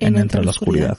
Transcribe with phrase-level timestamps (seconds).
[0.00, 0.98] En Entre la Oscuridad.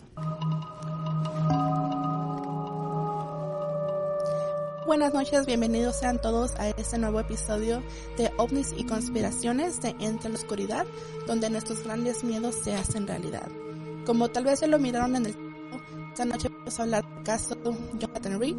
[4.86, 7.82] Buenas noches, bienvenidos sean todos a este nuevo episodio
[8.18, 10.86] de OVNIs y conspiraciones de Entre la Oscuridad,
[11.26, 13.48] donde nuestros grandes miedos se hacen realidad.
[14.06, 15.52] Como tal vez se lo miraron en el
[16.12, 17.56] esta noche vamos a hablar del caso
[17.98, 18.56] Jonathan Reed.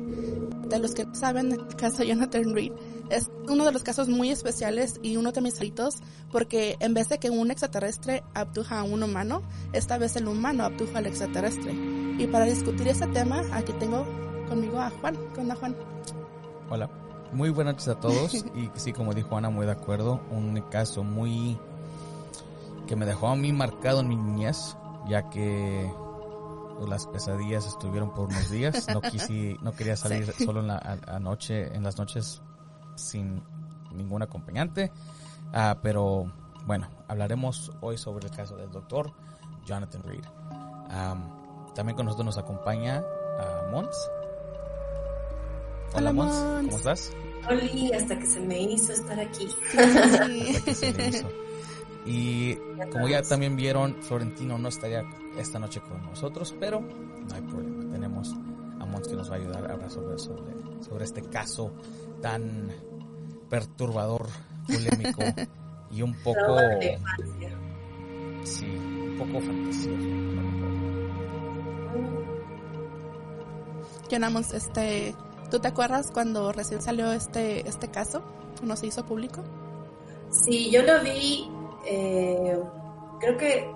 [0.69, 2.73] De los que no saben, el caso Jonathan Reed
[3.13, 5.97] es uno de los casos muy especiales y uno de mis favoritos
[6.31, 10.65] porque en vez de que un extraterrestre abduja a un humano, esta vez el humano
[10.65, 11.73] abduja al extraterrestre.
[12.19, 14.07] Y para discutir este tema, aquí tengo
[14.49, 15.17] conmigo a Juan.
[15.35, 15.77] ¿Qué onda, Juan?
[16.71, 16.91] Hola,
[17.33, 21.05] muy buenas noches a todos y sí, como dijo Ana, muy de acuerdo, un caso
[21.05, 21.59] muy
[22.87, 24.77] que me dejó a mí marcado en mi niñez,
[25.09, 25.91] ya que
[26.89, 31.17] las pesadillas estuvieron por unos días, no quise, no quería salir solo en la a-
[31.17, 32.43] anoche, en las noches
[32.97, 33.43] sin
[33.93, 34.91] ningún acompañante,
[35.53, 36.33] Ah, pero
[36.67, 39.13] bueno, hablaremos hoy sobre el caso del doctor
[39.67, 40.25] Jonathan Reed.
[40.91, 41.31] Am,
[41.75, 43.05] también con nosotros nos acompaña
[43.39, 44.11] ah, Mons.
[45.95, 46.67] Hola, Mons, Mons.
[46.67, 47.13] ¿cómo estás?
[47.51, 49.49] Oli, hasta que se me hizo estar aquí.
[50.65, 51.29] que se le hizo.
[52.07, 52.57] Y
[52.91, 55.05] como ya también vieron, Florentino no estaría
[55.37, 57.93] esta noche con nosotros, pero no hay problema.
[57.93, 58.35] Tenemos
[58.81, 61.73] a Mons que nos va a ayudar a hablar sobre, sobre, sobre este caso
[62.23, 62.71] tan
[63.51, 64.29] perturbador,
[64.67, 65.23] polémico
[65.91, 66.57] y un poco,
[68.45, 69.91] sí, un poco fantasioso.
[69.91, 70.71] a lo mejor.
[74.09, 75.15] Llenamos este...
[75.51, 78.23] ¿Tú te acuerdas cuando recién salió este, este caso?
[78.63, 79.45] ¿No se hizo público?
[80.31, 81.47] Sí, yo lo vi,
[81.85, 82.59] eh,
[83.21, 83.71] creo que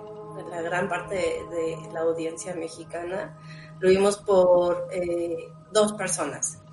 [0.49, 3.37] la gran parte de, de la audiencia mexicana
[3.79, 6.63] lo vimos por eh, dos personas.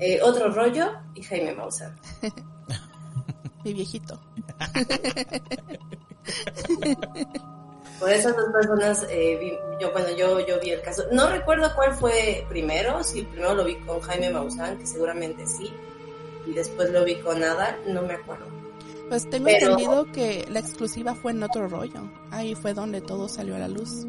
[0.00, 1.94] Eh, otro rollo y Jaime Maussan.
[3.64, 4.18] Mi viejito.
[7.98, 11.04] Por esas dos personas, eh, vi- yo, bueno, yo, yo vi el caso.
[11.12, 15.70] No recuerdo cuál fue primero, si primero lo vi con Jaime Maussan, que seguramente sí,
[16.46, 18.46] y después lo vi con Ada, no me acuerdo.
[19.10, 22.00] Pues tengo Pero- entendido que la exclusiva fue en otro rollo.
[22.30, 24.06] Ahí fue donde todo salió a la luz.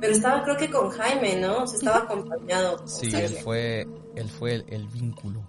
[0.00, 1.62] Pero estaba creo que con Jaime, ¿no?
[1.62, 2.76] O sea, estaba acompañado.
[2.78, 3.26] con Sí, Jaime.
[3.28, 3.86] él fue,
[4.16, 5.40] él fue el, el vínculo.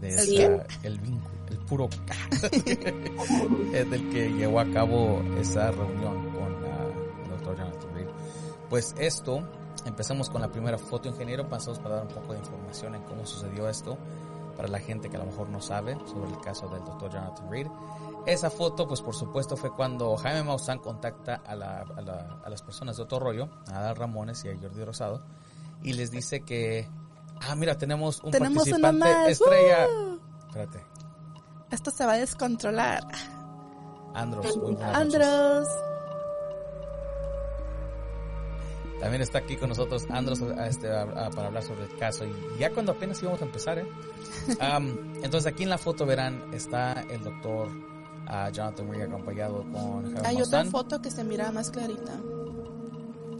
[0.00, 1.88] De ¿El esa- el vínculo, el puro
[3.72, 6.86] es del que llevó a cabo esa reunión con ah,
[7.24, 8.06] el doctor Jonathan Reed.
[8.68, 9.42] Pues esto,
[9.84, 13.26] empezamos con la primera foto, ingeniero, pasamos para dar un poco de información en cómo
[13.26, 13.98] sucedió esto,
[14.56, 17.50] para la gente que a lo mejor no sabe sobre el caso del doctor Jonathan
[17.50, 17.66] Reed.
[18.26, 22.48] Esa foto, pues por supuesto, fue cuando Jaime Maussan contacta a, la- a la- a
[22.50, 25.22] las personas de otro rollo, a Adal Ramones y a Jordi Rosado,
[25.82, 26.88] y les dice que,
[27.40, 29.28] ah, mira, tenemos un Tenemos participante más.
[29.28, 29.86] estrella.
[29.88, 30.18] ¡Uh!
[30.48, 30.84] Espérate,
[31.70, 33.02] Esto se va a descontrolar.
[34.14, 34.56] Andros.
[34.56, 34.96] muy buenas noches.
[35.00, 35.68] Andros.
[39.00, 42.24] También está aquí con nosotros Andros a- este, a- a- para hablar sobre el caso.
[42.26, 43.86] Y ya cuando apenas íbamos a empezar, ¿eh?
[45.22, 47.68] Entonces aquí en la foto verán, está el doctor
[48.26, 52.12] ah, Jonathan Reed acompañado con Jaime Hay otra foto que se mira más clarita.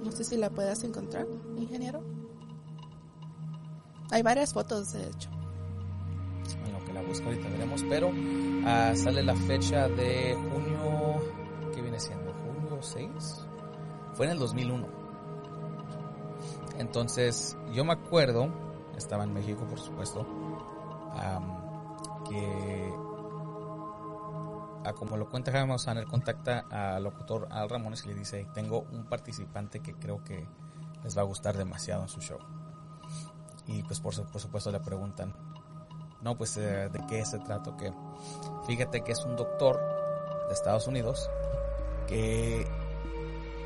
[0.02, 1.26] No sé si la puedas encontrar,
[1.58, 2.00] ingeniero.
[4.10, 5.31] Hay varias fotos, de hecho.
[6.66, 8.10] en lo que la busco ahorita veremos, pero
[8.66, 11.21] ah, sale la fecha de junio,
[11.72, 12.32] ¿qué viene siendo?
[12.32, 13.10] ¿Junio 6?
[14.15, 14.87] Fue en el 2001.
[16.78, 18.48] Entonces, yo me acuerdo,
[18.97, 20.27] estaba en México, por supuesto,
[21.12, 22.94] am, que,
[24.84, 28.86] ah, como lo cuenta Jaime Maussan, contacta al locutor Al Ramones y le dice, tengo
[28.92, 30.48] un participante que creo que
[31.04, 32.39] les va a gustar demasiado en su show.
[33.70, 35.32] Y pues por, su- por supuesto le preguntan,
[36.22, 37.92] no, pues eh, de qué se trata, que
[38.66, 39.80] fíjate que es un doctor
[40.48, 41.30] de Estados Unidos
[42.06, 42.66] que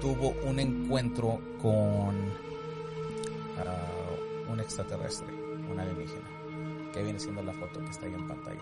[0.01, 2.15] tuvo un encuentro con
[3.59, 5.27] ah, un extraterrestre,
[5.73, 6.29] un alienígena,
[6.93, 8.61] que viene siendo la foto que está ahí en pantalla.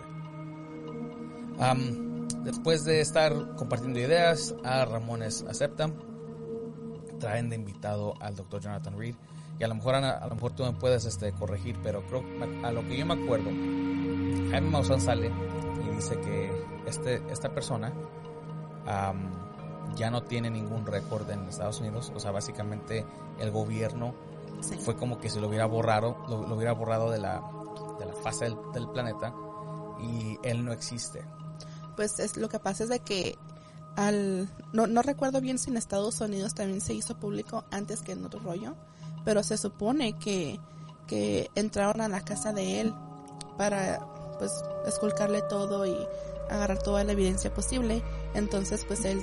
[2.43, 5.89] Después de estar compartiendo ideas, a Ramones acepta,
[7.19, 9.15] traen de invitado al doctor Jonathan Reed
[9.59, 12.23] y a lo mejor Ana, a lo mejor tú me puedes este, corregir, pero creo
[12.63, 13.49] a lo que yo me acuerdo,
[14.51, 15.31] Jaime Maussan sale
[15.85, 16.51] y dice que
[16.85, 17.93] este, esta persona
[19.95, 22.11] ya no tiene ningún récord en Estados Unidos.
[22.15, 23.05] O sea, básicamente
[23.39, 24.13] el gobierno
[24.79, 27.41] fue como que se lo hubiera borrado, lo, hubiera borrado de la,
[27.99, 29.33] de la fase del, del, planeta
[30.01, 31.23] y él no existe.
[31.95, 33.37] Pues es lo que pasa es de que
[33.95, 38.13] al no, no recuerdo bien si en Estados Unidos también se hizo público antes que
[38.13, 38.75] en otro rollo,
[39.23, 40.59] pero se supone que,
[41.07, 42.93] que entraron a la casa de él
[43.57, 43.99] para
[44.37, 44.51] pues
[44.87, 45.95] esculcarle todo y
[46.49, 48.01] agarrar toda la evidencia posible.
[48.33, 49.21] Entonces pues él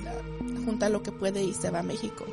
[0.65, 2.25] junta lo que puede y se va a México.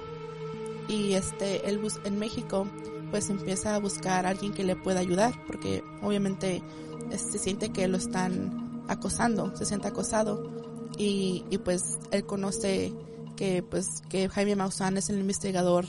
[0.89, 2.67] Y este, él en México
[3.11, 6.63] pues empieza a buscar a alguien que le pueda ayudar porque obviamente
[7.11, 10.51] este, se siente que lo están acosando, se siente acosado
[10.97, 12.93] y, y pues él conoce
[13.37, 15.87] que pues que Jaime Maussan es el investigador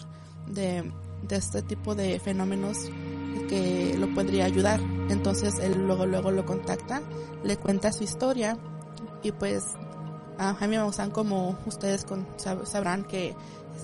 [0.48, 0.92] de,
[1.28, 2.90] de este tipo de fenómenos
[3.48, 4.80] que lo podría ayudar.
[5.10, 7.02] Entonces él luego luego lo contacta,
[7.44, 8.58] le cuenta su historia
[9.24, 9.64] y pues
[10.38, 12.06] a Jaime Maussan como ustedes
[12.64, 13.36] sabrán que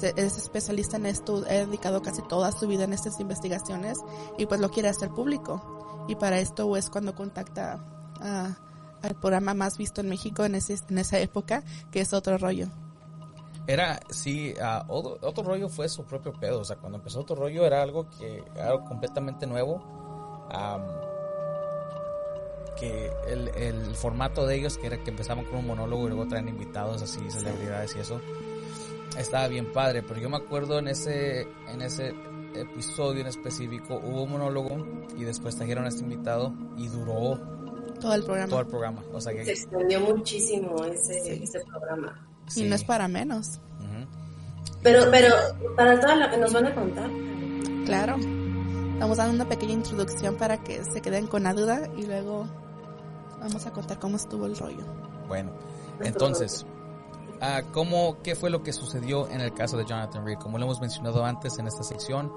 [0.01, 3.99] es especialista en esto, ha dedicado casi toda su vida en estas investigaciones
[4.37, 6.05] y pues lo quiere hacer público.
[6.07, 7.83] Y para esto es cuando contacta
[9.01, 12.69] al programa más visto en México en, ese, en esa época, que es Otro Rollo.
[13.67, 14.53] Era, sí,
[14.87, 16.61] otro, rollo fue su propio pedo.
[16.61, 19.83] O sea, cuando empezó otro rollo era algo que era algo completamente nuevo.
[22.77, 26.27] que el, el, formato de ellos, que era que empezaban con un monólogo y luego
[26.27, 28.21] traen invitados así, celebridades y eso,
[29.17, 30.03] estaba bien padre.
[30.03, 32.13] Pero yo me acuerdo en ese, en ese
[32.53, 34.77] episodio en específico hubo un monólogo
[35.17, 37.39] y después trajeron a este invitado y duró
[37.99, 38.49] todo el programa.
[38.49, 39.03] Todo el programa.
[39.13, 39.45] O sea que...
[39.45, 42.24] Se extendió muchísimo ese, ese programa.
[42.55, 43.59] Y no es para menos.
[44.83, 45.33] Pero, pero,
[45.75, 47.09] para todo lo que nos van a contar.
[47.85, 48.17] Claro.
[48.99, 52.47] Vamos a dar una pequeña introducción para que se queden con la duda y luego
[53.39, 54.85] vamos a contar cómo estuvo el rollo.
[55.27, 55.51] Bueno,
[56.01, 56.65] entonces,
[57.41, 60.37] uh, ¿cómo, ¿qué fue lo que sucedió en el caso de Jonathan Reed?
[60.37, 62.31] Como lo hemos mencionado antes en esta sección,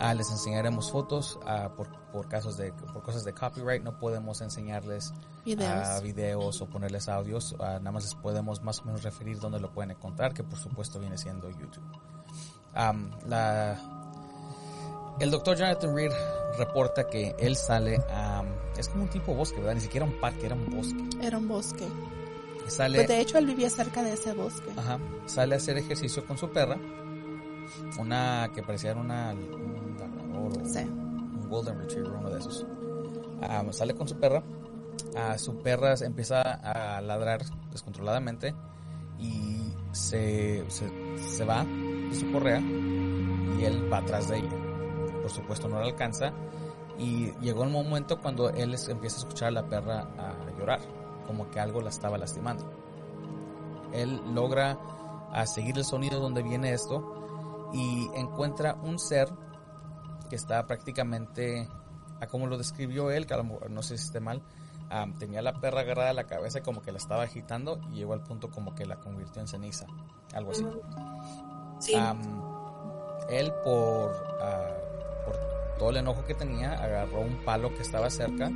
[0.00, 3.82] Ah, les enseñaremos fotos ah, por, por, casos de por cosas de copyright.
[3.82, 5.12] No podemos enseñarles
[5.44, 7.56] videos, videos o ponerles audios.
[7.58, 10.58] Ah, nada más les podemos más o menos referir dónde lo pueden encontrar que por
[10.58, 11.84] supuesto viene siendo YouTube.
[13.26, 13.76] La,
[15.18, 16.12] el doctor Jonathan Reed
[16.56, 18.44] reporta que él sale a
[18.76, 21.08] es como un tipo bosque verdad ni siquiera un parque era un bosque.
[21.20, 21.88] Era un bosque.
[22.68, 24.70] Sale pues de hecho él vivía cerca de ese bosque.
[24.76, 24.98] Ajá.
[25.26, 26.78] Sale a hacer ejercicio con su perra
[27.98, 29.34] una que parecía una
[30.38, 32.66] un Golden Retriever, uno de esos.
[33.42, 34.42] Ah, sale con su perra.
[35.14, 37.40] Uh, su perra empieza a ladrar
[37.70, 38.54] descontroladamente
[39.18, 44.56] y se, se, va de su correa y él va atrás de ella.
[45.22, 46.32] Por supuesto no la alcanza
[46.98, 50.80] y llegó el momento cuando él empieza a escuchar a la perra a llorar,
[51.26, 52.64] como que algo la estaba lastimando.
[53.92, 54.78] Él logra
[55.32, 59.28] a seguir el sonido donde viene esto y encuentra un ser
[60.28, 61.68] que está prácticamente
[62.20, 64.42] a como lo describió él, que a lo mejor, no sé si esté mal,
[65.18, 68.22] tenía la perra agarrada a la cabeza como que la estaba agitando y llegó al
[68.22, 69.86] punto como que la convirtió en ceniza,
[70.34, 70.66] algo así.
[73.28, 74.70] él por, ah,
[75.24, 75.36] por
[75.78, 78.50] todo el enojo que tenía agarró un palo que estaba cerca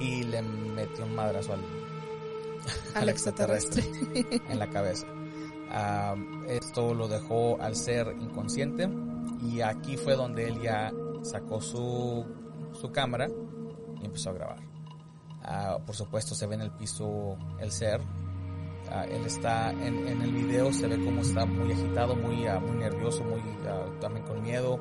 [0.00, 1.64] y le metió un madrazo al,
[2.94, 3.84] al extraterrestre
[4.48, 5.06] en la cabeza.
[6.48, 8.88] esto lo dejó al ser inconsciente
[9.42, 10.92] y aquí fue donde él ya
[11.22, 12.24] sacó su,
[12.72, 13.28] su cámara
[14.00, 14.58] y empezó a grabar.
[15.42, 18.00] Ah, por supuesto se ve en el piso el ser.
[18.90, 22.60] Ah, él está en, en, el video, se ve como está muy agitado, muy, uh,
[22.60, 23.40] muy nervioso, muy
[24.00, 24.80] también con miedo.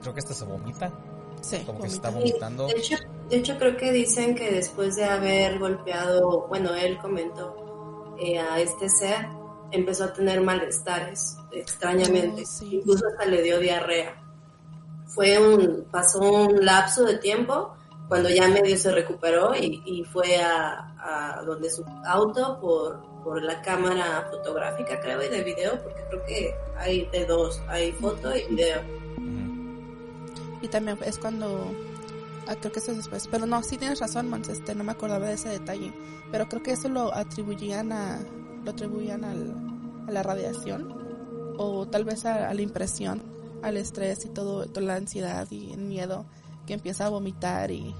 [0.00, 0.92] creo que hasta se vomita.
[1.40, 2.66] Sí, como que se está vomitando.
[2.66, 2.96] De hecho,
[3.28, 8.58] de hecho, creo que dicen que después de haber golpeado, bueno, él comentó eh, a
[8.60, 9.28] este ser,
[9.70, 14.14] empezó a tener malestares extrañamente, oh, incluso hasta le dio diarrea.
[15.06, 17.74] Fue un, pasó un lapso de tiempo
[18.08, 23.60] cuando ya medio se recuperó y, fue a, a, donde su auto por, por la
[23.60, 28.46] cámara fotográfica, creo, y de video, porque creo que hay de dos, hay foto y
[28.48, 28.80] video.
[30.60, 31.70] Y también es cuando
[32.48, 33.28] ah, creo que eso es después.
[33.28, 35.92] Pero no, sí tienes razón, Mons, este, no me acordaba de ese detalle.
[36.32, 38.20] Pero creo que eso lo atribuían a,
[38.64, 39.54] lo atribuían al,
[40.08, 40.97] a la radiación
[41.58, 43.20] o tal vez a, la impresión,
[43.62, 46.24] al estrés y todo, toda la ansiedad y el miedo
[46.66, 47.94] que empieza a vomitar y,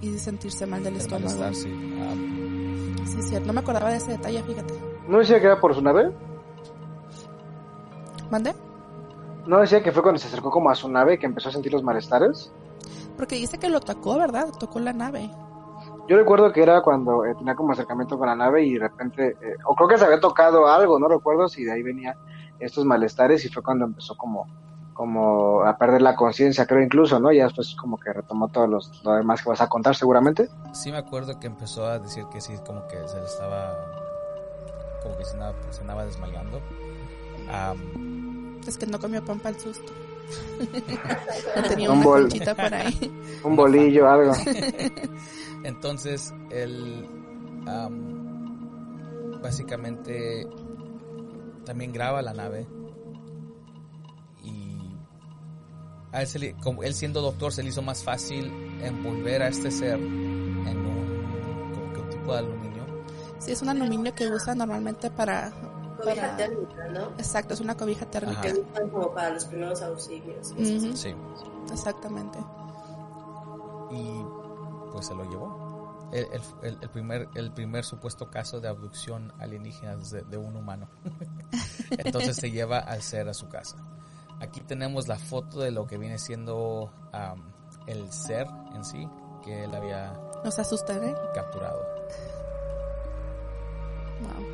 [0.00, 1.52] y, sentirse mal del estómago.
[1.52, 1.72] sí.
[3.04, 3.46] sí, cierto.
[3.46, 4.74] No me acordaba de ese detalle, fíjate.
[5.08, 6.12] ¿No decía que era por su nave?
[8.30, 8.54] ¿Mande?
[9.46, 11.72] ¿No decía que fue cuando se acercó como a su nave que empezó a sentir
[11.72, 12.52] los malestares?
[13.16, 14.48] Porque dice que lo tocó, ¿verdad?
[14.58, 15.30] Tocó la nave.
[16.08, 19.36] Yo recuerdo que era cuando eh, tenía como acercamiento con la nave y de repente,
[19.40, 22.16] eh, o creo que se había tocado algo, no recuerdo si de ahí venía
[22.60, 24.46] estos malestares y fue cuando empezó como,
[24.94, 27.32] como a perder la conciencia, creo incluso, ¿no?
[27.32, 30.48] Ya después como que retomó todos los, lo demás que vas a contar seguramente.
[30.72, 33.74] Sí me acuerdo que empezó a decir que sí, como que se le estaba,
[35.02, 36.60] como que se andaba, se andaba desmayando.
[37.52, 39.92] Am, Es que no comió pan para el susto.
[41.56, 42.28] no tenía Un una bol.
[42.56, 43.12] por ahí.
[43.44, 44.32] Un bolillo, algo.
[45.62, 47.06] Entonces, él
[47.68, 50.48] am, básicamente
[51.66, 52.66] también graba la nave
[54.42, 54.78] y
[56.12, 58.50] a él, se le- como él siendo doctor se le hizo más fácil
[58.82, 62.84] envolver a este ser en un, como que un tipo de aluminio.
[63.38, 65.50] Sí, es un aluminio que usa normalmente para...
[65.98, 67.06] Cobija para- térmica, ¿no?
[67.18, 68.40] Exacto, es una cobija térmica.
[68.42, 70.54] Que usan como para los primeros auxilios.
[70.94, 71.14] Sí.
[71.72, 72.38] Exactamente.
[73.90, 74.22] y
[74.92, 75.65] pues se lo llevó.
[76.12, 76.26] El,
[76.62, 80.88] el- el- primer, el primer supuesto caso de abducción alienígena de, de un humano.
[81.90, 83.76] Entonces se lleva al ser a su casa.
[84.40, 87.42] Aquí tenemos la foto de lo que viene siendo am,
[87.86, 89.08] el ser en sí
[89.44, 90.12] que él había
[90.44, 91.14] Nos asusta, ¿eh?
[91.34, 91.80] capturado.
[94.20, 94.46] Wow.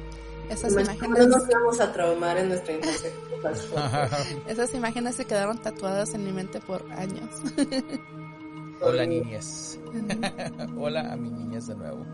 [0.49, 3.11] Esas No imágenes, nos vamos a traumar en nuestra infancia.
[4.47, 7.29] esas imágenes se quedaron tatuadas en mi mente por años.
[8.83, 9.79] Hola niñez.
[10.79, 12.05] Hola a mi niñez de nuevo.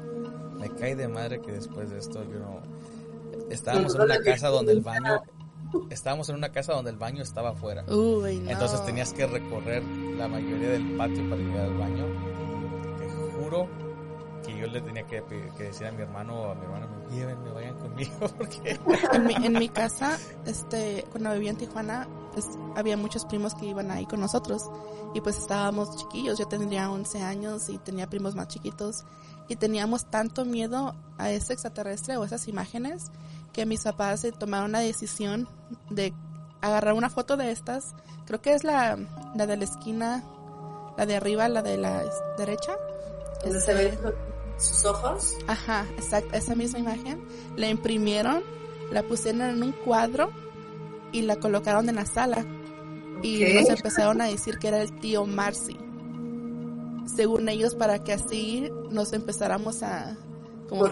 [0.58, 2.60] Me cae de madre que después de esto yo no...
[3.50, 5.22] Estábamos en una casa donde el baño...
[5.90, 7.84] Estábamos en una casa donde el baño estaba afuera.
[7.88, 8.50] Uy, no.
[8.50, 12.06] Entonces tenías que recorrer la mayoría del patio para llegar al baño.
[12.98, 13.68] Te juro
[14.44, 15.22] que yo le tenía que,
[15.58, 18.78] decir a mi hermano o a mi hermana, me lleven, me vayan conmigo, porque
[19.12, 22.08] En mi, en mi casa, este, cuando vivía en Tijuana,
[22.38, 24.62] pues había muchos primos que iban ahí con nosotros.
[25.12, 29.04] Y pues estábamos chiquillos, yo tendría 11 años y tenía primos más chiquitos.
[29.49, 33.07] Y teníamos tanto miedo a ese extraterrestre o esas imágenes
[33.52, 35.49] que mis papás se tomaron la decisión
[35.90, 36.14] de
[36.61, 37.95] agarrar una foto de estas.
[38.26, 38.97] Creo que es la,
[39.35, 40.23] la de la esquina,
[40.97, 42.04] la de arriba, la de la
[42.37, 42.76] derecha.
[43.42, 43.99] Donde se ven
[44.59, 45.38] sus ojos.
[45.49, 47.26] Ajá, exacto, esa misma imagen.
[47.57, 48.45] La imprimieron,
[48.92, 50.30] la pusieron en un cuadro
[51.12, 52.44] y la colocaron en la sala.
[53.22, 53.50] Y Ok.
[53.60, 55.76] nos empezaron a decir que era el tío Marcy.
[57.06, 60.16] Según ellos, para que así nos empezáramos a...
[60.68, 60.84] Como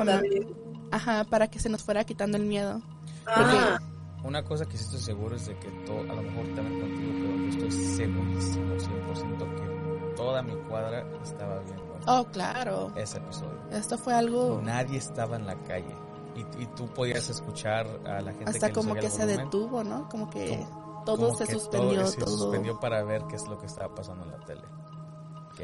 [0.90, 2.80] Ajá, para que se nos fuera quitando el miedo.
[3.26, 3.78] Ah,
[4.25, 7.12] una cosa que sí estoy seguro es de que todo, a lo mejor también contigo,
[7.20, 12.92] pero yo estoy segurísimo, 100% que toda mi cuadra estaba viendo Oh, claro.
[12.96, 13.58] ese episodio.
[13.73, 15.94] Esto fue algo Nadie estaba en la calle
[16.37, 20.09] y, y tú podías escuchar a la gente hasta que como que se detuvo, ¿no?
[20.09, 22.37] Como que Como- todo como se que suspendió, se todo.
[22.37, 24.62] suspendió para ver qué es lo que estaba pasando en la tele.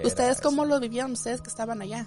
[0.05, 0.43] ¿Ustedes eso.
[0.43, 1.13] cómo lo vivían?
[1.13, 2.07] Ustedes que estaban allá.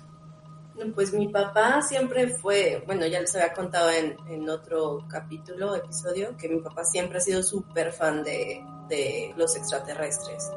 [0.93, 6.35] Pues mi papá siempre fue, bueno, ya les había contado en, en otro capítulo, episodio,
[6.35, 10.51] que mi papá siempre ha sido súper fan de, de los extraterrestres.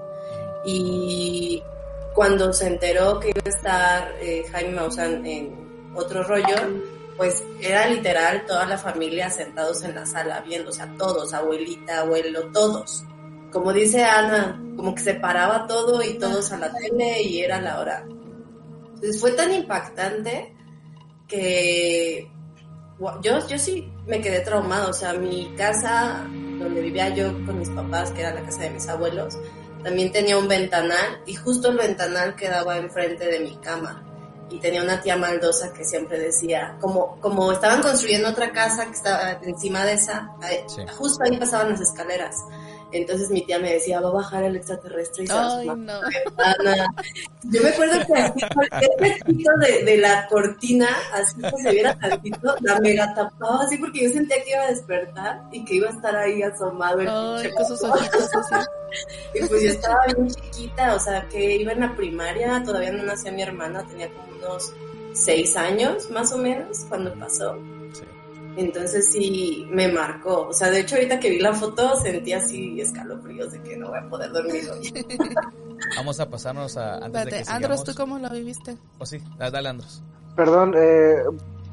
[0.64, 1.62] Y
[2.14, 6.56] cuando se enteró que iba a estar eh, Jaime Maussan en otro rollo,
[7.18, 11.98] pues era literal toda la familia sentados en la sala viendo, o sea, todos, abuelita,
[12.00, 13.04] abuelo, todos.
[13.50, 17.60] Como dice Ana, como que se paraba todo y todos a la tele y era
[17.60, 18.06] la hora.
[18.94, 20.54] Entonces fue tan impactante
[21.26, 22.30] que
[23.20, 24.90] yo, yo sí me quedé traumado.
[24.90, 28.70] O sea, mi casa donde vivía yo con mis papás, que era la casa de
[28.70, 29.36] mis abuelos,
[29.82, 34.07] también tenía un ventanal y justo el ventanal quedaba enfrente de mi cama.
[34.50, 38.92] Y tenía una tía maldosa que siempre decía, como, como estaban construyendo otra casa que
[38.92, 40.30] estaba encima de esa,
[40.66, 40.82] Sí.
[40.96, 42.36] justo ahí pasaban las escaleras.
[42.92, 45.74] Entonces mi tía me decía, va a bajar el extraterrestre y se Ay, no.
[45.76, 46.86] ventana.
[47.44, 48.40] Yo me acuerdo que así,
[48.98, 54.04] pedacito de, de la cortina, así que se viera tantito, la mega tapaba así porque
[54.04, 57.42] yo sentía que iba a despertar y que iba a estar ahí asomado el Ay,
[57.42, 58.66] pinche con sus ojitos así.
[59.34, 63.02] y pues yo estaba bien chiquita, o sea, que iba en la primaria, todavía no
[63.02, 64.72] nacía mi hermana, tenía como unos
[65.12, 67.58] seis años más o menos cuando pasó.
[68.58, 70.48] Entonces sí me marcó.
[70.48, 73.88] O sea, de hecho ahorita que vi la foto sentí así escalofríos de que no
[73.90, 74.92] voy a poder dormir hoy.
[75.96, 77.84] Vamos a pasarnos a antes de Espérate, que Andros.
[77.84, 78.76] ¿tú cómo lo viviste?
[78.98, 80.02] Oh, sí, da- dale Andros.
[80.34, 81.16] Perdón, eh,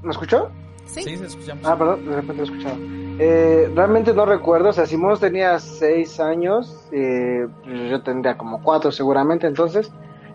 [0.04, 0.52] ¿me escuchó?
[0.86, 1.02] Sí.
[1.04, 1.66] Sí, escuchamos.
[1.66, 2.78] Ah, perdón, de repente lo he escuchado.
[3.18, 7.48] Eh, realmente no recuerdo, o sea, Simón tenía seis años, eh,
[7.90, 9.90] yo tendría como cuatro seguramente, entonces,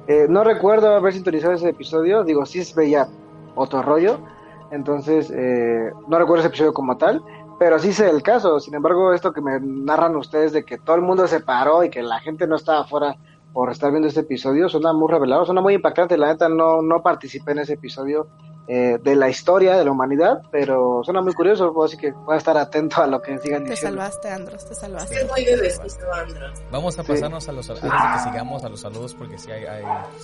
[0.09, 3.07] eh, no recuerdo haber sintonizado ese episodio, digo, sí veía
[3.55, 4.21] otro rollo,
[4.71, 7.23] entonces, eh, no recuerdo ese episodio como tal,
[7.59, 10.97] pero sí sé el caso, sin embargo, esto que me narran ustedes de que todo
[10.97, 13.17] el mundo se paró y que la gente no estaba afuera
[13.53, 14.69] por estar viendo este episodio.
[14.69, 16.17] Suena muy revelador, suena muy impactante.
[16.17, 18.29] La neta no, no participé en ese episodio
[18.69, 22.39] eh, de la historia de la humanidad, pero suena muy curioso, así que voy a
[22.39, 23.99] estar atento a lo que sigan Te diciendo.
[24.01, 25.15] salvaste, Andros, te salvaste.
[25.17, 26.63] Es muy bebecito, Andros.
[26.71, 27.09] Vamos a Sí.
[27.13, 29.83] pasarnos a los antes de que sigamos a los saludos porque sí hay, hay,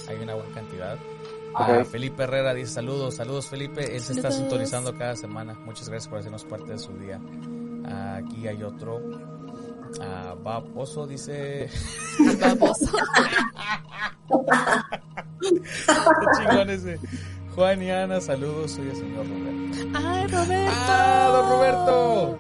[0.09, 0.97] hay una buena cantidad.
[1.59, 1.85] Ah.
[1.85, 4.51] Felipe Herrera dice saludos, saludos Felipe, él se está Saludos.
[4.51, 5.55] sintonizando cada semana.
[5.65, 7.19] Muchas gracias por hacernos parte de su día.
[8.17, 9.01] Aquí hay otro.
[10.75, 11.69] Oso dice
[12.41, 12.97] Baboso.
[16.37, 16.99] Chingón ese.
[17.55, 19.89] Juan y Ana, saludos, soy el señor Roberto.
[19.95, 20.73] ¡Ay, Roberto!
[20.89, 22.39] ¡Ah, don Roberto!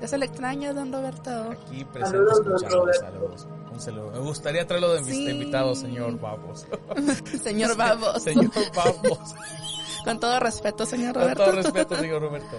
[0.00, 1.50] Ya se le extraña, don Roberto.
[1.50, 3.00] Aquí presente Saludos, don escuchando, Roberto.
[3.00, 3.48] saludos.
[3.86, 5.28] Me gustaría traerlo de Sí.
[5.30, 6.66] invitado, señor Babos.
[7.42, 8.18] Señor Baboso.
[8.20, 9.34] señor Babos.
[10.04, 11.44] Con todo respeto, señor Con Roberto.
[11.44, 12.56] todo respeto, señor Roberto.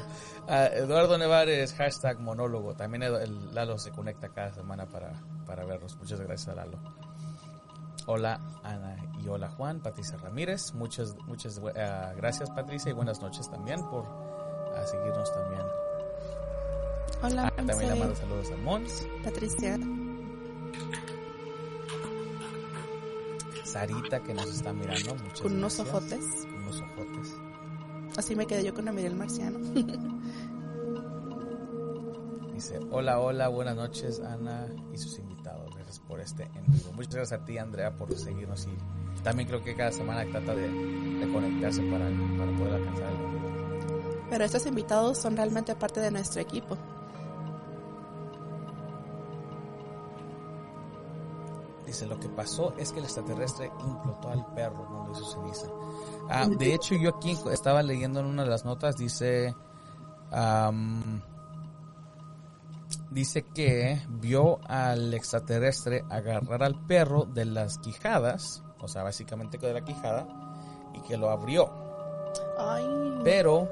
[0.47, 2.73] Ah, Eduardo Nevares, hashtag monólogo.
[2.75, 5.11] También el- Lalo se conecta cada semana para,
[5.45, 5.95] para vernos.
[5.97, 6.77] Muchas gracias a Lalo.
[8.05, 10.73] Hola Ana y hola Juan, Patricia Ramírez.
[10.73, 14.05] Muchas, muchas ah, gracias Patricia y buenas noches también por
[14.75, 15.61] ah, seguirnos también.
[17.21, 19.05] Hola, Ah, también le mando saludos a Mons.
[19.23, 19.77] Patricia.
[23.71, 25.15] Sarita que nos está mirando.
[25.15, 25.95] Muchas Con unos gracias.
[25.95, 26.25] ojotes.
[26.45, 27.35] Con unos ojotes.
[28.17, 29.59] Así me quedé yo cuando miré el marciano.
[32.53, 35.73] Dice, hola, hola, buenas noches Ana y sus invitados.
[35.75, 36.91] Gracias por este en vivo.
[36.93, 40.67] Muchas gracias a ti Andrea por seguirnos y también creo que cada semana trata de,
[40.67, 42.05] de conectarse para,
[42.38, 44.25] para poder alcanzar el vivo.
[44.29, 46.77] Pero estos invitados son realmente parte de nuestro equipo.
[52.00, 55.68] Dice, lo que pasó es que el extraterrestre implotó al perro, no lo hizo ceniza.
[56.29, 59.53] Ah, de hecho, yo aquí estaba leyendo en una de las notas, dice,
[63.12, 69.74] dice que vio al extraterrestre agarrar al perro de las quijadas, o sea, básicamente de
[69.74, 70.25] la quijada,
[70.94, 71.70] y que lo abrió.
[72.58, 72.86] Ay,
[73.25, 73.68] Pero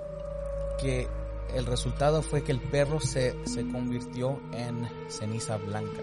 [0.82, 1.08] que
[1.54, 6.02] el resultado fue que el perro se, se convirtió en ceniza blanca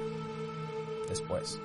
[1.06, 1.60] después.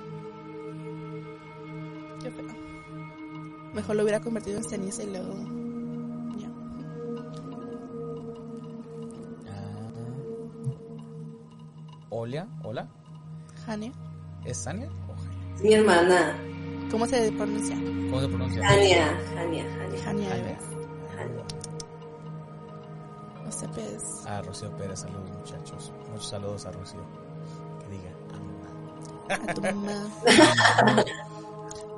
[3.74, 5.32] Mejor lo hubiera convertido en ceniza y luego.
[6.38, 6.48] Ya.
[9.48, 9.90] Ah.
[12.10, 12.88] Hola, hola.
[13.66, 13.92] Jania.
[14.44, 15.62] ¿Es Sania o Jania?
[15.62, 16.34] Mi hermana,
[16.90, 17.76] ¿Cómo se pronuncia?
[17.76, 18.66] ¿Cómo se pronuncia?
[18.66, 20.02] Jania, Jania, Jania.
[20.04, 20.28] Jania.
[20.30, 20.58] Jania.
[21.16, 21.44] Jania.
[23.44, 24.26] No sé, pues.
[24.26, 25.92] A Rocío Pérez, saludos muchachos.
[26.10, 27.00] Muchos saludos a Rocío.
[27.78, 28.10] Que diga.
[29.50, 30.10] A tu mamá.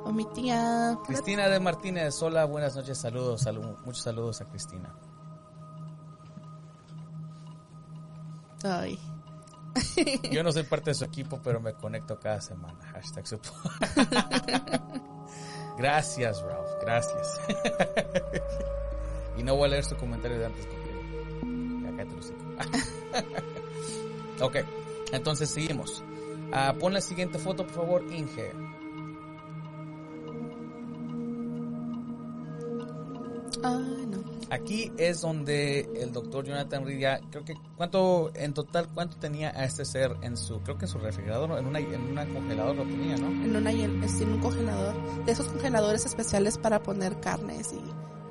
[0.05, 0.97] o mi tía.
[1.05, 4.93] Cristina de Martínez, hola, buenas noches, saludos, salu- muchos saludos a Cristina.
[8.63, 8.97] Ay.
[10.31, 12.79] Yo no soy parte de su equipo, pero me conecto cada semana.
[12.93, 13.49] Hashtag supo.
[15.77, 17.39] gracias, Ralph, gracias.
[19.37, 22.39] y no voy a leer su comentario de antes porque acá te lo sigo.
[24.45, 24.55] ok,
[25.11, 26.03] entonces seguimos.
[26.53, 28.53] Ah, pon la siguiente foto, por favor, Inge.
[33.71, 34.23] No.
[34.49, 39.49] Aquí es donde el doctor Jonathan Reed ya, creo que, ¿cuánto, en total, cuánto tenía
[39.49, 42.75] a este ser en su, creo que en su refrigerador, en una, en una congelador
[42.75, 43.27] lo tenía, ¿no?
[43.27, 45.25] En, una, en un congelador.
[45.25, 47.81] De esos congeladores especiales para poner carnes y.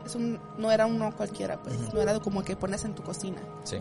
[0.06, 1.76] Es un, no era uno cualquiera, pues.
[1.94, 3.40] No era como que pones en tu cocina.
[3.64, 3.78] Sí.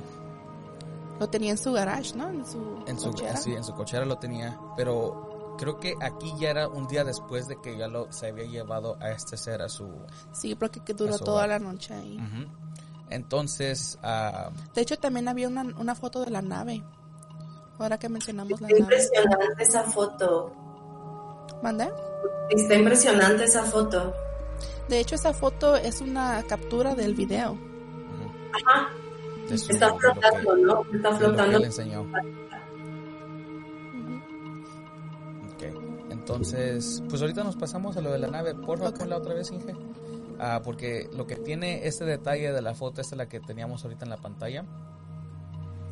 [1.20, 2.30] Lo tenía en su garage, ¿no?
[2.30, 3.38] En su, En su, cochera.
[3.38, 5.31] sí, en su cochera lo tenía, pero
[5.62, 8.98] creo que aquí ya era un día después de que ya lo se había llevado
[9.00, 9.88] a este ser a su...
[10.32, 12.20] Sí, porque que duró toda la noche ahí.
[13.10, 16.82] Entonces, ah, De hecho, también había una, una foto de la nave.
[17.78, 18.80] Ahora que mencionamos la Está nave.
[18.80, 20.52] impresionante esa foto.
[21.62, 21.90] ¿Mande?
[22.50, 24.14] Está impresionante esa foto.
[24.90, 27.58] De hecho, esa foto es una captura del video.
[28.66, 28.90] Ajá.
[29.48, 30.82] de su- Está flotando, ¿no?
[30.94, 31.58] Está flotando.
[31.64, 32.06] enseñó.
[36.22, 38.54] Entonces, pues ahorita nos pasamos a lo de la nave.
[38.54, 39.00] Por favor, Ok.
[39.00, 39.74] ponla otra vez, Inge.
[40.40, 43.84] Ah, porque lo que tiene este detalle de la foto, esta es la que teníamos
[43.84, 44.64] ahorita en la pantalla,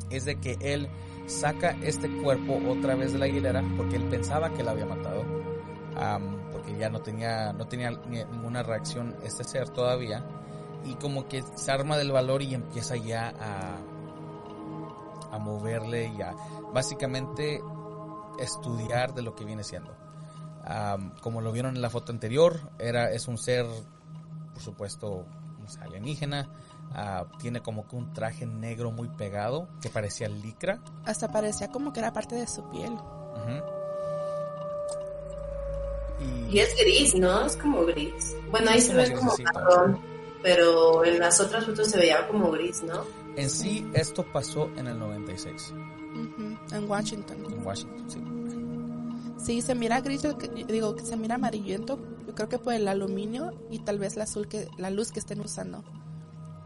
[0.08, 0.88] es de que él
[1.26, 5.24] saca este cuerpo otra vez de la hilera porque él pensaba que la había matado.
[6.52, 10.24] Porque ya no tenía, no tenía ni- ninguna reacción este ser todavía.
[10.84, 13.76] Y como que se arma del valor y empieza ya a,
[15.34, 16.34] a moverle y a
[16.72, 17.62] básicamente
[18.38, 19.94] estudiar de lo que viene siendo.
[21.20, 23.66] Como lo vieron en la foto anterior, era, es un ser,
[24.52, 25.26] por supuesto,
[25.80, 26.48] alienígena.
[26.92, 30.80] Ah, tiene como que un traje negro muy pegado que parecía licra.
[31.04, 32.92] Hasta parecía como que era parte de su piel.
[36.50, 37.46] Y, es gris, ¿no?
[37.46, 38.36] Es como gris.
[38.50, 40.00] Bueno, ahí se ve como marrón,
[40.42, 43.04] pero en las otras fotos se veía como gris, ¿no?
[43.36, 45.72] En sí, esto pasó en el 96.
[46.72, 47.36] En Washington.
[47.50, 48.39] En Washington, sí.
[49.42, 50.22] Sí, se mira gris,
[50.68, 54.24] digo que se mira amarillento, yo creo que por el aluminio y tal vez la
[54.24, 55.82] azul que la luz que estén usando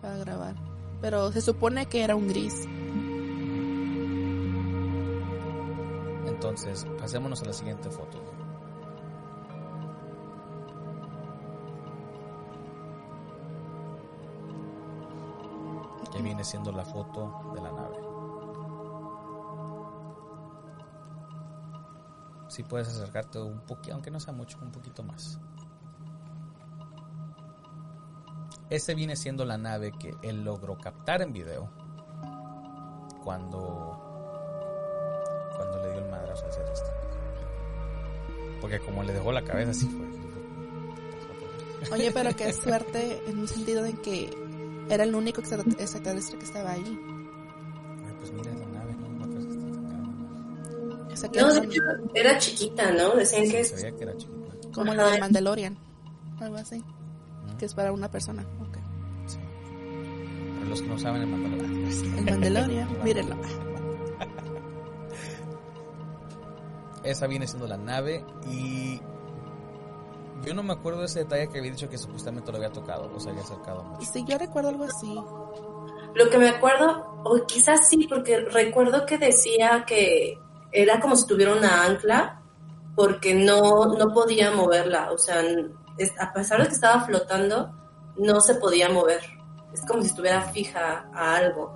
[0.02, 0.54] para grabar.
[1.00, 2.66] Pero se supone que era un gris.
[6.26, 8.18] Entonces, pasémonos a la siguiente foto.
[16.12, 18.13] Que viene siendo la foto de la nave.
[22.54, 25.40] Si puedes acercarte un poquito, aunque no sea mucho, un poquito más.
[28.70, 31.68] Ese viene siendo la nave que él logró captar en video
[33.24, 34.00] cuando
[35.56, 36.90] cuando le dio el madrazo hacer esto.
[38.60, 40.06] Porque como le dejó la cabeza así fue.
[41.90, 44.30] Oye, pero qué suerte en un sentido en que
[44.88, 47.00] era el único extraterrestre que estaba ahí.
[48.20, 48.63] pues mira
[51.34, 51.82] no, de hecho,
[52.14, 53.14] era chiquita, ¿no?
[53.16, 53.72] Decían que es...
[53.72, 54.70] que era chiquita.
[54.72, 55.76] Como la de Mandalorian,
[56.40, 56.82] algo así.
[57.58, 58.44] Que es para una persona.
[58.68, 58.82] Okay.
[59.26, 59.38] Sí.
[60.58, 62.18] Para los que no saben, el Mandalorian.
[62.18, 63.36] El Mandalorian, mírenlo.
[67.04, 68.98] Esa viene siendo la nave y
[70.44, 73.10] yo no me acuerdo de ese detalle que había dicho que supuestamente lo había tocado
[73.14, 74.10] o se había acercado mucho.
[74.10, 75.14] Sí, yo recuerdo algo así.
[76.14, 80.38] Lo que me acuerdo, o quizás sí, porque recuerdo que decía que
[80.74, 82.42] era como si tuviera una ancla
[82.96, 85.40] porque no, no podía moverla, o sea,
[86.18, 87.72] a pesar de que estaba flotando,
[88.16, 89.22] no se podía mover.
[89.72, 91.72] Es como si estuviera fija a algo.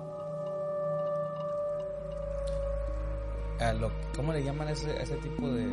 [3.59, 5.65] A lo, ¿Cómo le llaman a ese, ese tipo de...?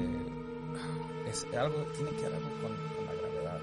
[1.29, 3.61] Es algo, tiene que ver algo con, la gravedad.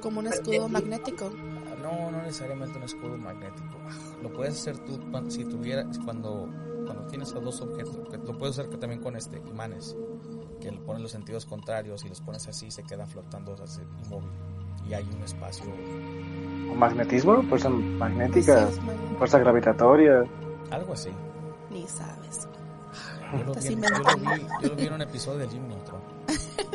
[0.00, 1.30] Como un escudo magnético.
[1.70, 3.78] Ah, no, no necesariamente un escudo magnético.
[4.22, 6.48] Lo puedes hacer tú si tuvieras, cuando
[6.90, 9.96] cuando tienes a dos objetos, lo puedes hacer también con este imanes,
[10.60, 14.28] que le ponen los sentidos contrarios y los pones así se quedan flotando así, inmóvil
[14.88, 15.66] y hay un espacio.
[16.68, 17.44] ¿O magnetismo?
[17.44, 18.66] ¿Fuerza magnética?
[19.18, 20.24] ¿Fuerza gravitatoria?
[20.72, 21.10] Algo así.
[21.70, 22.48] Ni sabes.
[23.38, 23.88] Yo lo, vi, en, yo,
[24.68, 26.00] lo vi, en un episodio de Jim Neutron.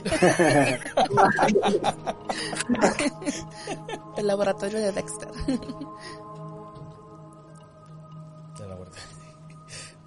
[4.17, 5.29] El laboratorio de Dexter.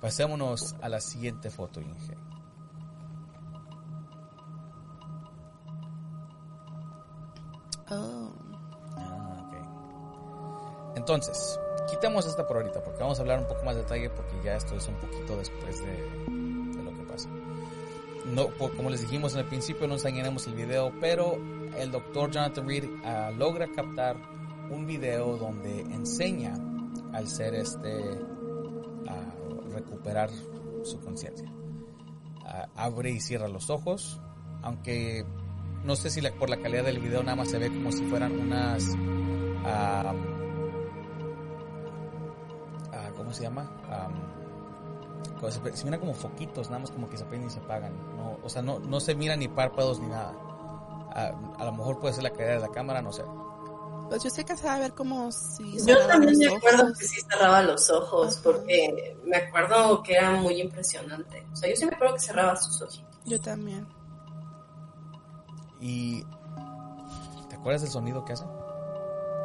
[0.01, 2.17] Pasémonos a la siguiente foto, Inge.
[7.91, 8.33] Oh.
[8.97, 10.97] Ah, ok.
[10.97, 11.59] Entonces,
[11.91, 14.57] quitemos esta por ahorita porque vamos a hablar un poco más de detalle porque ya
[14.57, 17.29] esto es un poquito después de, lo que pasa.
[18.27, 21.39] No, como les dijimos en el principio, no enseñaremos el video, pero
[21.77, 24.17] el doctor Jonathan Reed ah, logra captar
[24.71, 26.55] un video donde enseña
[27.13, 28.21] al ser este
[29.79, 30.31] recuperar
[30.83, 31.51] su conciencia.
[32.45, 34.21] Ah, abre y cierra los ojos,
[34.63, 35.25] aunque
[35.85, 38.39] no sé si por la calidad del video nada más se ve como si fueran
[38.39, 38.85] unas...
[38.89, 40.39] Uh,
[43.17, 43.71] ¿Cómo se llama?
[45.51, 47.93] se, miran como foquitos, nada más como que se prenden y se apagan.
[48.43, 50.33] O sea, no, no se miran ni párpados ni nada.
[51.13, 53.25] a lo mejor puede ser la calidad de la cámara, no sé.
[54.09, 55.85] Pues yo sé que se va a ver como si...
[55.87, 60.61] Yo también me acuerdo que sí cerraba los ojos, porque me acuerdo que era muy
[60.61, 61.45] impresionante.
[61.53, 63.05] O sea, yo sí me acuerdo que cerraba sus ojos.
[63.27, 63.87] Yo también.
[65.81, 66.25] ¿Y
[67.51, 68.45] te acuerdas del sonido que hace?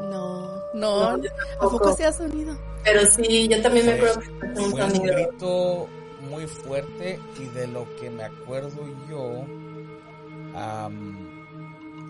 [0.10, 1.24] No, no, no
[1.60, 2.58] tampoco hacía sonido.
[2.84, 5.14] Pero sí, yo también me acuerdo que fue un sonido.
[5.14, 5.88] grito
[6.30, 9.46] muy fuerte y de lo que me acuerdo yo...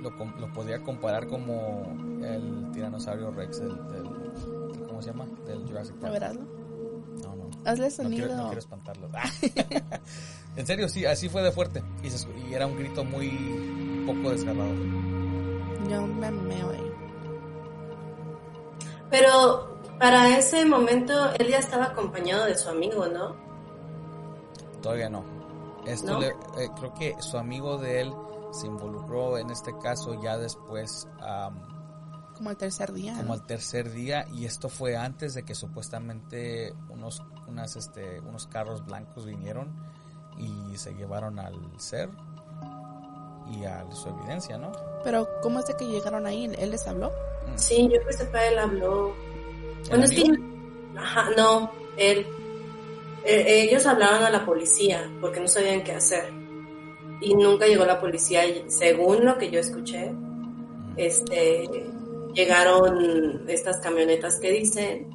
[0.04, 3.78] lo, podría comparar como el tiranosaurio Rex del,
[4.88, 5.26] ¿cómo se llama?
[5.46, 6.24] Del Jurassic Park.
[6.24, 7.50] ¿A No, no.
[7.66, 8.28] Hazle sonido.
[8.36, 9.10] No quiero, espantarlo.
[10.56, 11.84] en serio, sí, así fue de fuerte.
[12.04, 14.76] Y, era un grito muy poco desgarrador.
[15.89, 16.92] Yo me meo ahí.
[19.10, 23.36] Pero para ese momento él ya estaba acompañado de su amigo, ¿no?
[24.82, 25.24] Todavía no.
[25.86, 28.13] Esto Le, eh, creo que su amigo de él
[28.54, 31.08] se involucró en este caso ya después
[32.36, 36.74] como al tercer día como al tercer día y esto fue antes de que supuestamente
[36.89, 39.74] unos unas este unos carros blancos vinieron
[40.38, 42.10] y se llevaron al ser
[43.52, 44.72] y a su evidencia no
[45.04, 47.58] pero cómo es de que llegaron ahí él les habló mm.
[47.58, 49.13] sí yo creo que sepa él habló.
[49.89, 50.32] Bueno es que
[50.98, 52.26] ajá no él
[53.26, 56.42] eh, ellos hablaron a la policía porque no sabían qué hacer
[57.24, 60.14] y nunca llegó la policía, y según lo que yo escuché,
[60.98, 61.90] este,
[62.34, 65.10] llegaron estas camionetas que dicen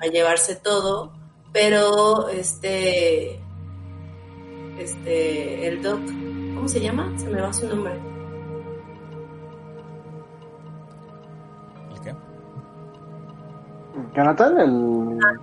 [0.00, 1.12] a llevarse todo,
[1.52, 3.40] pero este,
[4.78, 6.00] este, el doc,
[6.54, 7.12] ¿cómo se llama?
[7.18, 7.94] Se me va su nombre.
[11.92, 12.14] ¿El qué?
[14.14, 14.70] Jonathan, el...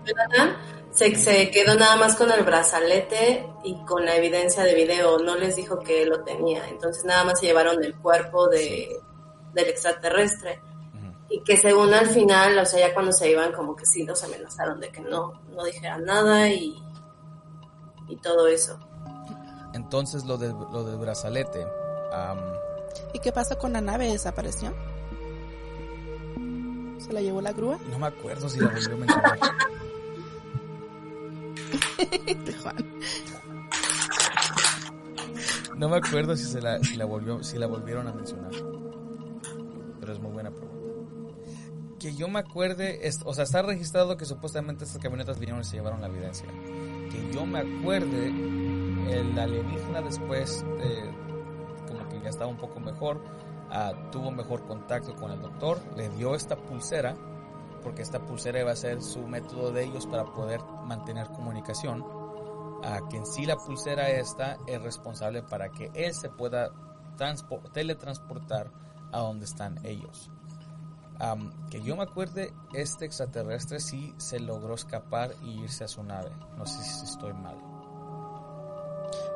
[0.06, 5.20] Jonathan se, se quedó nada más con el brazalete y con la evidencia de video,
[5.20, 9.00] no les dijo que lo tenía, entonces nada más se llevaron el cuerpo de,
[9.54, 10.60] del extraterrestre
[11.30, 14.24] y que según al final, o sea, ya cuando se iban como que sí los
[14.24, 16.82] amenazaron de que no, no dijeran nada y,
[18.08, 18.80] y todo eso.
[19.74, 21.68] Entonces lo, de, lo del brazalete.
[23.14, 24.08] ¿Y qué pasó con la nave?
[24.12, 24.74] ¿Desapareció?
[26.98, 27.78] ¿Se la llevó la grúa?
[27.92, 29.40] no me acuerdo si la volvió a mencionar.
[35.78, 38.52] No me acuerdo si se la, volvió, si la volvieron a mencionar.
[40.00, 40.76] Pero es muy buena pregunta.
[42.00, 45.76] Que yo me acuerde, o sea, está registrado que supuestamente estas camionetas vinieron y se
[45.76, 46.48] llevaron la evidencia.
[47.12, 51.12] Que yo me acuerde, el alienígena después, de,
[51.88, 53.22] como que ya estaba un poco mejor,
[53.70, 57.16] ah, tuvo mejor contacto con el doctor, le dio esta pulsera,
[57.88, 62.04] porque esta pulsera iba a ser su método de ellos para poder mantener comunicación
[62.84, 66.70] a que en sí la pulsera esta es responsable para que él se pueda
[67.18, 68.70] transpo- teletransportar
[69.14, 70.30] a donde están ellos.
[71.18, 76.04] Am, que yo me acuerde, este extraterrestre sí se logró escapar y irse a su
[76.04, 76.32] nave.
[76.58, 77.56] No sé si estoy mal.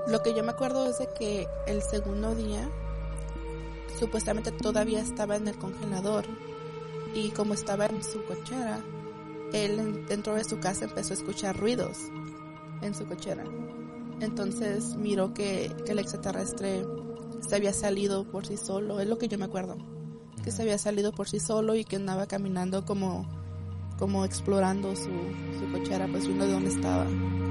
[0.07, 2.69] Lo que yo me acuerdo es de que el segundo día
[3.97, 6.25] supuestamente todavía estaba en el congelador
[7.13, 8.79] y como estaba en su cochera,
[9.53, 11.97] él en- dentro de su casa empezó a escuchar ruidos
[12.81, 13.43] en su cochera.
[14.19, 16.85] Entonces miró que, que el extraterrestre
[17.47, 19.77] se había salido por sí solo, es lo que yo me acuerdo,
[20.43, 23.27] que se había salido por sí solo y que andaba caminando como,
[23.97, 25.09] como explorando su,
[25.59, 27.05] su cochera, pues viendo de dónde estaba.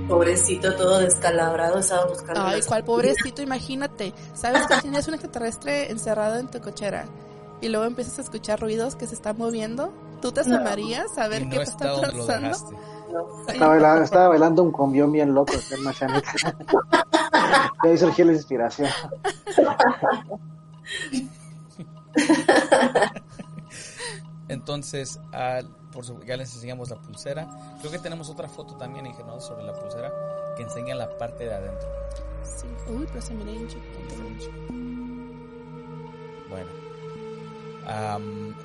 [0.09, 2.41] Pobrecito, todo descalabrado, estaba buscando.
[2.41, 4.13] Ay, cuál pobrecito, imagínate.
[4.35, 7.05] Sabes que tienes un extraterrestre encerrado en tu cochera
[7.61, 9.93] y luego empiezas a escuchar ruidos que se están moviendo.
[10.23, 12.57] ¿Tú te asomarías a ver qué no está está donde lo pasando?
[13.49, 15.53] Estaba bailando, estaba bailando un combión bien loco.
[17.83, 18.89] De ahí surgió la inspiración.
[24.49, 27.49] Entonces, al- por su- ya les enseñamos la pulsera.
[27.81, 30.13] Creo que tenemos otra foto también, ingeniero, sobre la pulsera
[30.57, 31.89] que enseña la parte de adentro.
[32.43, 32.67] Sí.
[32.89, 33.99] Uy, pero se mira bien chiquito.
[36.49, 36.69] Bueno,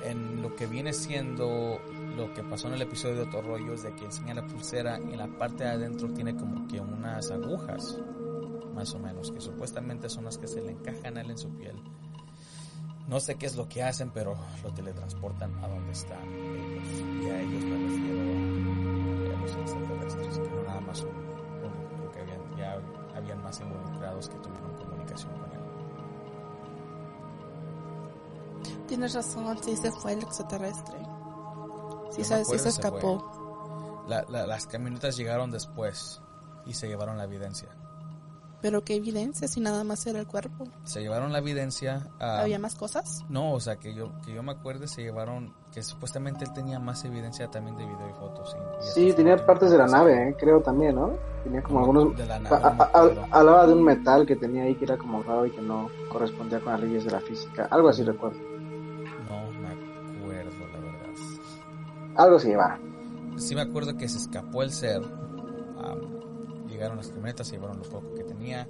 [0.04, 1.80] en lo que viene siendo
[2.16, 4.98] lo que pasó en el episodio de Otro Rollo es de que enseña la pulsera
[4.98, 7.98] y en la parte de adentro tiene como que unas agujas,
[8.74, 11.50] más o menos, que supuestamente son las que se le encajan a él en su
[11.56, 11.76] piel.
[13.08, 14.34] No sé qué es lo que hacen, pero
[14.64, 16.88] lo teletransportan a donde están ellos.
[17.22, 18.20] Y a ellos me refiero
[19.36, 22.80] a, los extraterrestres, que no nada más creo que habían, ya
[23.14, 24.65] habían más involucrados que tuvieron
[28.86, 30.98] Tienes razón, sí se fue el extraterrestre.
[32.10, 34.04] Sí, se, sí escapó.
[34.08, 36.20] La- la- las camionetas llegaron después
[36.64, 37.68] y se llevaron la evidencia.
[38.62, 40.64] Pero qué evidencia si nada más era el cuerpo.
[40.84, 42.08] Se llevaron la evidencia.
[42.18, 43.24] a- ¿Había más cosas?
[43.28, 45.52] No, o sea, que yo, que yo me acuerde, se llevaron.
[45.72, 48.56] Que supuestamente él tenía más evidencia también de video y fotos.
[48.56, 51.12] y- y Sí, eso tenía partes de la nave, eh, creo también, ¿no?
[51.44, 52.16] Tenía como algunos...
[52.16, 52.56] De la a- nave.
[52.56, 53.26] a- no me a- acuerdo.
[53.30, 56.58] hablaba de un metal que tenía ahí que era como raro y que no correspondía
[56.60, 57.68] con las leyes de la física.
[57.70, 58.38] Algo así recuerdo.
[62.16, 62.78] Algo se llevaba.
[63.36, 65.02] Sí me acuerdo que se escapó el ser.
[65.02, 68.66] am, llegaron las camionetas, se llevaron lo poco que tenía.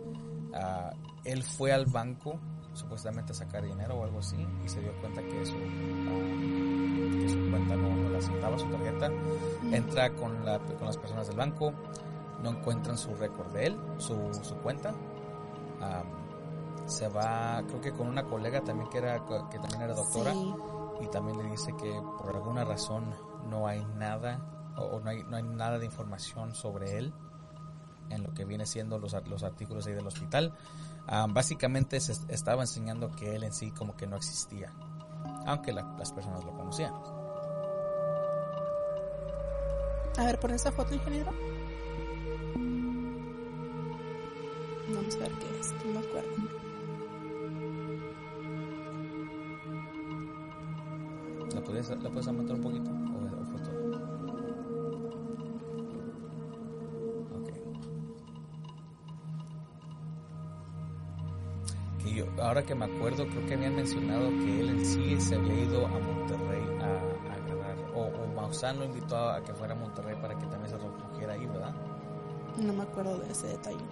[0.55, 0.91] ah,
[1.25, 2.39] él fue al banco,
[2.73, 7.29] supuestamente a sacar dinero o algo así, y se dio cuenta que su, ah, que
[7.29, 9.11] su cuenta no, no la aceptaba, su tarjeta.
[9.73, 11.73] Entra con, la, con las personas del banco,
[12.43, 14.91] no encuentran su récord de él, su, su cuenta.
[15.81, 16.07] Am,
[16.87, 20.55] se va, creo que con una colega también que, era, que también era doctora Sí.
[21.01, 23.05] y también le dice que por alguna razón
[23.49, 24.41] no hay nada
[24.77, 27.13] o, no, hay, no hay nada de información sobre él
[28.11, 30.53] en lo que viene siendo los, los artículos ahí del hospital.
[31.09, 34.73] Ah, básicamente se est- estaba enseñando que él en sí como que no existía,
[35.47, 36.93] aunque la- las personas lo conocían.
[40.19, 41.31] A ver, pon esa foto, ingeniero.
[44.95, 46.31] Vamos a ver qué es, no me acuerdo.
[51.55, 52.91] ¿La puedes, la puedes aumentar un poquito?
[62.15, 65.55] Yo, ahora que me acuerdo, creo que habían mencionado que él en sí se había
[65.65, 69.77] ido a Monterrey a, a agarrar, o, o Maussan lo invitó a, que fuera a
[69.77, 71.75] Monterrey para que también se refugiara ahí, ¿verdad?
[72.59, 73.85] No me acuerdo de ese detalle.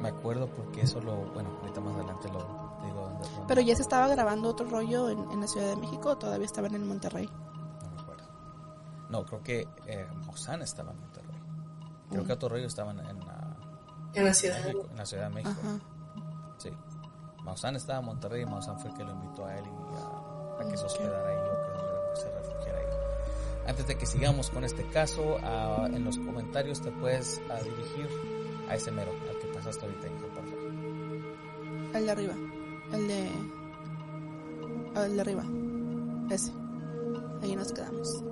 [0.00, 2.38] Me acuerdo porque eso lo, bueno, ahorita más adelante lo
[2.84, 3.20] digo.
[3.46, 6.46] Pero ya se estaba grabando otro rollo en, en la Ciudad de México o todavía
[6.46, 7.28] estaban en Monterrey.
[7.82, 8.24] No me acuerdo.
[9.10, 11.28] No, creo que eh, Maussan estaba en Monterrey.
[12.10, 12.26] Creo Mm.
[12.26, 13.56] que otro rollo estaba en, en la,
[14.14, 14.58] En la ciudad.
[14.64, 15.60] México, en la Ciudad de México.
[15.60, 15.78] Ajá.
[17.48, 20.62] Maussan estaba en Monterrey y Maussan fue el que lo invitó a él y a,
[20.66, 22.84] a que se hospedara ahí o que se refugiara ahí.
[23.66, 28.06] Antes de que sigamos con este caso, ah, en los comentarios te puedes ah, dirigir
[28.68, 30.58] a ese mero, al que pasaste ahorita, por favor.
[31.94, 32.34] El de arriba.
[32.92, 33.30] El de.
[34.94, 35.44] ah, El de arriba.
[36.30, 36.52] Ese.
[37.42, 38.24] Ahí nos quedamos.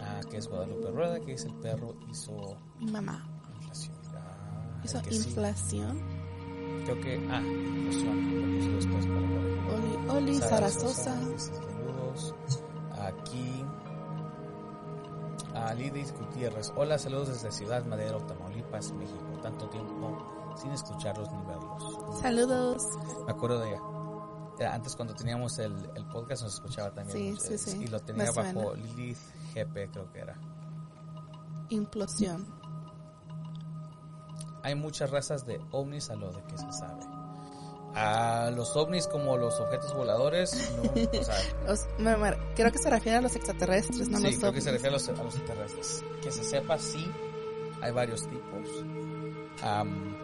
[0.00, 3.28] Ah, que es Guadalupe Rueda, que dice el perro hizo mamá.
[3.66, 3.94] inflación.
[4.14, 6.19] Ah, Hizo sí.
[6.84, 9.50] Creo que, ah, inflación, lo puse después para ver.
[9.70, 10.48] Oli, Oli, dice
[10.92, 12.34] saludos.
[12.92, 13.64] Aquí.
[15.54, 16.72] A Lidis Gutiérrez.
[16.76, 19.38] Hola, saludos desde Ciudad Madero, Tamaulipas, México.
[19.42, 22.20] Tanto tiempo sin escucharlos ni verlos.
[22.20, 22.82] Saludos.
[23.26, 23.80] Me acuerdo de ella.
[24.58, 27.36] Era antes cuando teníamos el, el podcast nos escuchaba también.
[27.36, 27.82] Sí, sí, eh, sí.
[27.84, 29.18] Y lo tenía bajo Lilith
[29.54, 30.36] GP, creo que era.
[31.70, 32.59] Implosión.
[34.62, 37.02] Hay muchas razas de ovnis a lo de que se sabe.
[37.94, 40.82] A los ovnis como los objetos voladores, no,
[41.20, 41.34] o sea,
[41.66, 44.60] Los- me- me- creo que se refiere a los extraterrestres, no sí, los creo que
[44.60, 44.82] se ovnis.
[44.82, 46.04] refiere a los, a los terrestres.
[46.22, 47.04] Que se sepa, sí,
[47.82, 48.68] hay varios tipos.
[49.64, 50.14] am,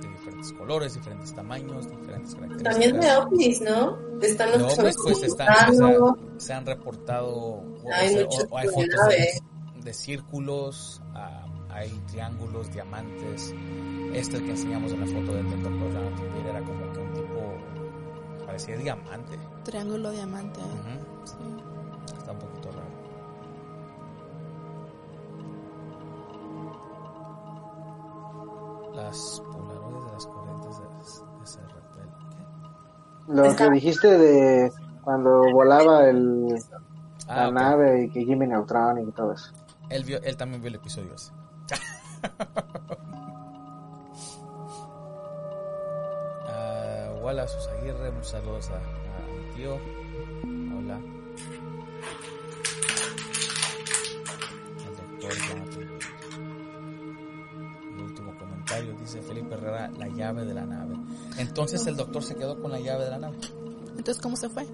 [0.00, 2.72] de diferentes colores, diferentes tamaños, diferentes características.
[2.74, 3.96] También de ovnis, ¿no?
[4.20, 6.18] Están los De que son ovnis, pues están, o sea, gusanos.
[6.38, 7.64] se han reportado o,
[7.94, 9.40] Hay o o- o hay fotos de,
[9.82, 13.52] de círculos, am, hay triángulos, diamantes.
[14.14, 18.76] Este que enseñamos en la foto del doctor Peter era como que un tipo, parecía
[18.76, 19.38] diamante.
[19.64, 20.60] Triángulo diamante.
[21.24, 21.34] Sí.
[22.16, 22.84] Está un poquito raro.
[28.94, 31.96] Las polaroides de las corrientes de, de CRT.
[33.26, 33.32] ¿Qué?
[33.32, 36.54] Lo Está- que dijiste de cuando volaba el,
[37.26, 39.50] Ah, la nave y que Jimmy Neutron y todo eso.
[39.88, 41.32] Él, vio, él también vio el episodio ese.
[46.46, 49.74] Ah, Wallace Aguirre, muchos saludos a, a mi tío.
[50.78, 51.00] Hola.
[54.80, 55.32] El doctor.
[57.96, 60.96] El último comentario dice Felipe Herrera, la llave de la nave.
[61.38, 63.36] Entonces el doctor se quedó con la llave de la nave.
[63.96, 64.66] Entonces, ¿cómo se fue?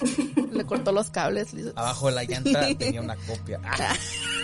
[0.52, 1.54] Le cortó los cables.
[1.74, 3.60] Abajo de la llanta tenía una copia.
[3.64, 3.94] Ah,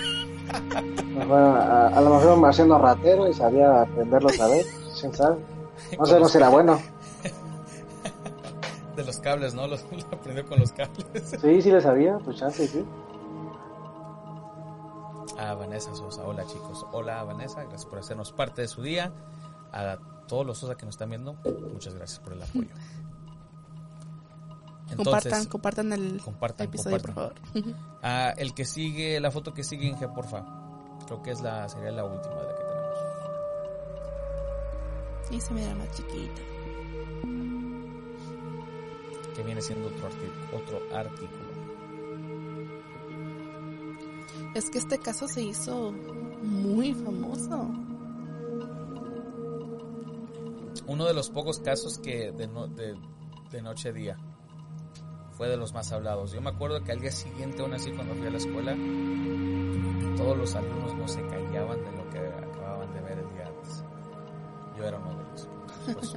[1.30, 4.66] a, a lo mejor un marciano ratero y sabía aprenderlo otra vez.
[5.00, 5.38] ¿Quién sabe?
[5.98, 6.80] No sabemos si era bueno.
[8.96, 9.66] de los cables, ¿no?
[9.66, 11.06] Los, lo aprendió con los cables.
[11.40, 12.84] Sí, sí le sabía, pues chance, sí.
[15.38, 19.12] A Vanessa Sosa, hola chicos, hola Vanessa, gracias por hacernos parte de su día.
[19.72, 21.34] A todos los Sosa que nos están viendo,
[21.72, 22.68] muchas gracias por el apoyo.
[24.96, 27.32] compartan, compartan el compartan, episodio, compartan.
[27.44, 27.74] por favor.
[28.02, 30.44] Ah, el que sigue, la foto que sigue, Inge, porfa.
[31.06, 32.84] Creo que es la, sería la última de la que tenemos.
[35.30, 36.42] y se mira más chiquita.
[39.34, 40.08] Que viene siendo otro,
[40.56, 41.54] otro artículo.
[44.54, 45.90] Es que este caso se hizo
[46.42, 47.68] muy famoso.
[50.86, 52.94] Uno de los pocos casos que de, no- de,
[53.50, 54.16] de noche a día
[55.36, 56.32] fue de los más hablados.
[56.32, 58.72] Yo me acuerdo que al día siguiente, aún así, cuando fui a la escuela,
[60.16, 63.84] todos los alumnos no se callaban de lo que acababan de ver el día antes.
[64.76, 65.48] Yo era uno de ellos.
[65.94, 66.14] Pues.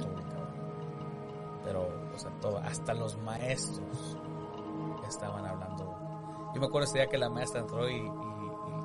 [1.64, 4.16] Pero, o sea, todo, hasta los maestros
[5.08, 6.50] estaban hablando.
[6.54, 8.00] Yo me acuerdo ese día que la maestra entró y, y- y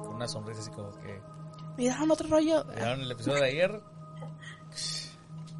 [0.04, 1.22] con una sonrisa así como que...
[1.78, 2.64] Miraron otro rollo.
[2.66, 3.82] ¿Vieron el episodio de ayer?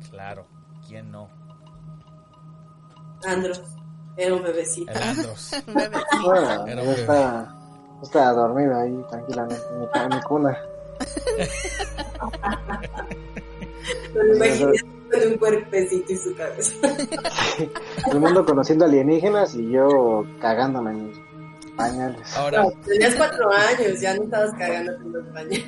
[0.10, 0.46] Claro,
[0.88, 1.30] ¿quién no?
[3.26, 3.62] Andros.
[4.16, 4.92] Era un bebecito.
[4.92, 5.52] El Andros.
[5.68, 5.98] Bebé.
[6.24, 7.56] Bueno, Era un está,
[8.02, 10.58] está dormido ahí tranquilamente en mi, en mi cuna.
[14.14, 14.80] Me lo imaginé
[15.12, 16.74] con un cuerpecito y su cabeza.
[18.12, 21.12] El mundo conociendo alienígenas y yo cagándome en
[21.76, 22.38] pañales.
[22.38, 25.66] Ahora, No, tenías cuatro años, ya no estabas cagando en los pañales.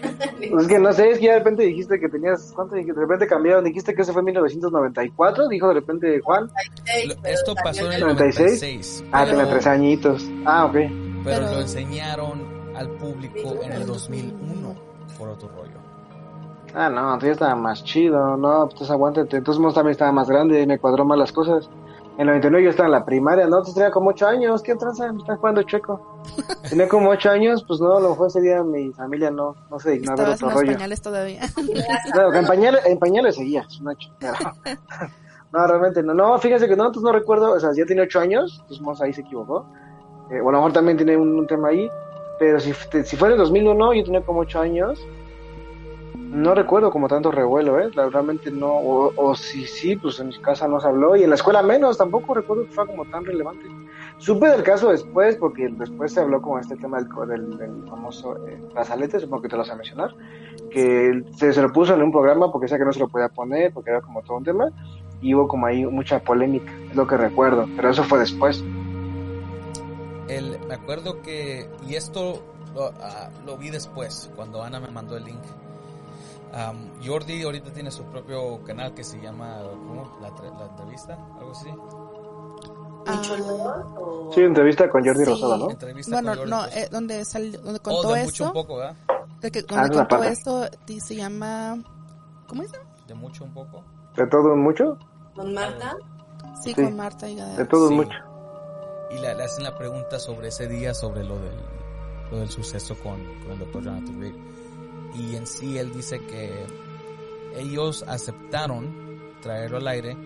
[0.52, 2.94] Pues es que no sé, es que ya de repente dijiste que tenías, ¿cuánto dijiste?
[3.00, 6.50] De repente cambiaron, dijiste que ese fue en 1994, dijo de repente Juan.
[7.08, 8.62] lo- esto pasó en el 96.
[8.62, 9.04] 96.
[9.12, 10.30] Ah, pero- tenía tres añitos.
[10.46, 10.74] Ah, ok.
[10.74, 10.92] Pero
[11.24, 14.76] Pero- lo enseñaron al público en el 2001
[15.18, 15.72] por otro rollo.
[16.78, 19.38] Ah, no, entonces estaba más chido, no, pues aguántate.
[19.38, 21.70] Entonces también estaba más grande y me cuadró más las cosas.
[22.18, 24.76] En el 99 yo estaba en la primaria, no, entonces tenía como 8 años, ¿qué
[24.76, 25.12] tranza?
[25.12, 26.22] Me está jugando chueco.
[26.70, 29.80] Tenía como 8 años, pues no, a lo mejor ese día mi familia no, no
[29.80, 30.72] se dignó a ver en otro los rollo.
[30.74, 31.42] pañales todavía.
[32.14, 33.66] Claro, que en pañales, en pañales seguía,
[34.20, 34.34] pero-
[35.52, 36.14] No, realmente no.
[36.14, 39.02] No, fíjense que no, entonces no recuerdo, o sea, ya tiene 8 años, entonces Mos
[39.02, 39.66] ahí se equivocó.
[40.32, 41.90] Eh, o a lo mejor también tiene un, un tema ahí,
[42.40, 45.00] pero si, si fue en el 2001, yo tenía como 8 años.
[46.36, 47.90] No recuerdo como tanto revuelo, ¿eh?
[47.94, 48.74] Realmente no.
[48.74, 51.16] O, o si sí, pues en mi casa no se habló.
[51.16, 53.66] Y en la escuela menos, tampoco recuerdo que fue como tan relevante.
[54.18, 58.36] Supe del caso después, porque después se habló como este tema del, del, del famoso
[58.48, 58.60] eh,
[59.18, 60.14] supongo que te lo vas a mencionar.
[60.70, 63.30] Que se, se lo puso en un programa porque decía que no se lo podía
[63.30, 64.70] poner, porque era como todo un tema.
[65.22, 67.66] Y hubo como ahí mucha polémica, es lo que recuerdo.
[67.78, 68.62] Pero eso fue después.
[70.28, 75.16] El, me acuerdo que, y esto lo, ah, lo vi después, cuando Ana me mandó
[75.16, 75.40] el link.
[76.56, 80.18] Am, Jordi ahorita tiene su propio canal que se llama, ¿cómo?
[80.22, 81.70] La, tre- la entrevista, algo así.
[81.70, 85.30] ¿Mucho Ah, Sí, entrevista con Jordi Sí.
[85.32, 85.70] Rosado, ¿no?
[85.70, 86.52] Entrevista Bueno, con Jordi.
[86.52, 86.78] no, pues.
[86.78, 88.96] eh, donde, salió, donde Oh, contó de mucho un esto, poco, ¿verdad?
[89.42, 91.78] de que, Ah, donde es una contó esto, di- se llama,
[92.48, 92.78] ¿cómo dice?
[93.08, 93.84] De mucho un poco.
[94.16, 94.98] De todo un mucho.
[95.36, 95.96] ¿Con Marta?
[96.64, 96.76] Sí, Sí.
[96.84, 97.96] con Marta y De todo un Sí.
[97.96, 98.18] mucho.
[99.12, 101.56] Y le, le hacen la pregunta sobre ese día, sobre lo del,
[102.32, 104.36] lo del suceso con, con el doctor Jonathan Reed.
[105.18, 106.66] Y en sí él dice que
[107.56, 110.18] ellos aceptaron traerlo al aire,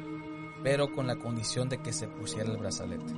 [0.63, 3.13] pero con la condición de que se pusiera el brazalete.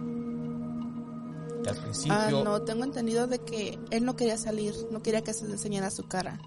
[1.63, 5.21] Que al Ah, principio, no, tengo entendido de que él no quería salir, no quería
[5.23, 6.39] que se le enseñara su cara.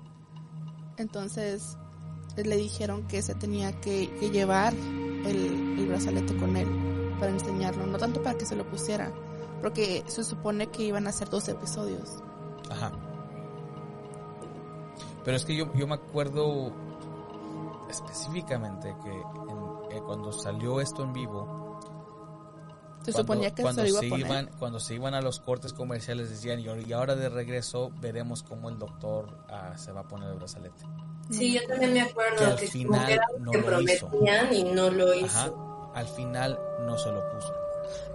[0.97, 1.77] Entonces
[2.37, 6.69] le dijeron que se tenía que, que llevar el, el brazalete con él
[7.21, 9.13] para enseñarlo, no tanto para que se lo pusiera,
[9.63, 12.11] porque se supone que iban a ser dos episodios.
[12.71, 12.93] Ajá.
[15.25, 16.73] Pero es que yo, yo me acuerdo
[17.89, 21.79] específicamente que en- eh, cuando salió esto en vivo,
[23.05, 24.27] Se cuando, suponía que se cuando lo iba a se poner.
[24.27, 27.91] iban cuando se iban a los cortes comerciales decían y ahora- y ahora de regreso
[28.01, 30.85] veremos cómo el doctor ah, se va a poner el brazalete.
[31.31, 34.09] Sí, yo también me acuerdo Que al que, final que no que lo hizo.
[34.09, 35.27] prometían y no lo hizo.
[35.27, 35.53] Ajá.
[35.95, 37.53] Al final no se lo puso.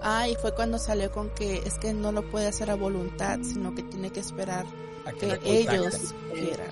[0.01, 3.39] Ah, y fue cuando salió con que es que no lo puede hacer a voluntad,
[3.43, 4.65] sino que tiene que esperar
[5.05, 6.67] A que ellos quieran.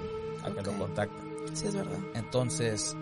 [0.47, 1.35] A que lo contacten.
[1.53, 1.97] Sí, es verdad.
[2.13, 2.95] Entonces,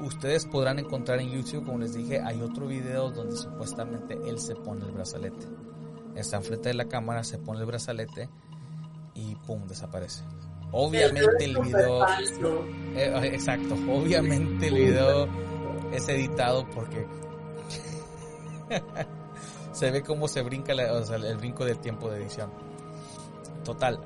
[0.00, 4.54] ustedes podrán encontrar en YouTube, como les dije, hay otro video donde supuestamente él se
[4.56, 5.46] pone el brazalete.
[6.14, 8.28] Está enfrente de la cámara, se pone el brazalete
[9.14, 10.24] y pum, desaparece.
[10.72, 12.06] Obviamente el video,
[12.94, 15.28] eh, exacto, obviamente el video
[15.92, 17.06] es editado porque
[19.72, 22.50] se ve cómo se brinca la- o sea, el brinco del tiempo de edición.
[23.64, 23.98] Total,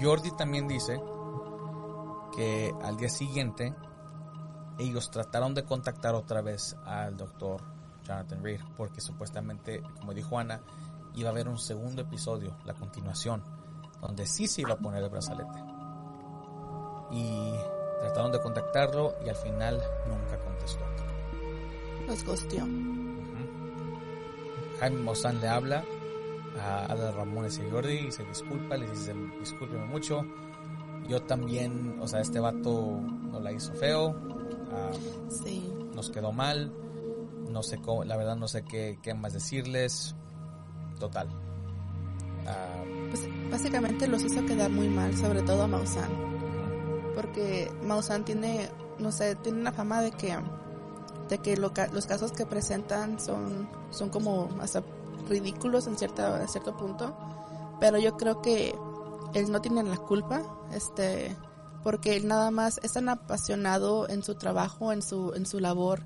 [0.00, 1.00] Jordi también dice
[2.34, 3.74] que al día siguiente
[4.78, 7.60] ellos trataron de contactar otra vez al doctor
[8.04, 10.60] Jonathan Reed porque supuestamente, como dijo Ana,
[11.14, 13.42] iba a haber un segundo episodio, la continuación,
[14.00, 15.58] donde sí se iba a poner el brazalete.
[17.10, 17.54] Y
[18.00, 20.84] trataron de contactarlo y al final nunca contestó.
[22.06, 22.64] Los gosteó.
[24.78, 25.84] Jaime Maussan le habla
[26.60, 30.24] a Ada Ramones y Jordi y se disculpa, les dice discúlpeme mucho.
[31.08, 33.00] Yo también, o sea, este vato
[33.30, 34.14] no la hizo feo,
[35.28, 35.72] Sí.
[35.94, 36.72] nos quedó mal,
[37.50, 40.14] no sé cómo, la verdad no sé qué, qué más decirles.
[40.98, 41.28] Total.
[42.46, 46.10] Ah, Pues básicamente los hizo quedar muy mal, sobre todo a Maussan.
[46.12, 47.14] ujú.
[47.14, 48.68] porque Maussan tiene,
[49.00, 50.36] no sé, tiene una fama de que,
[51.28, 54.82] de que lo los casos que presentan son, son como hasta
[55.28, 57.16] ridículos en cierta, en cierto punto,
[57.80, 58.74] pero yo creo que
[59.34, 61.36] él no tiene la culpa, este,
[61.82, 66.02] porque él nada más es tan apasionado en su trabajo, en su, en su labor,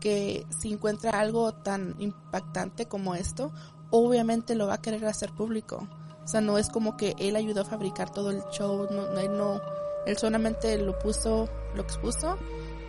[0.00, 3.52] que si encuentra algo tan impactante como esto,
[3.90, 5.88] obviamente lo va a querer hacer público.
[6.24, 9.18] O sea, no es como que él ayudó a fabricar todo el show, no, no,
[9.20, 9.60] él no,
[10.06, 12.36] él solamente lo puso, lo expuso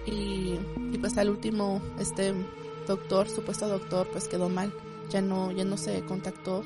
[0.07, 0.57] y
[0.99, 2.33] pues al último, este
[2.88, 4.73] doctor, supuesto doctor, pues quedó mal,
[5.10, 6.64] ya no, ya no se contactó,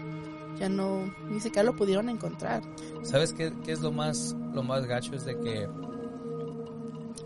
[0.58, 2.62] ya no, ni siquiera lo pudieron encontrar.
[3.04, 5.16] ¿Sabes qué, qué es lo más, lo más gacho?
[5.16, 5.68] Es de que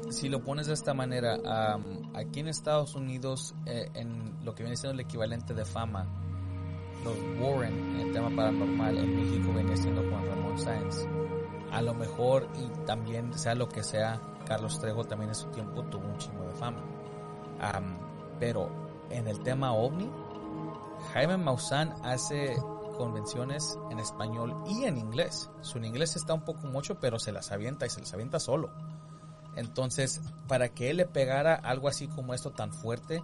[0.09, 4.63] si lo pones de esta manera, am, aquí en Estados Unidos, eh, en lo que
[4.63, 6.07] viene siendo el equivalente de fama,
[7.03, 11.05] los Warren en el tema paranormal en México viene siendo Juan Ramón Sáenz.
[11.71, 15.83] A lo mejor, y también sea lo que sea, Carlos Trejo también en su tiempo
[15.83, 16.83] tuvo un chingo de fama.
[17.59, 17.97] Am,
[18.39, 18.69] pero
[19.09, 20.09] en el tema ovni,
[21.15, 22.61] Jaime Maussan hace
[22.97, 25.49] convenciones en español y en inglés.
[25.61, 28.69] Su inglés está un poco mucho, pero se las avienta y se las avienta solo.
[29.55, 33.23] Entonces, para que él le pegara algo así como esto tan fuerte,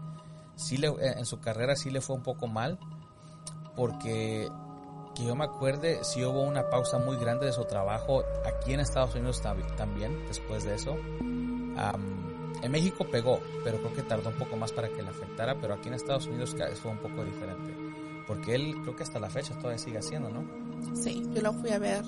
[0.55, 2.79] sí le, eh, en su carrera sí le fue un poco mal,
[3.75, 4.49] porque
[5.13, 8.79] que yo me acuerde, sí hubo una pausa muy grande de su trabajo aquí en
[8.79, 9.41] Estados Unidos
[9.75, 10.95] también, después de eso.
[12.61, 15.73] en México pegó, pero creo que tardó un poco más para que le afectara, pero
[15.73, 17.80] aquí en Estados Unidos fue un poco diferente.
[18.31, 20.45] Porque él creo que hasta la fecha todavía sigue haciendo, ¿no?
[20.95, 22.01] Sí, yo lo fui a ver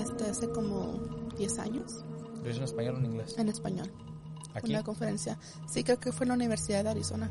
[0.00, 0.98] este, hace como
[1.36, 2.04] 10 años.
[2.42, 3.38] ¿Lo hizo en español o en inglés?
[3.38, 3.88] En español.
[4.54, 4.72] ¿Aquí?
[4.72, 5.38] Una conferencia.
[5.68, 7.30] Sí, creo que fue en la Universidad de Arizona.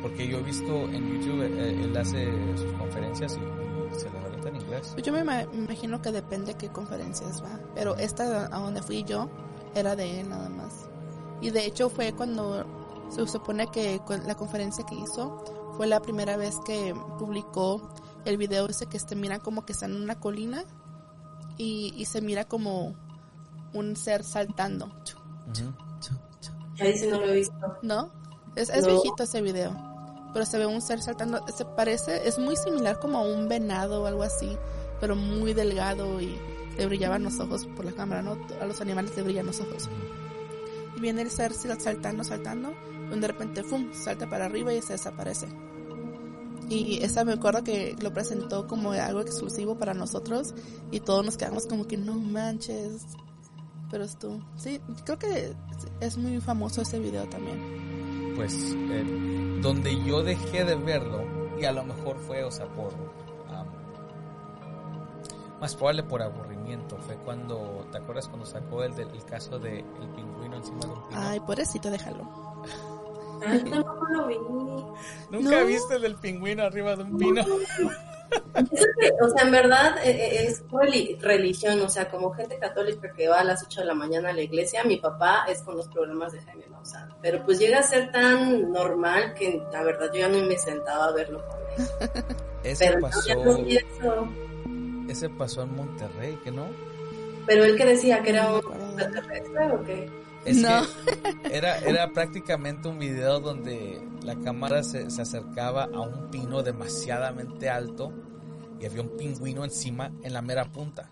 [0.00, 2.26] Porque yo he visto en YouTube, eh, él hace
[2.56, 4.90] sus conferencias y, se las avienta en inglés.
[4.94, 7.60] Pues yo me imagino que depende qué conferencias va.
[7.74, 9.28] Pero esta a donde fui yo
[9.74, 10.88] era de él nada más.
[11.42, 12.64] Y de hecho fue cuando
[13.10, 17.88] se supone que la conferencia que hizo fue la primera vez que publicó
[18.24, 20.64] el video ese que se mira como que está en una colina
[21.56, 22.94] y, y se mira como
[23.72, 24.90] un ser saltando.
[26.80, 27.78] Ahí sí no lo he visto.
[27.82, 28.10] ¿No?
[28.54, 29.74] Es, es viejito ese video.
[30.32, 31.44] Pero se ve un ser saltando.
[31.54, 34.56] Se parece, es muy similar como a un venado o algo así.
[35.00, 36.36] Pero muy delgado y
[36.76, 38.36] le brillaban los ojos por la cámara, ¿no?
[38.60, 39.88] A los animales le brillan los ojos.
[40.96, 42.74] Y viene el ser saltando, saltando.
[43.08, 43.92] Donde de repente, ¡fum!
[43.92, 45.46] Salta para arriba y se desaparece.
[46.68, 50.54] Y esa me acuerdo que lo presentó como algo exclusivo para nosotros.
[50.90, 53.06] Y todos nos quedamos como que no manches
[53.90, 55.54] pero esto, sí, creo que
[56.00, 58.34] es muy famoso ese video también.
[58.34, 61.24] Pues eh, donde yo dejé de verlo,
[61.58, 62.92] y a lo mejor fue, o sea, por...
[65.60, 70.08] más probable por aburrimiento, fue cuando, ¿te acuerdas cuando sacó el, del, caso del el
[70.14, 71.20] pingüino encima de un pino?
[71.20, 72.24] Ay, pobrecito, déjalo.
[73.44, 74.36] Ay, tampoco lo vi.
[75.30, 77.42] ¿Nunca viste el del pingüino arriba de un pino?
[79.20, 80.64] o sea, en verdad eh, eh, es
[81.20, 84.32] religión, o sea, como gente católica que va a las 8 de la mañana a
[84.32, 87.14] la iglesia, mi papá es con los programas de Jaime Maussan.
[87.22, 91.06] Pero pues llega a ser tan normal que la verdad yo ya no me sentaba
[91.06, 92.24] a verlo con él.
[92.64, 93.64] Ese pasó.
[95.08, 96.66] ese pasó en Monterrey, ¿que no?
[97.46, 100.25] Pero él que decía que era un extraterrestre o qué?
[100.46, 100.82] Es no.
[101.42, 106.62] que era, era prácticamente un video donde la cámara se, se, acercaba a un pino
[106.62, 108.12] demasiadamente alto
[108.80, 111.10] y había un pingüino encima en la mera punta.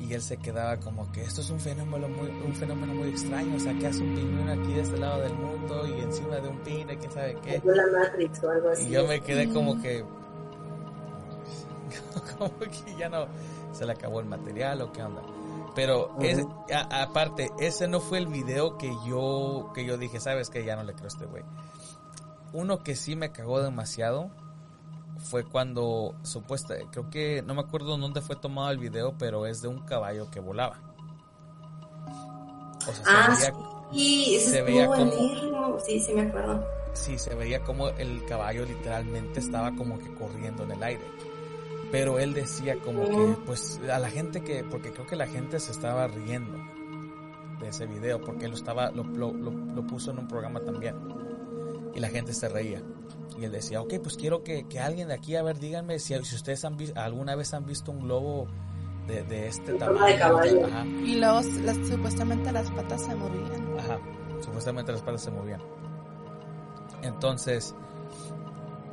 [0.00, 3.56] Y él se quedaba como que esto es un fenómeno muy, un fenómeno muy extraño,
[3.56, 6.48] o sea, que hace un pingüino aquí de este lado del mundo y encima de
[6.48, 7.60] un pino, quién sabe qué.
[8.80, 10.04] Y yo me quedé como que
[12.38, 13.26] como que ya no
[13.72, 15.22] se le acabó el material o qué onda.
[15.74, 16.16] Pero
[16.90, 20.82] aparte, ese no fue el video que yo, que yo dije, sabes que ya no
[20.82, 21.44] le creo a este güey.
[22.52, 24.30] Uno que sí me cagó demasiado
[25.18, 29.62] fue cuando supuesta, creo que no me acuerdo dónde fue tomado el video, pero es
[29.62, 30.80] de un caballo que volaba.
[32.88, 36.64] O sea, ah, se veía, sí, se veía como, sí, sí me acuerdo.
[36.94, 41.04] Sí, se veía como el caballo literalmente estaba como que corriendo en el aire
[41.90, 45.58] pero él decía como que pues a la gente que porque creo que la gente
[45.60, 46.58] se estaba riendo
[47.60, 50.96] de ese video porque él lo estaba lo, lo, lo, puso en un programa también
[51.94, 52.82] y la gente se reía
[53.38, 56.14] y él decía ok pues quiero que, que alguien de aquí a ver díganme si,
[56.24, 58.46] si ustedes han visto alguna vez han visto un globo
[59.06, 60.44] de, de este tamaño
[61.04, 63.78] y luego las, supuestamente las patas se movían.
[63.78, 63.98] Ajá
[64.40, 65.60] supuestamente las patas se movían.
[67.02, 67.74] Entonces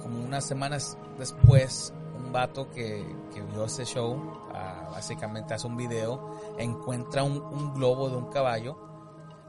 [0.01, 3.05] como unas semanas después un vato que,
[3.51, 4.17] vio ese show,
[4.53, 8.77] ah, básicamente hace un video, encuentra un, globo de un caballo,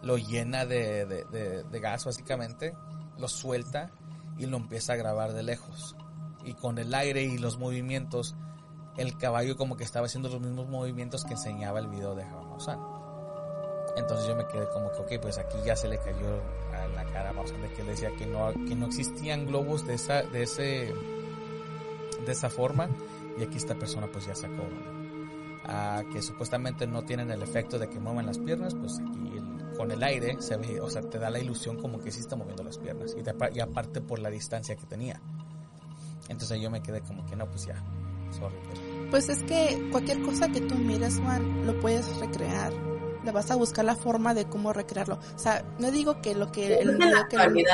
[0.03, 2.75] lo llena de, gas básicamente,
[3.19, 3.91] lo suelta
[4.39, 5.97] y lo empieza a grabar de lejos.
[6.45, 8.37] Y con el aire y los movimientos,
[8.97, 12.79] el caballo como que estaba haciendo los mismos movimientos que enseñaba el video de Maussan.
[13.97, 16.41] Entonces yo me quedé como que, ok, pues aquí ya se le cayó
[16.73, 19.87] a la cara a Maussan de que él decía que no, que no existían globos
[19.87, 20.95] de, esa, de ese
[22.27, 22.89] de esa forma
[23.39, 24.65] y aquí esta persona pues ya sacó
[25.65, 29.41] a que supuestamente no tienen el efecto de que muevan las piernas, pues aquí
[29.77, 32.37] con el aire se ve, o sea, te da la ilusión como que sí está
[32.37, 35.21] moviendo las piernas y, aparte por la distancia que tenía.
[36.29, 37.83] Entonces yo me quedé como que no, pues ya,
[38.31, 38.57] sorry.
[39.11, 42.73] Pues es que cualquier cosa que tú mires, Juan, lo puedes recrear.
[43.25, 45.19] Le vas a buscar la forma de cómo recrearlo.
[45.35, 47.65] O sea, no digo que lo que el video que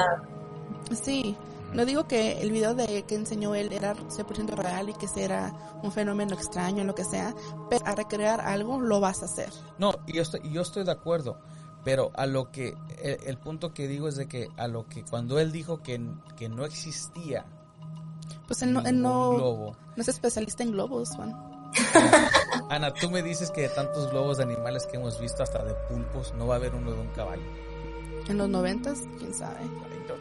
[0.94, 1.36] Sí,
[1.72, 5.52] no digo que el video de que enseñó él era 100% real y que era
[5.82, 7.34] un fenómeno extraño, lo que sea,
[7.70, 9.50] pero a recrear algo lo vas a hacer.
[9.78, 11.38] No, yo estoy, yo estoy de acuerdo,
[11.84, 15.38] pero a lo que, el, punto que digo es de que a lo que cuando
[15.38, 16.00] él dijo que,
[16.36, 17.44] que no existía,
[18.46, 19.76] Pues él no, él ningún no, globo.
[19.96, 21.34] no es especialista en globos, Juan.
[22.68, 25.74] Ana, tú me dices que de tantos globos de animales que hemos visto, hasta de
[25.88, 27.42] pulpos, no va a haber uno de un caballo.
[28.28, 29.64] En los noventas, quién sabe.
[29.64, 30.14] No.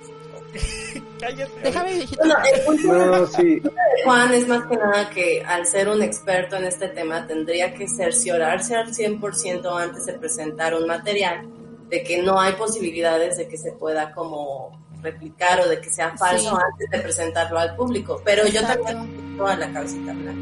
[1.20, 1.52] Cállate.
[1.64, 2.22] Déjame, viejito.
[2.24, 3.60] Bueno, el punto No, sí.
[3.60, 3.72] de
[4.04, 7.88] Juan es más que nada que al ser un experto en este tema tendría que
[7.88, 11.47] cerciorarse al 100% antes de presentar un material
[11.89, 16.16] de que no hay posibilidades de que se pueda como replicar o de que sea
[16.18, 16.64] falso Sí.
[16.72, 18.22] antes de presentarlo al público.
[18.26, 18.84] Pero yo Exacto.
[18.86, 20.41] también tengo a la cabecita blanca.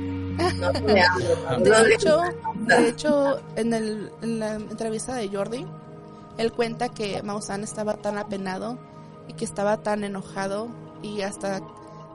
[0.56, 0.72] No
[1.60, 2.22] De hecho,
[2.56, 5.66] de hecho en, el, en la entrevista de Jordi,
[6.38, 8.78] él cuenta que Maussan estaba tan apenado
[9.30, 10.68] y que estaba tan enojado
[11.02, 11.62] y hasta,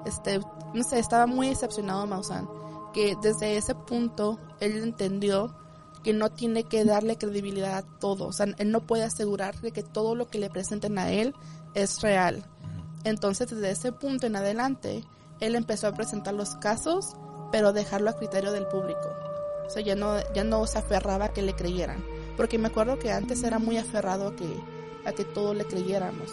[0.05, 0.41] este,
[0.75, 2.47] no sé, estaba muy decepcionado Maussan,
[2.93, 5.55] que desde ese punto él entendió
[6.03, 9.73] que no tiene que darle credibilidad a todo, o sea, él no puede asegurar de
[9.73, 11.35] que todo lo que le presenten a él
[11.73, 12.45] es real.
[13.05, 15.05] Entonces, desde ese punto en adelante,
[15.41, 17.17] él empezó a presentar los casos,
[17.53, 19.09] pero dejarlo a criterio del público.
[19.67, 22.05] O sea, ya no, ya no se aferraba a que le creyeran.
[22.37, 24.47] Porque me acuerdo que antes era muy aferrado a que,
[25.05, 26.31] a que todo le creyéramos.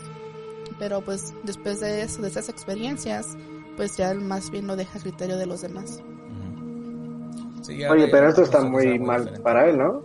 [0.82, 3.38] Pero pues después de eso, de esas experiencias,
[3.78, 6.02] pues ya él más bien lo deja a criterio de los demás.
[6.02, 7.64] Ujú.
[7.64, 9.44] Sí, ya Oye, pero esto está muy mal diferente.
[9.44, 10.02] para él, ¿no?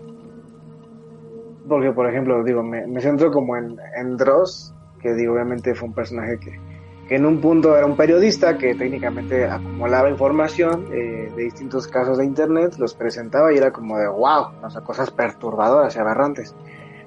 [1.67, 5.89] Porque, por ejemplo, digo, me, me centro como en, en Dross, que digo, obviamente fue
[5.89, 6.61] un personaje que,
[7.09, 12.19] que en un punto era un periodista que técnicamente acumulaba información eh, de distintos casos
[12.19, 16.55] de internet, los presentaba y era como de wow, o sea, cosas perturbadoras y aberrantes.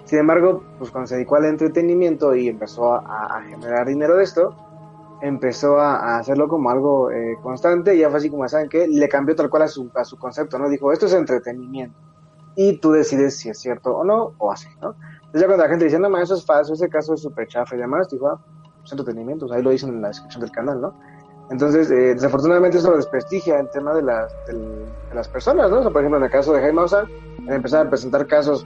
[0.10, 4.24] Sin embargo, pues cuando se dedicó al entretenimiento y empezó a, a generar dinero de
[4.24, 4.56] esto,
[5.22, 8.88] empezó a, a hacerlo como algo eh, constante y ya fue así como, ¿saben qué?
[8.88, 10.68] Le cambió tal cual a su, a su concepto, ¿no?
[10.68, 11.96] Dijo, esto es entretenimiento.
[12.56, 14.96] Y tú decides si es cierto o no, o así, ¿no?
[15.26, 17.48] Entonces ya cuando la gente dice, no, ma, eso es falso, ese caso es súper
[17.48, 18.42] chafa y demás, dijo, ah,
[18.84, 20.96] es entretenimiento, o sea, ahí lo dicen en la descripción del canal, ¿no?
[21.52, 25.80] Entonces, eh, desafortunadamente eso desprestigia el tema de las, del- de las personas, ¿no?
[25.80, 27.06] O sea, por ejemplo, en el caso de Jaime Maussan,
[27.48, 28.66] empezar a presentar casos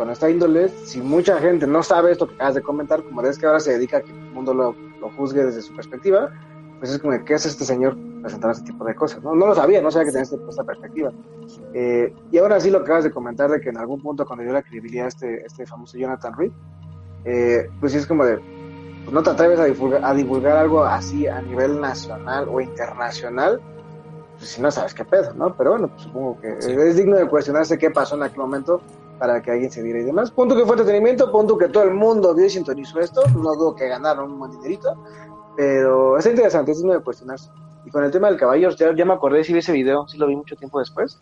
[0.00, 3.36] con esta índole, si mucha gente no sabe esto que acabas de comentar, como es
[3.38, 6.30] que ahora se dedica a que el mundo lo, lo juzgue desde su perspectiva,
[6.78, 9.22] pues es como, de, ¿qué hace este señor presentando este tipo de cosas?
[9.22, 11.12] No, no lo sabía, no sabía que tenía este- esta perspectiva.
[11.74, 14.42] Eh, y ahora sí lo que acabas de comentar de que en algún punto cuando
[14.42, 16.50] dio la credibilidad a este, este famoso Jonathan Reed,
[17.26, 18.36] eh, pues sí es como de,
[19.04, 23.60] pues no te atreves a divulgar, a divulgar algo así a nivel nacional o internacional,
[24.38, 25.54] pues si no sabes qué pedo, ¿no?
[25.54, 26.72] Pero bueno, pues supongo que Sí.
[26.72, 28.80] es digno de cuestionarse qué pasó en aquel momento
[29.20, 30.30] para que alguien se diera y demás.
[30.30, 33.74] Punto que fue entretenimiento, punto que todo el mundo vio y sintonizó esto, no dudo
[33.74, 34.96] que ganaron un buen dinerito,
[35.56, 37.50] pero es interesante, es digno de cuestionarse.
[37.84, 40.16] Y con el tema del caballo, ya, ya me acordé si vi ese video, sí
[40.16, 41.20] lo vi mucho tiempo después,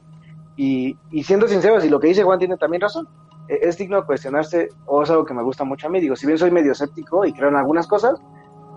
[0.56, 3.08] y, y siendo sincero, si lo que dice Juan tiene también razón,
[3.48, 6.14] eh, es digno de cuestionarse, o es algo que me gusta mucho a mí, digo,
[6.14, 8.20] si bien soy medio escéptico y creo en algunas cosas,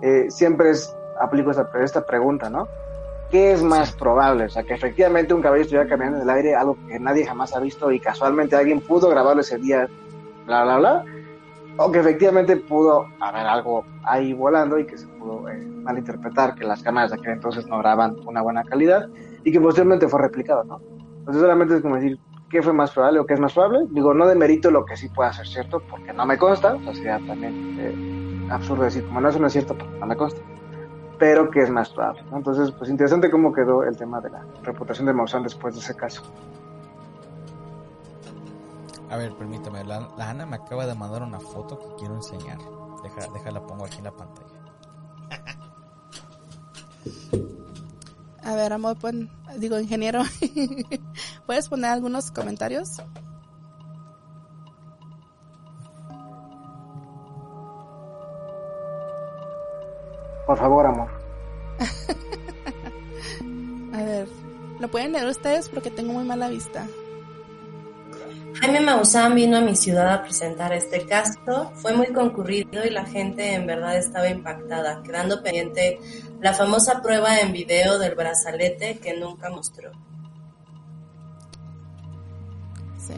[0.01, 2.67] eh, siempre es, aplico esta, esta pregunta, ¿no?
[3.31, 4.45] ¿Qué es más probable?
[4.45, 7.55] O sea, que efectivamente un caballo estuviera caminando en el aire, algo que nadie jamás
[7.55, 9.87] ha visto y casualmente alguien pudo grabarlo ese día,
[10.45, 11.05] bla, bla, bla,
[11.77, 16.65] o que efectivamente pudo haber algo ahí volando y que se pudo eh, malinterpretar, que
[16.65, 19.07] las cámaras de aquel entonces no graban una buena calidad
[19.45, 20.81] y que posteriormente fue replicado, ¿no?
[21.19, 22.19] Entonces solamente es como decir,
[22.49, 23.87] ¿qué fue más probable o qué es más probable?
[23.91, 26.93] Digo, no demerito lo que sí pueda ser cierto, porque no me consta, o sea,
[26.93, 30.41] sería también eh, absurdo decir, como no, eso no es cierto, porque no me consta,
[31.21, 32.37] pero que es más probable, ¿no?
[32.37, 35.95] Entonces, pues interesante cómo quedó el tema de la reputación de Maussan después de ese
[35.95, 36.23] caso.
[39.11, 42.57] A ver, permítame, la, la Ana me acaba de mandar una foto que quiero enseñar.
[43.03, 44.47] Deja, déjala pongo aquí en la pantalla.
[48.43, 50.23] A ver, amor, pon- digo, ingeniero,
[51.45, 52.99] ¿puedes poner algunos comentarios?
[60.51, 61.09] Por favor, amor.
[63.93, 64.27] A ver,
[64.81, 65.69] ¿lo pueden leer ustedes?
[65.69, 66.85] Porque tengo muy mala vista.
[68.59, 71.71] Jaime Maussan vino a mi ciudad a presentar este caso.
[71.75, 75.99] Fue muy concurrido y la gente en verdad estaba impactada, quedando pendiente
[76.41, 79.91] la famosa prueba en video del brazalete que nunca mostró.
[82.97, 83.13] Sí.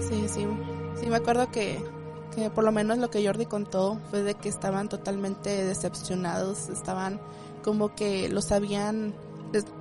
[0.00, 0.48] Sí, sí.
[0.96, 1.93] Sí, me acuerdo que,
[2.34, 7.20] que por lo menos lo que Jordi contó fue de que estaban totalmente decepcionados, estaban
[7.62, 9.14] como que los habían...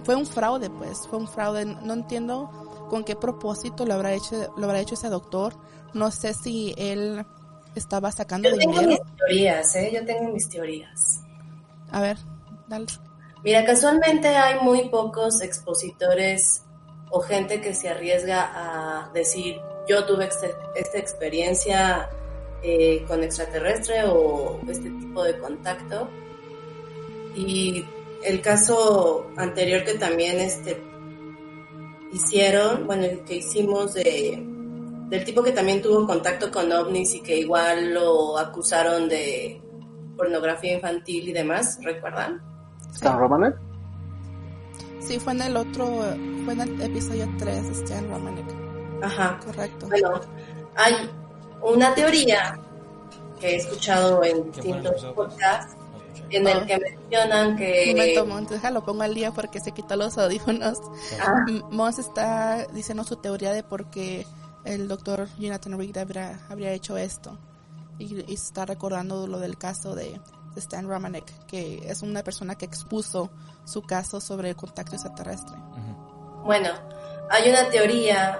[0.03, 1.65] Fue un fraude, pues, fue un fraude.
[1.65, 2.49] No entiendo
[2.89, 5.55] con qué propósito lo habrá hecho, lo habrá hecho ese doctor.
[5.93, 7.25] No sé si él
[7.75, 8.89] estaba sacando Yo tengo dinero.
[9.03, 9.91] mis teorías, ¿eh?
[9.93, 11.21] Yo tengo mis teorías.
[11.91, 12.17] A ver,
[12.67, 12.85] dale.
[13.43, 16.61] Mira, casualmente hay muy pocos expositores
[17.09, 22.09] o gente que se arriesga a decir, yo tuve este- esta experiencia
[22.63, 26.09] eh, con extraterrestre o este tipo de contacto.
[27.35, 27.83] Y
[28.23, 30.81] el caso anterior que también este,
[32.13, 34.41] hicieron, bueno, el que hicimos de,
[35.09, 39.61] del tipo que también tuvo contacto con ovnis y que igual lo acusaron de
[40.15, 42.41] pornografía infantil y demás, ¿recuerdan?
[42.93, 43.55] ¿Stan Romanek?
[44.99, 45.85] Sí, fue en el otro,
[46.45, 48.45] fue en el episodio 3 de Stan Romanek.
[49.01, 49.39] Ajá.
[49.43, 49.87] Correcto.
[49.87, 50.21] Bueno,
[50.75, 51.09] hay
[51.63, 52.59] una teoría
[53.39, 55.75] que he escuchado en distintos podcasts
[56.29, 57.85] en el que mencionan que...
[57.89, 60.79] Un momento, Mons, déjalo, pongo al día porque se quitó los audífonos.
[61.21, 64.25] Ah, Mons está diciendo su teoría de por qué
[64.65, 67.37] el doctor Jonathan Reed habría, habría hecho esto.
[67.99, 70.19] Y, y está recordando lo del caso de,
[70.53, 73.29] de Stan Romanek, que es una persona que expuso
[73.65, 75.55] su caso sobre el contacto extraterrestre.
[76.43, 76.69] Bueno,
[77.29, 78.39] hay una teoría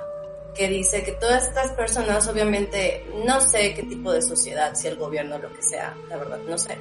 [0.56, 4.97] que dice que todas estas personas, obviamente, no sé qué tipo de sociedad, si el
[4.97, 6.78] gobierno, lo que sea, la verdad, no sé,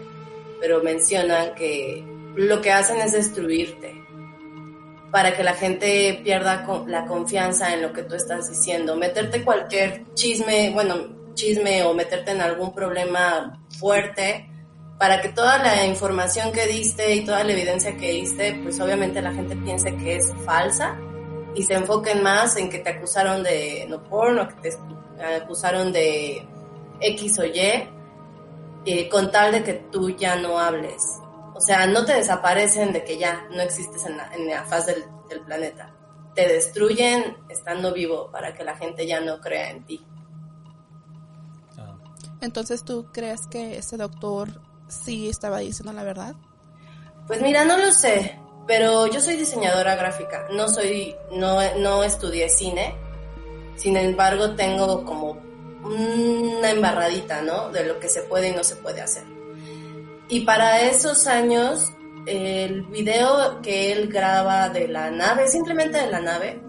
[0.60, 2.04] pero mencionan que
[2.36, 3.94] lo que hacen es destruirte
[5.10, 10.04] para que la gente pierda la confianza en lo que tú estás diciendo, meterte cualquier
[10.14, 14.48] chisme, bueno, chisme o meterte en algún problema fuerte
[14.98, 19.20] para que toda la información que diste y toda la evidencia que diste, pues obviamente
[19.20, 20.96] la gente piense que es falsa
[21.54, 26.46] y se enfoquen más en que te acusaron de no porno, que te acusaron de
[27.00, 27.88] X o Y,
[28.84, 31.02] eh, con tal de que tú ya no hables.
[31.54, 34.86] O sea, no te desaparecen de que ya no existes en la, en la faz
[34.86, 35.94] del, del planeta.
[36.34, 40.04] Te destruyen estando vivo para que la gente ya no crea en ti.
[41.78, 41.94] Ah,
[42.40, 44.48] Entonces, ¿tú crees que ese doctor
[44.88, 46.34] sí estaba diciendo la verdad?
[47.26, 52.48] Pues mira, no lo sé, pero yo soy diseñadora gráfica, no soy, no, no estudié
[52.48, 52.94] cine,
[53.76, 55.38] sin embargo tengo como
[55.84, 57.70] una embarradita, ¿no?
[57.70, 59.24] De lo que se puede y no se puede hacer.
[60.28, 61.92] Y para esos años,
[62.26, 66.60] el video que él graba de la nave, simplemente de la nave,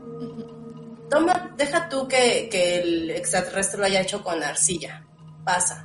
[1.09, 5.05] toma, deja tú que, que el extraterrestre lo haya hecho con arcilla,
[5.45, 5.83] pasa.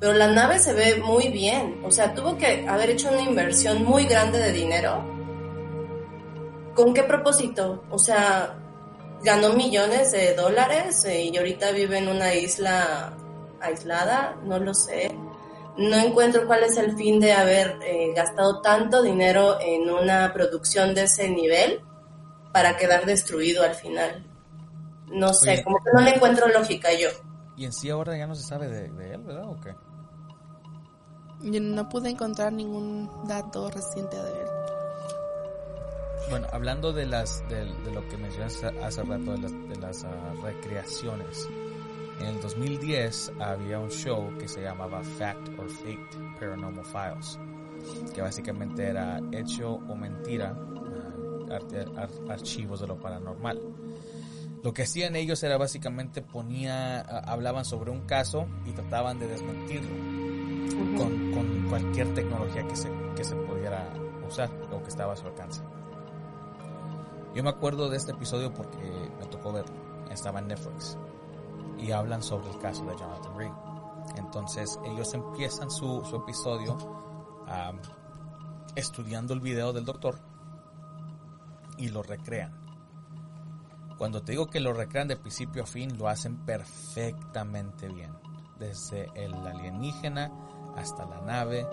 [0.00, 3.84] Pero la nave se ve muy bien, o sea, tuvo que haber hecho una inversión
[3.84, 5.13] muy grande de dinero.
[6.74, 7.84] ¿Con qué propósito?
[7.90, 8.56] O sea,
[9.22, 13.16] ganó millones de dólares eh, y ahorita vive en una isla
[13.60, 15.16] aislada, no lo sé.
[15.76, 20.94] No encuentro cuál es el fin de haber eh, gastado tanto dinero en una producción
[20.94, 21.80] de ese nivel
[22.52, 24.24] para quedar destruido al final.
[25.06, 25.64] No sé, Oye.
[25.64, 27.08] como que no le encuentro lógica yo.
[27.56, 29.48] Y en sí ahora ya no se sabe de, de él, ¿verdad?
[29.48, 29.74] ¿O qué?
[31.40, 34.63] Yo no pude encontrar ningún dato reciente de él.
[36.30, 40.04] Bueno, hablando de las de, de lo que mencionaste hace rato de las, de las
[40.04, 41.48] ah, recreaciones.
[42.20, 47.38] En el 2010 había un show que se llamaba Fact or Faked Paranormal Files,
[48.14, 53.60] que básicamente era hecho o mentira, ah, ar- ar- archivos de lo paranormal.
[54.62, 59.26] Lo que hacían ellos era básicamente ponía, ah, hablaban sobre un caso y trataban de
[59.28, 59.90] desmentirlo
[60.96, 63.92] con, con cualquier tecnología que se, que se pudiera
[64.26, 65.60] usar o que estaba a su alcance.
[67.34, 69.74] Yo me acuerdo de este episodio porque me tocó verlo,
[70.10, 70.96] estaba en Netflix
[71.78, 73.50] y hablan sobre el caso de Jonathan Reed.
[74.16, 76.78] Entonces ellos empiezan su, su episodio
[78.76, 80.18] estudiando el video del doctor
[81.76, 82.52] y lo recrean.
[83.98, 88.12] Cuando te digo que lo recrean de principio a fin, lo hacen perfectamente bien.
[88.58, 90.30] Desde el alienígena
[90.76, 91.66] hasta la nave,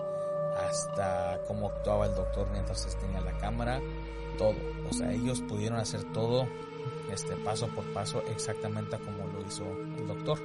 [0.68, 3.80] hasta cómo actuaba el doctor mientras tenía la cámara,
[4.36, 4.54] todo.
[4.90, 6.46] O sea, ellos pudieron hacer todo
[7.12, 9.64] este paso por paso exactamente como lo hizo
[9.98, 10.38] el doctor.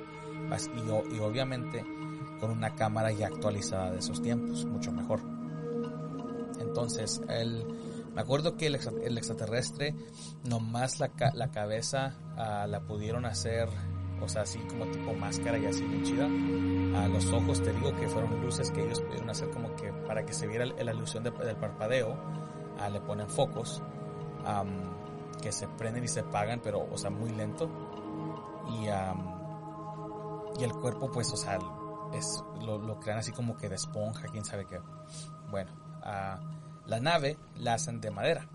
[1.11, 1.83] Y, y obviamente
[2.39, 5.19] con una cámara ya actualizada de esos tiempos, mucho mejor.
[6.59, 7.65] Entonces, el,
[8.13, 9.95] me acuerdo que el, el extraterrestre,
[10.43, 13.67] nomás la, la cabeza ah, la pudieron hacer,
[14.21, 16.25] o sea, así como tipo máscara y así bien chida.
[17.01, 20.25] A los ojos, te digo que fueron luces que ellos pudieron hacer como que para
[20.25, 22.15] que se viera la ilusión de- del parpadeo,
[22.79, 23.81] ah, le ponen focos
[25.41, 27.69] que se prenden y se apagan, pero, o sea, muy lento.
[28.69, 29.35] Y, am,
[30.59, 31.59] y el cuerpo, pues, o sea,
[32.13, 34.79] es, lo, crean así como que de esponja, quién sabe qué.
[35.49, 35.71] Bueno,
[36.03, 36.39] ah,
[36.85, 38.47] la nave la hacen de madera.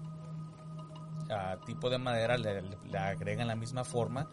[1.31, 4.29] Ah, tipo de madera, le agregan la misma forma.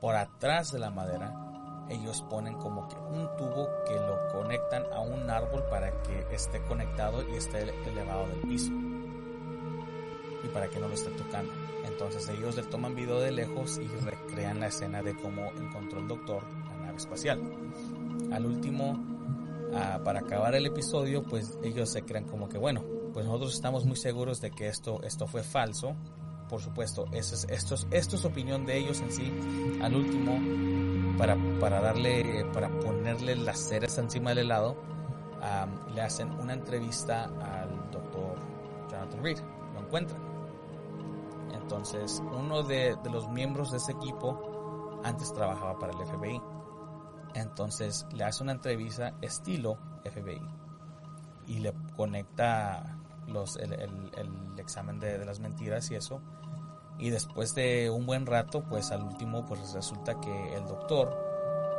[0.00, 1.34] Por atrás de la madera,
[1.88, 6.62] ellos ponen como que un tubo que lo conectan a un árbol para que esté
[6.62, 8.72] conectado y esté elevado del piso.
[10.54, 11.52] Para que no lo esté tocando.
[11.84, 16.08] Entonces ellos le toman video de lejos y recrean la escena de cómo encontró el
[16.08, 17.42] doctor la nave espacial.
[18.32, 18.98] Al último,
[19.74, 22.82] ah, para acabar el episodio, pues ellos se crean como que, bueno,
[23.12, 25.94] pues nosotros estamos muy seguros de que esto, esto fue falso.
[26.48, 29.32] Por supuesto, eso es, esto, es, opinión de ellos en sí.
[29.80, 30.38] Al último,
[31.16, 34.76] para, para darle, para ponerle las ceras encima del helado,
[35.94, 38.36] le hacen una entrevista al doctor
[38.90, 39.38] Jonathan Reed.
[39.74, 40.23] Lo encuentran.
[41.64, 46.42] Entonces, uno de, los miembros de ese equipo antes trabajaba para el FBI.
[47.32, 50.42] Entonces le hace una entrevista estilo FBI
[51.46, 53.72] y le conecta los, el,
[54.58, 56.20] examen de, las mentiras y eso.
[56.98, 61.16] Y después de un buen rato, pues al último, pues resulta que el doctor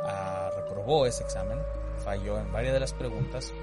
[0.04, 1.60] ah, reprobó ese examen,
[2.04, 3.54] falló en varias de las preguntas.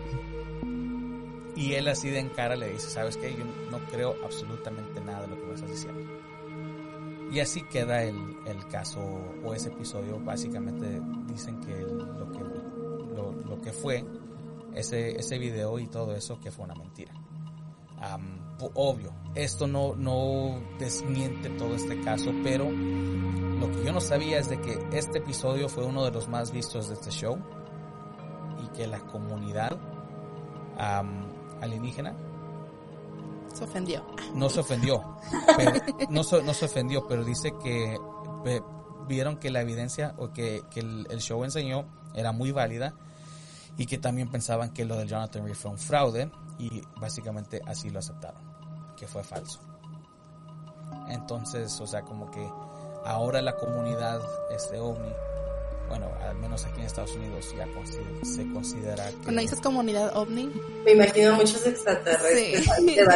[1.58, 3.36] Y él así de en cara le dice, ¿sabes qué?
[3.36, 6.13] Yo no creo absolutamente nada de lo que me estás diciendo.
[7.34, 9.00] Y así queda el, el caso
[9.44, 10.20] o ese episodio.
[10.20, 12.40] Básicamente dicen que lo que,
[13.50, 14.06] lo, que fue
[14.76, 17.12] ese, ese video y todo eso que fue una mentira.
[18.76, 24.50] obvio, esto no, no desmiente todo este caso, pero lo que yo no sabía es
[24.50, 27.40] de que este episodio fue uno de los más vistos de este show
[28.64, 29.76] y que la comunidad
[31.62, 32.16] alienígena
[33.54, 34.06] se ofendió.
[34.34, 35.18] No se ofendió,
[36.10, 37.98] no, no se ofendió, pero dice que
[39.08, 42.94] vieron que la evidencia o que, el, show enseñó era muy válida
[43.78, 47.90] y que también pensaban que lo de Jonathan Reed fue un fraude y básicamente así
[47.90, 48.42] lo aceptaron,
[48.96, 49.60] que fue falso.
[51.10, 52.48] Entonces, o sea, como que
[53.06, 55.12] ahora la comunidad este ovni
[55.94, 57.68] bueno, al menos aquí en Estados Unidos ya
[58.24, 59.18] se considera que...
[59.18, 60.50] Cuando dices comunidad ovni...
[60.84, 62.68] Me imagino muchos extraterrestres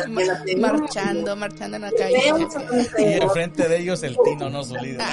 [0.60, 2.20] marchando, marchando en la calle.
[3.00, 5.02] Y enfrente de ellos el Tino, no su líder.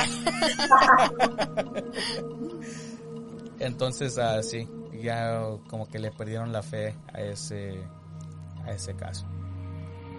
[3.61, 5.41] Entonces, así, ah, ya
[5.71, 7.83] como que le perdieron la fe a ese,
[8.67, 9.25] a ese caso.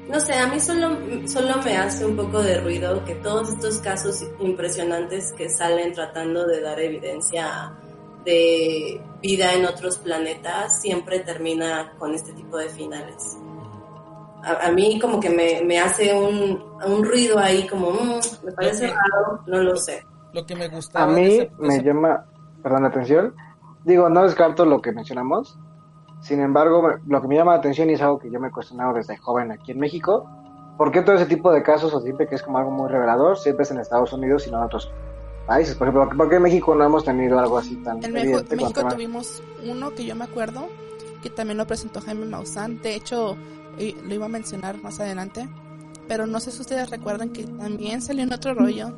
[0.09, 0.97] No sé, a mí solo,
[1.27, 6.45] solo me hace un poco de ruido que todos estos casos impresionantes que salen tratando
[6.45, 7.73] de dar evidencia
[8.23, 13.37] de vida en otros planetas siempre termina con este tipo de finales.
[14.43, 18.87] A, mí como que me, me hace un, un, ruido ahí, como mm, me parece
[18.87, 20.05] raro, no lo sé.
[20.33, 21.01] Lo que me gusta...
[21.01, 22.25] A mí me llama,
[22.61, 23.33] perdón, la atención.
[23.83, 25.57] Digo, no descarto lo que mencionamos,
[26.25, 28.51] sin embargo, lo que me llama la atención y es algo que yo me he
[28.51, 30.27] cuestionado desde joven aquí en México,
[30.75, 33.37] ¿por qué todo ese tipo de casos, o siempre que es como algo muy revelador,
[33.37, 34.91] siempre es en Estados Unidos y no en otros
[35.45, 35.75] países?
[35.75, 38.87] Por ejemplo, ¿por qué en México no hemos tenido algo así tan En México, México
[38.87, 40.67] tuvimos uno que yo me acuerdo,
[41.21, 43.37] que también lo presentó Jaime Maussan, de hecho,
[43.77, 45.47] lo iba a mencionar más adelante,
[46.07, 48.95] pero no sé si ustedes recuerdan que también salió en otro rollo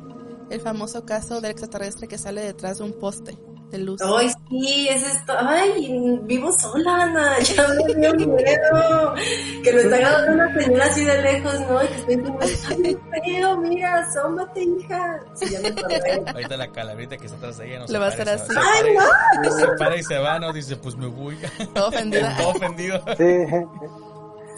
[0.48, 3.36] el famoso caso del extraterrestre que sale detrás de un poste
[3.70, 4.00] de luz.
[4.02, 5.32] Ay, sí, es esto.
[5.38, 7.36] Ay, vivo sola, Ana.
[7.42, 9.14] Ya me dio miedo.
[9.62, 11.82] Que lo está agarrando una señora así de lejos, ¿no?
[11.82, 15.20] Y que estoy como, ay, feo, mira, asómate, hija.
[15.34, 16.30] Sí, ya me.
[16.30, 18.54] Ahorita la calabrita que está atrás de ella no Le va a hacer así.
[18.56, 19.50] ¡Ay, no!
[19.50, 20.52] Se para y se va, ¿no?
[20.52, 21.36] Dice, pues me voy.
[21.74, 22.28] Todo ofendido.
[22.38, 23.04] Todo ofendido.
[23.16, 23.46] Sí.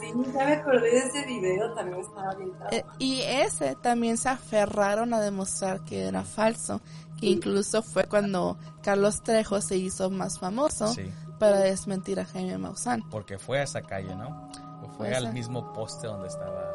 [0.01, 4.31] Sí, ya me acordé de ese video, también estaba bien eh, Y ese también se
[4.31, 6.81] aferraron a demostrar que era falso.
[7.21, 10.95] Incluso fue cuando Carlos Trejo se hizo más famoso
[11.39, 13.03] para desmentir a Jaime Maussan.
[13.11, 14.51] Porque fue a esa calle, ¿no?
[14.97, 16.71] fue al mismo poste donde estaba.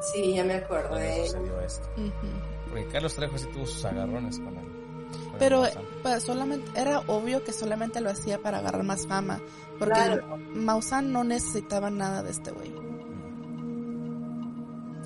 [0.00, 0.96] Sí, ya me acuerdo.
[2.68, 4.72] Porque Carlos Trejo sí tuvo sus agarrones con él.
[5.38, 5.64] Pero
[6.02, 9.40] pues, solamente era obvio que solamente lo hacía para agarrar más fama,
[9.78, 10.20] porque
[10.54, 12.70] Maussan no necesitaba nada de este güey.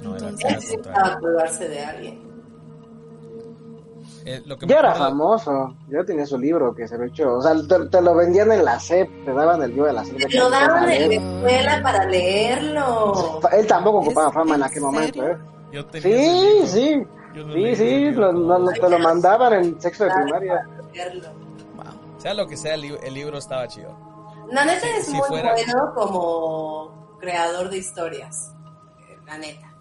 [0.03, 2.26] No, Entonces, necesitaba cuidarse de alguien.
[4.29, 7.53] Eh, ya era famoso, ya tenía su libro que se ve hecho, o sea,
[7.89, 10.19] te, lo vendían en la SEP, te daban el libro de la SEP.
[10.19, 13.41] Te lo daban en la escuela para leerlo.
[13.53, 15.39] Él tampoco ocupaba fama en aquel momento, ¿eh?
[16.03, 17.07] sí, sí.
[17.53, 20.67] Sí, sí, lo, te lo mandaban en sexo de primaria.
[22.19, 23.97] Sea lo que sea, el, libro estaba chido.
[24.51, 28.53] La neta es muy bueno como creador de historias.
[29.25, 29.73] La neta.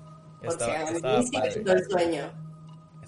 [0.44, 2.45] Porque a mí sí me el sueño.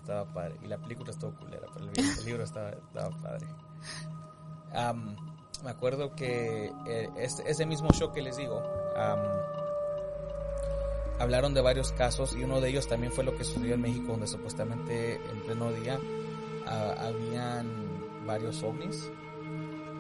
[0.07, 0.55] Estaba padre.
[0.63, 3.45] Y la película estuvo culera, pero el, libro estaba, estaba padre.
[5.65, 8.63] me acuerdo que eh, ese, mismo show que les digo,
[11.19, 14.13] hablaron de varios casos y uno de ellos también fue lo que sucedió en México,
[14.13, 15.99] donde supuestamente en pleno día
[16.67, 19.11] ah, habían varios ovnis.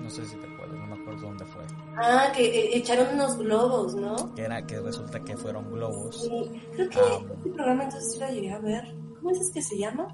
[0.01, 1.63] No sé si te acuerdas, no me acuerdo dónde fue.
[1.97, 4.33] Ah, que echaron unos globos, ¿no?
[4.35, 6.21] Que, era, que resulta que fueron globos.
[6.21, 9.06] Sí, creo que este programa entonces sí la llegué a ver.
[9.17, 10.07] ¿Cómo es que se llama?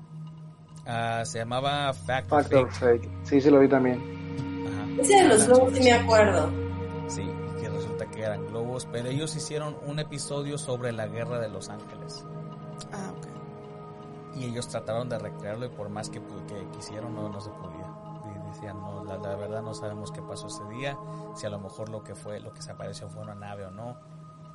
[0.86, 3.10] Ah, se llamaba Fact, Fact Fake.
[3.24, 4.01] Sí, sí lo vi también.
[4.68, 5.01] Ajá.
[5.01, 6.49] Ese de los globos sí me acuerdo.
[7.08, 7.30] Sí,
[7.60, 11.70] que resulta que eran globos, pero ellos hicieron un episodio sobre la guerra de Los
[11.70, 12.26] Ángeles.
[12.91, 13.28] Ah, ok.
[14.36, 17.88] Y ellos trataron de recrearlo y por más que, que quisieron no, no se podía.
[18.26, 20.97] Y decían, no, la, la verdad no sabemos qué pasó ese día,
[21.36, 23.72] si a lo mejor lo que fue, lo que se apareció fue una nave o
[23.72, 23.95] no,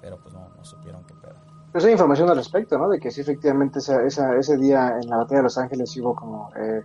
[0.01, 1.37] pero pues no, no supieron qué pedo.
[1.73, 2.89] Pues hay información al respecto, ¿no?
[2.89, 6.01] De que sí, efectivamente, esa, esa, ese día en la batalla de Los Ángeles sí
[6.01, 6.83] hubo como eh,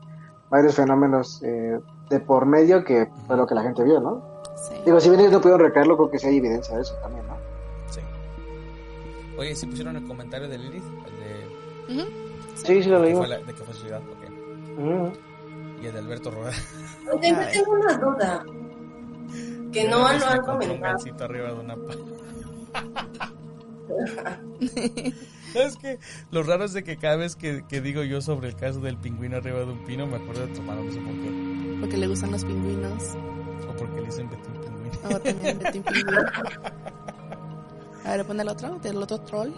[0.50, 1.80] varios fenómenos eh,
[2.10, 4.22] de por medio que fue lo que la gente vio, ¿no?
[4.56, 4.76] Sí.
[4.86, 7.26] Digo, si bien ellos no pudieron recrearlo, creo que sí hay evidencia de eso también,
[7.28, 7.36] ¿no?
[7.90, 8.02] Sí.
[9.38, 10.84] Oye, ¿sí pusieron el comentario de Lilith?
[11.08, 11.20] El
[11.98, 12.10] de, Ujú.
[12.56, 13.30] Sí, sí lo de que leímos.
[13.48, 14.80] de que fue ciudad, ok.
[14.80, 15.12] Ujú.
[15.82, 16.52] Y el de Alberto Rueda.
[17.06, 18.44] Yo tengo una duda.
[19.72, 20.82] Que no lo me han encontré un comentado.
[20.82, 21.76] gancito arriba de una
[25.54, 26.00] ¿Sabes qué?
[26.32, 28.98] Lo raro es de que cada vez que, que digo yo sobre el caso del
[28.98, 31.78] pingüino arriba de un pino, me acuerdo de tu mano, no sé por qué.
[31.80, 33.04] Porque le gustan los pingüinos.
[33.70, 35.16] O porque le dicen Betín pingüino.
[35.16, 36.22] O también Betín Pingüino.
[38.06, 39.52] A ver, pon el otro, del otro troll.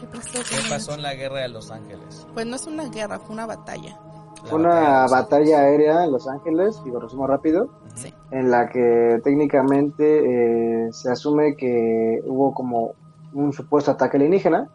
[0.00, 0.38] ¿Qué pasó?
[0.48, 2.26] ¿Qué pasó en la guerra de Los Ángeles?
[2.34, 3.98] Pues no es una guerra, fue una batalla.
[4.42, 7.70] La Fue una batalla aérea en Los Ángeles, digo, resumo rápido.
[7.94, 8.12] Sí.
[8.30, 12.94] en la que técnicamente eh, se asume que hubo como
[13.34, 14.68] un supuesto ataque alienígena,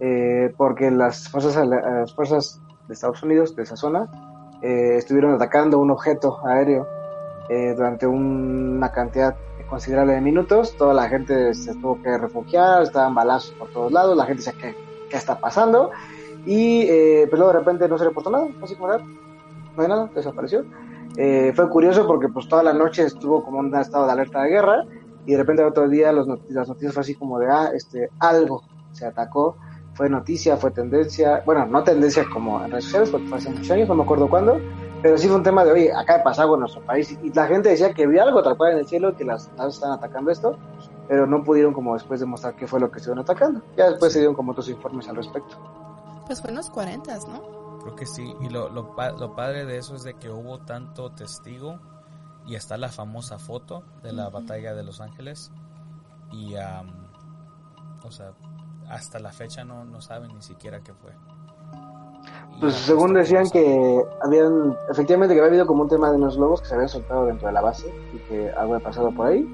[0.00, 4.08] eh, porque las fuerzas, las fuerzas de Estados Unidos, de esa zona,
[4.62, 6.86] eh, estuvieron atacando un objeto aéreo
[7.50, 9.36] eh, durante un- una cantidad
[9.68, 10.74] considerable de minutos.
[10.76, 14.54] Toda la gente se tuvo que refugiar, estaban balazos por todos lados, la gente decía,
[14.58, 14.74] ¿qué,
[15.10, 15.90] qué está pasando?
[16.46, 19.04] Y eh, pues luego de repente no se reportó nada, así como nada,
[19.76, 20.64] no hay nada, desapareció.
[21.16, 24.48] Eh, fue curioso porque pues toda la noche estuvo como un estado de alerta de
[24.50, 24.84] guerra
[25.26, 28.10] y de repente otro día los not- las noticias fue así como de, ah, este,
[28.20, 28.62] algo
[28.92, 29.56] se atacó,
[29.94, 33.70] fue noticia, fue tendencia, bueno, no tendencia como en redes sociales porque fue hace muchos
[33.70, 34.60] años, no me acuerdo cuándo,
[35.02, 37.46] pero sí fue un tema de, oye, acá de pasado en nuestro país y la
[37.46, 40.30] gente decía que vio algo tal cual en el cielo, que las naves estaban atacando
[40.30, 40.56] esto,
[41.08, 43.60] pero no pudieron como después demostrar qué fue lo que estuvieron atacando.
[43.76, 45.56] Ya después se dieron como otros informes al respecto.
[46.26, 47.42] Pues fue en los 40, ¿no?
[47.82, 48.34] Creo que sí.
[48.40, 51.78] Y lo, lo, lo padre de eso es de que hubo tanto testigo
[52.46, 55.50] y está la famosa foto de la batalla de Los Ángeles.
[56.32, 56.90] Y, am,
[58.02, 58.32] o sea,
[58.88, 61.12] hasta la fecha no, no saben ni siquiera qué fue.
[62.56, 66.16] Y Pues ya, según decían que habían, efectivamente que había habido como un tema de
[66.16, 69.10] unos globos que se habían soltado dentro de la base y que algo había pasado
[69.12, 69.46] por ahí.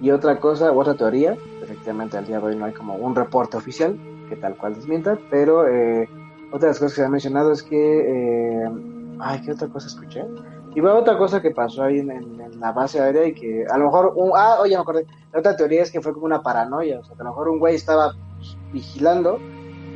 [0.00, 3.58] Y otra cosa, otra teoría, efectivamente al día de hoy no hay como un reporte
[3.58, 6.08] oficial que tal cual desmienta, pero eh,
[6.48, 8.70] otra de las cosas que se ha mencionado es que, eh,
[9.18, 10.24] ay, ¿qué otra cosa escuché?
[10.72, 13.64] Y bueno, otra cosa que pasó ahí en, en- en la base aérea y que
[13.68, 16.26] a lo mejor, un, ah, oye, me acordé, la otra teoría es que fue como
[16.26, 19.44] una paranoia, o sea, que a lo mejor un güey estaba pues, vigilando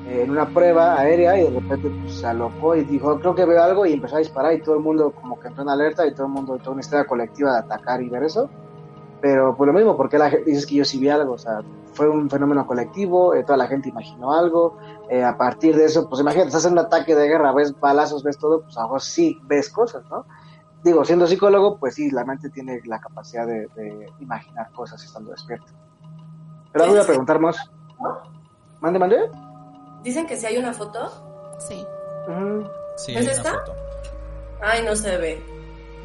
[0.04, 3.44] eh, en una prueba aérea y de repente pues, se alocó y dijo, creo que
[3.46, 6.06] veo algo y empezó a disparar y todo el mundo como que entró en alerta
[6.06, 8.52] y todo el mundo, toda una historia colectiva de atacar y ver eso.
[9.20, 11.60] Pero pues lo mismo, porque la gente dice que yo sí vi algo, o sea,
[11.92, 14.76] fue un fenómeno colectivo, eh, toda la gente imaginó algo,
[15.08, 18.22] eh, a partir de eso, pues imagínate, estás en un ataque de guerra, ves balazos,
[18.22, 20.26] ves todo, pues a lo mejor sí ves cosas, ¿no?
[20.84, 25.30] Digo, siendo psicólogo, pues sí, la mente tiene la capacidad de, de imaginar cosas estando
[25.30, 25.72] despierto.
[26.72, 27.56] Pero voy a preguntar más.
[28.80, 29.16] ¿Mande, mande?
[30.02, 31.56] Dicen que si hay una foto.
[31.58, 31.86] Sí.
[32.28, 32.68] Ujú.
[32.96, 33.50] Sí, ¿Es hay una esta?
[33.54, 33.74] foto.
[34.60, 35.42] Ay, no se ve.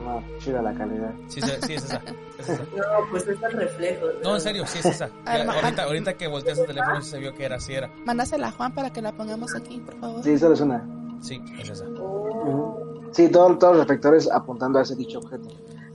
[0.01, 1.11] No, chida la calidad.
[1.27, 2.01] Sí, sí, sí, es esa.
[2.39, 2.63] es esa.
[2.75, 4.05] No, pues es el reflejo.
[4.23, 5.09] No, en serio, sí es esa.
[5.25, 7.89] Ya, ahorita, ahorita que volteas el teléfono se vio que era, sí era.
[8.05, 10.23] Mándasela a Juan para que la pongamos aquí, por favor.
[10.23, 10.87] Sí, solo es una.
[11.19, 11.83] Sí, es esa.
[11.99, 12.78] Oh.
[13.11, 15.47] Sí, todo- todos los reflectores apuntando a ese dicho objeto.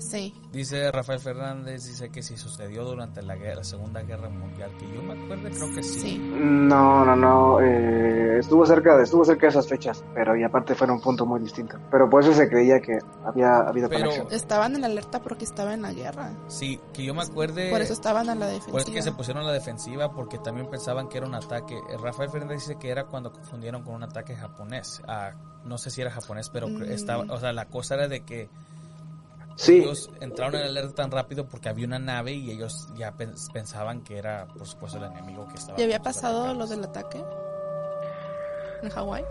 [0.05, 0.35] Sí.
[0.53, 4.87] Dice Rafael Fernández, dice que si sucedió durante la, guerra, la Segunda Guerra Mundial, que
[4.95, 6.01] yo me acuerdo, creo que sí.
[6.01, 6.19] Sí.
[6.19, 7.61] No, no, no.
[7.61, 11.01] eh, estuvo cerca de, estuvo cerca de esas fechas, pero y aparte fue en un
[11.01, 11.77] punto muy distinto.
[11.91, 14.27] Pero por eso se creía que había habido Pero- conexión.
[14.31, 16.33] Estaban en alerta porque estaba en la guerra.
[16.49, 17.71] Sí, que yo me acuerde...
[17.71, 18.95] Por eso estaban a la Pues defensiva.
[18.95, 21.75] que se pusieron a la defensiva porque también pensaban que era un ataque.
[21.77, 25.01] Eh, Rafael Fernández dice que era cuando confundieron con un ataque japonés.
[25.09, 25.31] Ah,
[25.65, 26.93] no sé si era japonés, pero cre- Mm.
[26.93, 28.49] estaba, o sea, la cosa era de que
[29.57, 33.53] Sí, ellos entraron en alerta tan rápido porque había una nave y ellos ya pens-
[33.53, 35.79] pensaban que era, por supuesto, el enemigo que estaba.
[35.79, 37.23] ¿Y había pasado lo del ataque?
[38.83, 39.25] ¿En Hawái?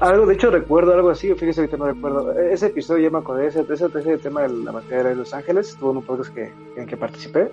[0.00, 2.32] algo, de hecho recuerdo algo así, fíjese que no recuerdo.
[2.32, 5.34] E- Ese episodio yo me acordé, ese, ese, ese tema de la batalla de Los
[5.34, 7.52] Ángeles, estuvo en un podcast que, en que participé,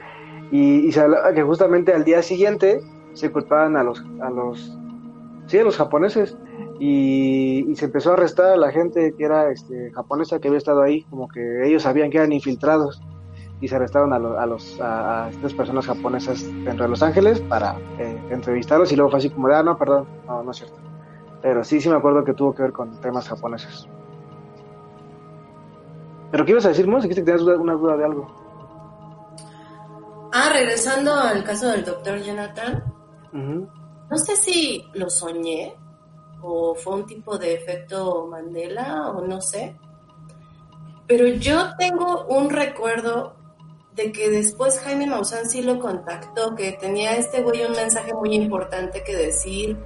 [0.51, 2.81] y, y se hablaba que justamente al día siguiente
[3.13, 4.75] se culpaban a los, a los,
[5.47, 6.37] sí, a los japoneses,
[6.79, 10.57] y, y se empezó a arrestar a la gente que era este, japonesa que había
[10.57, 13.01] estado ahí, como que ellos sabían que eran infiltrados,
[13.61, 17.03] y se arrestaron a, lo- a los, a, a estas personas japonesas dentro de Los
[17.03, 20.51] Ángeles para eh, entrevistarlos, y luego fue así como de, ah, no, perdón, no, no
[20.51, 20.77] es cierto.
[21.41, 23.87] Pero sí, sí me acuerdo que tuvo que ver con temas japoneses.
[26.31, 27.07] ¿Pero qué ibas a decir, Mons?
[27.07, 28.27] Que tenías una duda de algo.
[30.31, 32.83] Ah, regresando al caso del doctor Jonathan,
[33.33, 35.75] no sé si lo soñé
[36.41, 39.75] o fue un tipo de efecto Mandela o no sé,
[41.07, 43.35] pero yo tengo un recuerdo
[43.95, 48.33] de que después Jaime Maussan sí lo contactó, que tenía este güey un mensaje muy
[48.35, 49.77] importante que decir.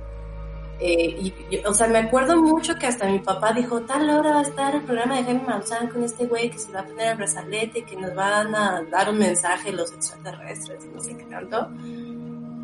[0.79, 4.39] eh, y, o sea, me acuerdo mucho que hasta mi papá dijo, tal hora va
[4.39, 7.11] a estar el programa de Jaime Maussan con este güey que se va a poner
[7.11, 11.23] el brazalete y que nos van a dar un mensaje los extraterrestres no sé qué
[11.25, 11.69] tanto.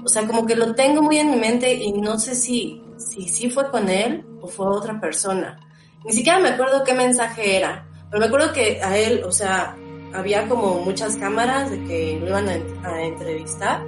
[0.03, 3.27] O sea, como que lo tengo muy en mi mente y no sé si, si
[3.27, 5.59] sí fue con él o fue otra persona.
[6.05, 9.75] Ni siquiera me acuerdo qué mensaje era, pero me acuerdo que a él, o sea,
[10.13, 13.85] había como muchas cámaras de que lo iban a, a entrevistar.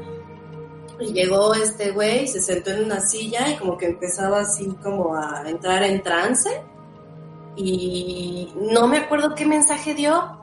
[1.00, 5.16] Y llegó este güey, se sentó en una silla y como que empezaba así como
[5.16, 6.62] a entrar en trance.
[7.56, 10.38] Y no me acuerdo qué mensaje dio.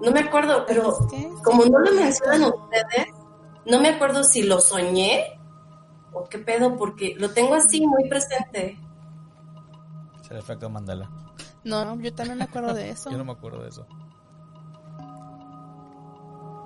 [0.00, 0.98] No me acuerdo, pero
[1.44, 3.06] como no lo mencionan ustedes,
[3.66, 5.39] no me acuerdo si lo soñé
[6.12, 8.78] o qué pedo, porque lo tengo así muy presente.
[10.20, 11.10] Es el efecto Mandela.
[11.64, 13.10] No, no, yo también me acuerdo de eso.
[13.10, 13.86] Yo no me acuerdo de eso.
[13.88, 13.96] No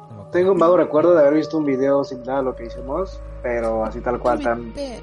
[0.09, 0.31] me acuerdo.
[0.31, 3.85] Tengo un vago recuerdo de haber visto un video similar a lo que hicimos, pero
[3.85, 5.03] así tal cual, tan ¿Viste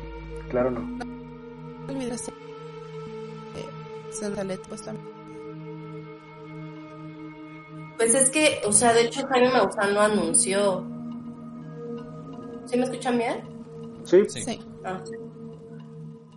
[0.50, 0.82] claro no.
[1.88, 2.16] el video
[4.68, 5.12] pues también.
[7.98, 10.84] Pues es que, o sea, de hecho Jaime Maussan lo anunció.
[12.66, 13.51] ¿Sí me escuchan bien?
[14.12, 14.42] Sí, Sí.
[14.44, 14.60] Sí.
[14.84, 15.02] Ah.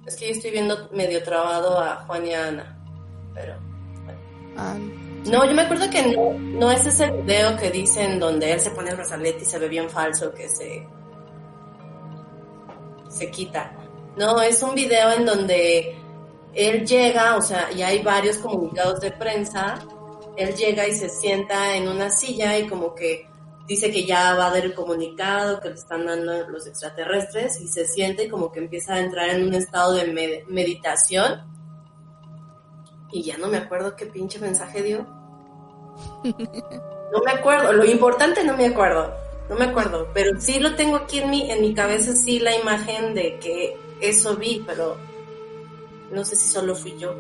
[0.07, 2.79] Es que yo estoy viendo medio trabado a Juan y a Ana,
[3.35, 3.55] pero...
[4.57, 4.77] Ah,
[5.27, 8.71] No, yo me acuerdo que no, no es ese video que dicen donde él se
[8.71, 10.87] pone el brazalete y se ve bien falso que se
[13.09, 13.73] se quita.
[14.17, 15.97] No, es un video en donde
[16.53, 19.79] él llega, o sea, y hay varios comunicados de prensa,
[20.37, 23.27] él llega y se sienta en una silla y como que
[23.67, 27.69] dice que ya va a dar el comunicado que le están dando los extraterrestres y
[27.69, 31.43] se siente como que empieza a entrar en un estado de med- meditación
[33.11, 35.07] y ya no me acuerdo qué pinche mensaje dio.
[36.25, 39.13] No me acuerdo, lo importante no me acuerdo,
[39.49, 42.57] no me acuerdo, pero sí lo tengo aquí en mi, en mi cabeza, sí la
[42.57, 44.97] imagen de que eso vi, pero
[46.11, 47.15] no sé si solo fui yo.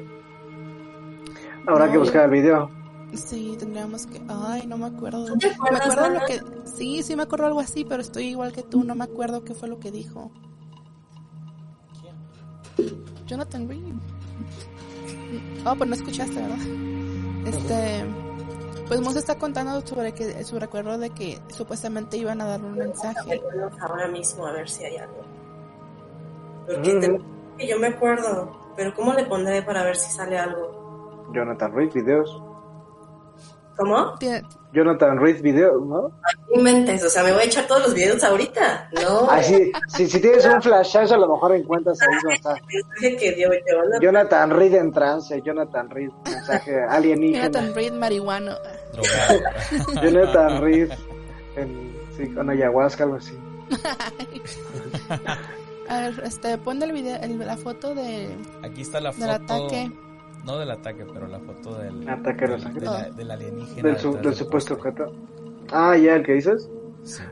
[1.66, 2.70] habrá que No, buscar el video.
[3.16, 4.20] Sí, tendríamos que.
[4.28, 5.28] Ay, no me acuerdo.
[5.28, 6.20] ¿No te Me acuerdas, acuerdo Ana?
[6.20, 6.42] lo que.
[6.76, 8.84] Sí, sí me acuerdo algo así, pero estoy igual que tú.
[8.84, 10.30] No me acuerdo qué fue lo que dijo.
[13.26, 13.94] Jonathan Reed.
[15.66, 16.58] Oh, pues no escuchaste, ¿verdad?
[17.46, 18.04] Este.
[18.86, 22.74] Pues Moose está contando sobre que su recuerdo de que supuestamente iban a dar un
[22.74, 23.40] mensaje.
[23.80, 25.22] Ahora mismo a ver si hay algo.
[26.66, 27.20] Porque te-
[27.58, 31.24] que yo me acuerdo, pero ¿cómo le pondré para ver si sale algo?
[31.32, 32.42] Jonathan Reed videos.
[33.76, 34.14] ¿Cómo?
[34.72, 36.02] Jonathan Reed videos, ¿no?
[36.08, 36.10] No
[36.54, 38.88] Inventes, o sea, me voy a echar todos los videos ahorita.
[39.02, 42.52] No, Ah, sí, si, si tienes un flashazo a lo mejor encuentras ahí donde está.
[42.56, 44.00] el mensaje que dio Jonathan.
[44.00, 47.44] Jonathan Reed en trance, Jonathan Reed, mensaje alienígena.
[47.46, 48.54] Jonathan Reed marihuano.
[50.02, 50.90] Jonathan Reed
[51.56, 53.36] en, sí, con ayahuasca, algo así.
[55.88, 59.26] A ver, este, pon el video, el- la foto de, Aquí está la foto.
[59.26, 59.92] del ataque.
[60.44, 62.08] No del ataque, pero la foto del.
[62.08, 62.90] Ataque a los del, ángeles.
[62.92, 63.82] de la- del alienígena.
[63.88, 65.12] Del, su- detrás del del supuesto objeto.
[65.72, 66.70] Ah, ya, el que dices.
[67.02, 67.22] Sí.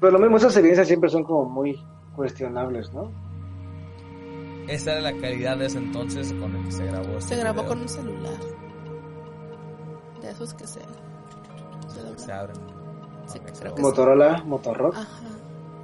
[0.00, 1.78] Pero lo mismo, esas evidencias siempre son como muy
[2.14, 3.10] cuestionables, ¿no?
[4.68, 7.62] Esa era la calidad de ese entonces con el que se grabó este Se grabó
[7.62, 7.68] video.
[7.68, 8.32] con un celular.
[10.22, 10.80] De esos que se.
[11.88, 12.18] se.
[12.18, 12.56] Se abren.
[13.26, 14.94] Sí, Ok, creo que Motorola, Motorrock.
[14.96, 15.08] Ajá.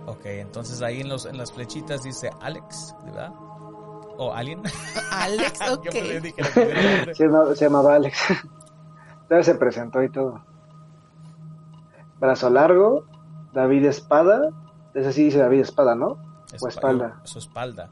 [0.06, 3.32] Ok, entonces ahí en, los, en las flechitas dice Alex, ¿verdad?
[4.22, 4.62] ¿O Alien?
[5.12, 5.90] Alex, ok.
[7.14, 8.18] Se, llama- se llamaba Alex.
[9.30, 10.40] Ya se presentó y todo.
[12.18, 13.04] Brazo largo,
[13.52, 14.50] David Espada.
[14.92, 16.18] Ese sí dice David Espada, ¿no?
[16.60, 17.20] O espalda.
[17.22, 17.88] Su espalda.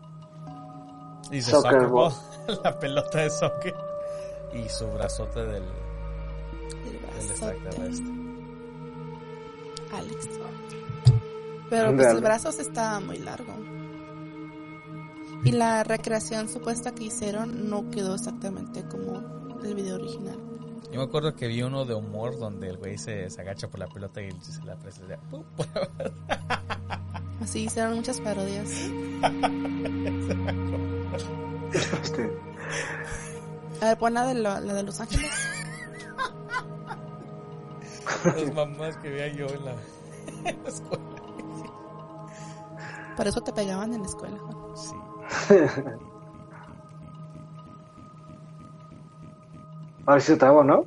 [1.30, 2.12] Dice Soccer soccer, ball.
[2.48, 3.74] ball, la pelota de soccer.
[4.52, 8.12] Y su brazote del, El del extraterrestre.
[9.94, 10.28] Alex.
[11.70, 13.52] Pero pues el brazo se está muy largo.
[15.44, 19.22] Y la recreación supuesta que hicieron no quedó exactamente como
[19.62, 20.36] el video original.
[20.92, 23.80] Yo me acuerdo que vi uno de humor donde el güey se, se agacha por
[23.80, 25.02] la pelota y se la presa.
[27.40, 28.70] Así hicieron muchas parodias.
[33.80, 35.30] A ver, pon la de, lo- la de Los Ángeles.
[38.24, 39.72] Las mamás que veía yo en la,
[40.44, 41.04] en la escuela.
[43.16, 44.36] Por eso te pegaban en la escuela.
[44.38, 44.76] Juan.
[44.76, 44.94] Sí.
[50.06, 50.84] ahora sí se trabó, ¿no?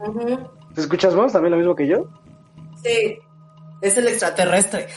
[0.00, 0.38] Ujú.
[0.74, 1.32] ¿Te escuchas vos?
[1.32, 2.06] ¿También lo mismo que yo?
[2.82, 3.18] Sí,
[3.80, 4.88] Es el extraterrestre.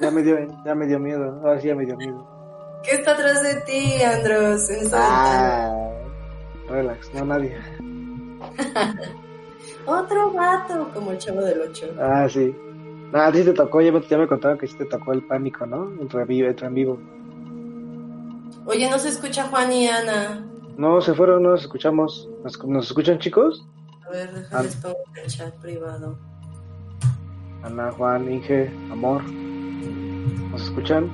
[0.00, 1.40] Ya me dio, ya me dio miedo.
[1.44, 2.26] Ahora sí ya me dio miedo.
[2.82, 4.66] ¿Qué está atrás de ti, Andros?
[4.92, 5.90] Ah,
[6.68, 7.56] relax, no nadie.
[9.86, 11.86] Otro vato, como el chavo del 8.
[12.00, 12.54] Ah, sí.
[13.12, 15.66] Ah, sí te tocó, ya me, ya me contaron que sí te tocó el pánico,
[15.66, 15.90] ¿no?
[16.00, 16.48] Entró en vivo.
[16.48, 16.98] Entró en vivo.
[18.66, 20.46] Oye, no se escucha Juan y Ana.
[20.76, 22.28] No, se fueron, no nos escuchamos.
[22.44, 23.66] ¿Nos, nos escuchan, chicos?
[24.06, 26.18] A ver, déjales pongo el chat privado.
[27.62, 29.22] Ana, Juan, Inge, Amor.
[30.50, 31.10] ¿Nos escuchan?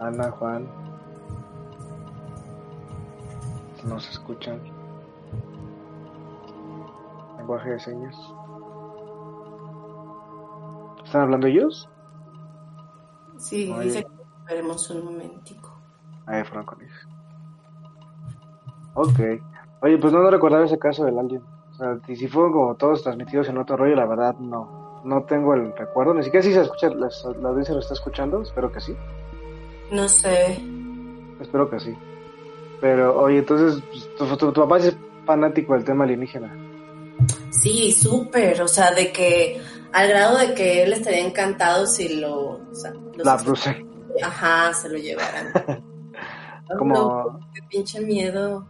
[0.00, 0.68] Ana, Juan.
[3.84, 4.60] ¿Nos escuchan?
[7.38, 8.16] Lenguaje de señas.
[11.04, 11.88] ¿Están hablando ellos?
[13.38, 13.84] Sí, Oye.
[13.86, 15.78] dice que esperemos un momentico.
[16.26, 17.08] Ahí fueron con ellos.
[18.94, 19.18] Ok.
[19.80, 21.42] Oye, pues no, no recordaba ese caso del alien.
[21.72, 25.00] O sea, y si fueron como todos transmitidos en otro rollo, la verdad no.
[25.04, 26.12] No tengo el recuerdo.
[26.14, 27.08] Ni siquiera si se escucha, la,
[27.40, 28.42] la audiencia lo está escuchando.
[28.42, 28.96] Espero que sí.
[29.92, 30.60] No sé.
[31.40, 31.96] Espero que sí.
[32.80, 36.52] Pero, oye, entonces, pues, tu, tu- tu papá es fanático del tema alienígena.
[37.50, 38.60] Sí, súper.
[38.62, 39.60] O sea, de que
[39.92, 42.60] al grado de que él estaría encantado si lo.
[42.70, 43.84] O sea, los La Bruce.
[44.22, 45.52] Ajá, se lo llevaran.
[46.78, 48.66] Como- No, qué pinche miedo.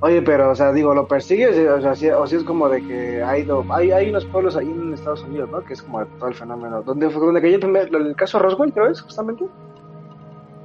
[0.00, 3.22] Oye, pero, o sea, digo, lo persigues, o sea, si, o es como de que
[3.22, 5.60] hay, do- hay, hay unos pueblos ahí en Estados Unidos, ¿no?
[5.64, 6.82] Que es como todo el fenómeno.
[6.82, 9.44] Donde fue donde cayó el, primer, el caso Roswell, creo es, justamente.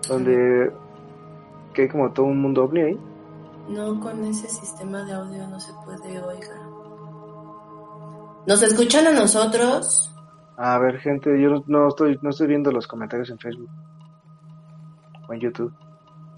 [0.07, 0.71] Donde
[1.73, 2.99] que hay como todo un mundo ovni ahí.
[3.69, 6.56] No, con ese sistema de audio no se puede, oiga.
[8.47, 10.11] ¿Nos escuchan a nosotros?
[10.57, 13.69] A ver, gente, yo no, estoy, no estoy viendo los comentarios en Facebook
[15.27, 15.73] o en YouTube.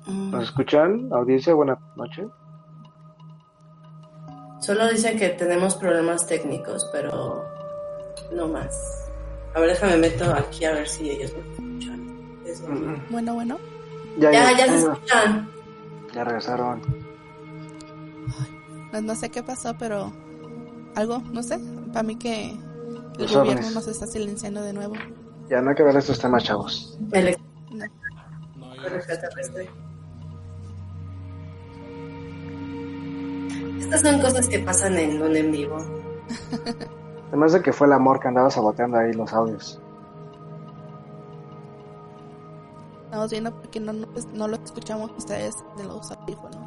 [0.07, 1.07] Mm, ¿Nos escuchan?
[1.13, 2.27] Audiencia, buena noche.
[4.59, 7.45] Solo dicen que tenemos problemas técnicos, pero
[8.33, 8.75] no más.
[9.55, 12.39] A ver, déjame meto aquí a ver si ellos me escuchan.
[12.45, 13.57] Es lo- Bueno, bueno.
[14.17, 15.49] Ya, Ya, ya se ya, escuchan.
[16.13, 16.81] ya regresaron.
[18.91, 20.11] Pues no sé qué pasó, pero
[20.95, 21.57] algo, no sé.
[21.93, 22.59] Para mí que el
[23.17, 24.93] Los gobierno nos está silenciando de nuevo.
[25.49, 26.97] Ya no hay que ver estos temas, chavos.
[27.11, 27.35] El
[27.71, 27.85] No.
[28.57, 29.69] No, extraterrestre.
[33.79, 35.77] Estas son cosas que pasan en un en vivo.
[37.29, 39.81] Además de que fue el amor que andaba saboteando ahí los audios.
[43.05, 46.57] Estamos viendo porque no, no, no lo escuchamos ustedes de los audífonos.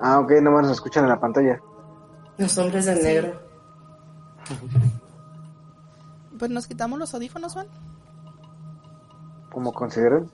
[0.00, 1.60] Ah, ok, nomás nos escuchan en la pantalla.
[2.38, 3.49] Los hombres de negro.
[6.38, 7.66] Pues nos quitamos los audífonos, Juan.
[9.50, 10.30] Como consideren.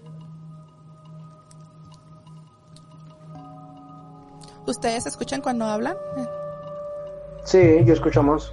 [4.67, 5.97] ¿Ustedes escuchan cuando hablan?
[7.45, 8.53] Sí, yo escuchamos.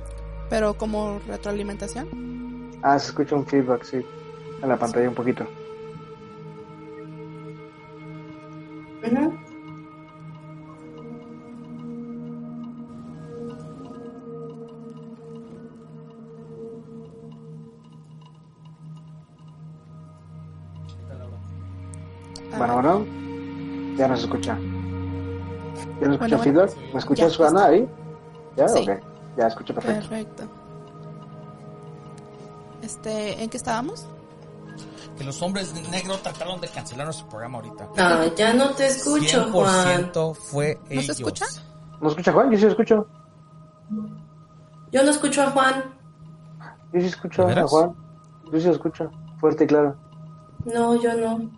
[0.50, 2.72] Pero como retroalimentación.
[2.84, 4.06] Ah, se escucha un feedback, sí.
[4.62, 5.48] En la pantalla un poquito.
[9.04, 9.30] Ah,
[22.58, 23.06] Bueno, bueno.
[23.98, 24.58] Ya nos escucha.
[26.02, 26.72] ¿Ya nos escucha Bueno, bueno.
[26.94, 27.88] ¿Me escucha Ya, su Ana ahí?
[28.56, 28.68] ¿Ya?
[28.68, 28.80] Sí.
[28.90, 29.00] Ok.
[29.38, 30.10] Ya escucho perfecto.
[30.10, 30.44] Perfecto.
[32.82, 34.06] Este, ¿en qué estábamos?
[35.18, 37.88] Que los hombres de negro trataron de cancelar nuestro programa ahorita.
[37.98, 40.12] Ah, ya no te escucho, Juan.
[40.12, 41.06] 100% fue ¿No ellos.
[41.06, 41.46] se escucha?
[42.02, 42.52] ¿No escucha Juan?
[42.52, 43.08] Yo sí lo escucho.
[44.92, 45.84] Yo no escucho a Juan.
[46.92, 47.68] Yo sí escucho ¿De a?
[47.68, 47.96] Juan.
[48.52, 49.12] Yo sí lo escucho.
[49.40, 49.96] Fuerte y claro.
[50.66, 51.50] No, yo no.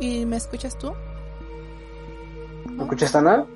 [0.00, 0.92] ¿Y me escuchas tú?
[2.70, 3.46] ¿Me escuchas Ana?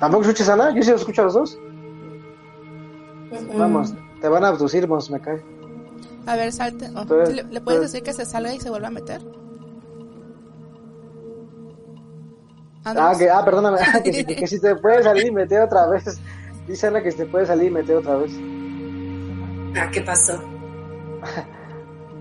[0.00, 0.74] ¿Tampoco escuchas Ana?
[0.74, 1.58] Yo sí lo escucho a los dos.
[3.30, 3.58] Mm-mm.
[3.58, 5.42] Vamos, te van a abducir, vos, me cae.
[6.26, 6.88] A ver, salte.
[6.94, 9.20] oh, ¿Le, le puedes pero- decir que se salga y se vuelva a meter?
[12.84, 13.78] Ah, que, ah, perdóname.
[14.04, 16.18] Que, si- que si te puedes salir y meter otra vez.
[16.66, 18.32] Dice Ana que si te puedes salir y meter otra vez.
[19.76, 20.40] Ah, ¿qué pasó?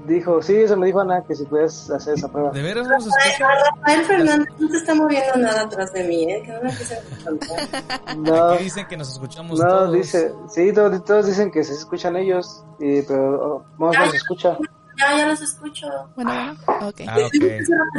[0.07, 2.51] Dijo, sí, eso me dijo Ana, que si puedes hacer esa prueba.
[2.51, 3.45] ¿De veras se escucha?
[3.75, 6.41] Rafael Fernández no te está moviendo nada atrás de mí, ¿eh?
[6.45, 8.17] Que no me a contar.
[8.17, 9.93] No, Aquí dicen que nos escuchamos no, todos.
[9.93, 14.15] dice, sí, todos, todos dicen que se escuchan ellos, y, pero oh, Mos no se
[14.15, 14.57] escucha.
[14.97, 15.87] Ya, ya los escucho.
[16.15, 16.31] Bueno,
[16.65, 16.87] bueno.
[16.87, 17.01] Ok.
[17.05, 17.33] Ah, ok.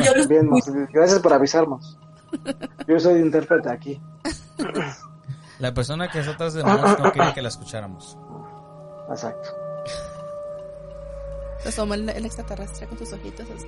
[0.02, 1.98] Yo los Bien, Mos, gracias por avisarnos.
[2.86, 4.00] Yo soy intérprete aquí.
[5.58, 8.16] La persona que está atrás de Moss no quería que la escucháramos.
[9.10, 9.67] Exacto.
[11.62, 13.66] Se asomó el, el extraterrestre con tus ojitos así.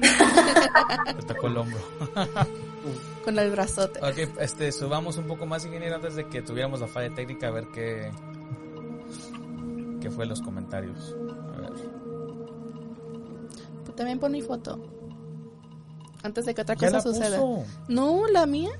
[1.16, 1.78] Te tocó el hombro.
[3.24, 4.00] Con el brazote.
[4.00, 7.50] Ok, este, subamos un poco más, ingeniero, antes de que tuviéramos la falla técnica, a
[7.52, 8.10] ver qué,
[10.00, 11.14] qué fue los comentarios.
[11.56, 11.72] A ver.
[13.84, 14.80] Pues También pon mi foto.
[16.24, 17.38] Antes de que otra ¿Ya cosa suceda.
[17.38, 17.64] puso?
[17.88, 18.70] No, la mía.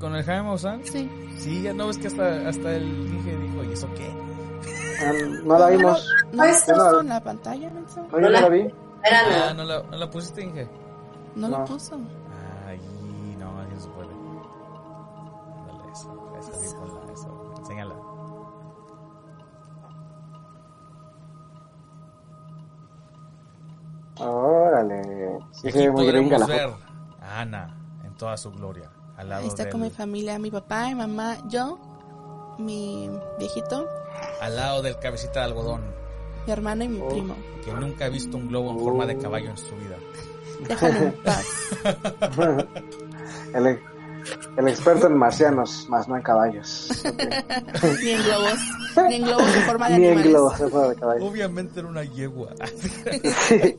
[0.00, 0.82] ¿Con el Jaime Maussan?
[0.84, 1.08] Sí.
[1.38, 4.10] Sí, ya no ves que hasta, hasta el Inge dijo, ¿y eso qué?
[5.00, 5.12] Ah,
[5.44, 6.08] no la vimos.
[6.32, 7.00] ¿No puso no.
[7.00, 8.00] en la pantalla, menso?
[8.02, 8.60] No, yo no la vi.
[9.02, 10.68] Era Ah, ¿no la, no la pusiste, Inge?
[11.36, 11.58] No, No.
[11.58, 11.96] lo puso.
[12.66, 12.80] Ay,
[13.38, 14.08] no, así no se puede.
[15.66, 17.94] Dale eso, esa sí, ponla, eso, enséñala.
[24.18, 25.02] Órale.
[25.52, 26.70] Sí, se ve muy gringa la ver
[27.20, 27.74] a Ana
[28.04, 30.94] en toda su gloria, al lado Ahí está del, con mi familia, mi papá, mi
[30.94, 31.78] mamá, yo,
[32.58, 33.86] mi viejito,
[34.40, 35.82] al lado del cabecita de algodón,
[36.46, 37.08] mi hermano y mi Oh.
[37.08, 37.34] primo.
[37.64, 39.96] que nunca ha visto un globo en forma de caballo en su vida.
[40.68, 41.46] Déjalo en paz.
[43.54, 43.80] el,
[44.58, 47.02] el experto en marcianos, más no en caballos.
[48.02, 48.58] Ni en globos.
[49.08, 50.30] Ni en globos en forma de Ni en animales.
[50.32, 51.24] globos en forma de caballo.
[51.26, 52.48] Obviamente era una yegua.
[53.48, 53.76] Sí.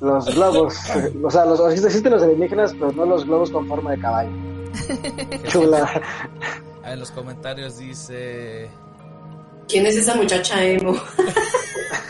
[0.00, 0.76] Los globos,
[1.22, 4.30] o sea, los, existen los alienígenas, pero no los globos con forma de caballo.
[5.48, 6.02] Chula.
[6.94, 8.70] En los comentarios dice...
[9.66, 10.94] ¿Quién es esa muchacha emo?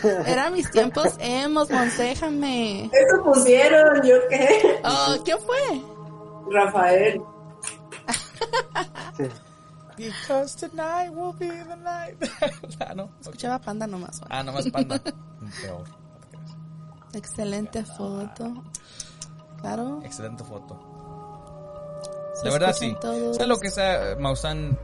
[0.27, 2.91] Eran mis tiempos emos, monséjame.
[2.93, 4.79] Eso pusieron, ¿yo qué?
[4.83, 5.81] Oh, ¿quién fue?
[6.51, 7.19] Rafael.
[9.17, 9.23] Sí.
[9.97, 12.17] Because tonight will be the night.
[12.87, 13.09] ah, no.
[13.21, 14.21] Escuchaba panda nomás.
[14.29, 15.01] Ah, nomás panda.
[15.63, 15.83] Peor.
[17.13, 18.53] Excelente foto.
[19.61, 20.01] Claro.
[20.03, 20.94] Excelente foto.
[22.35, 22.95] Se De verdad sí.
[23.01, 23.35] todos.
[23.35, 24.77] Sea lo que sea, Maussan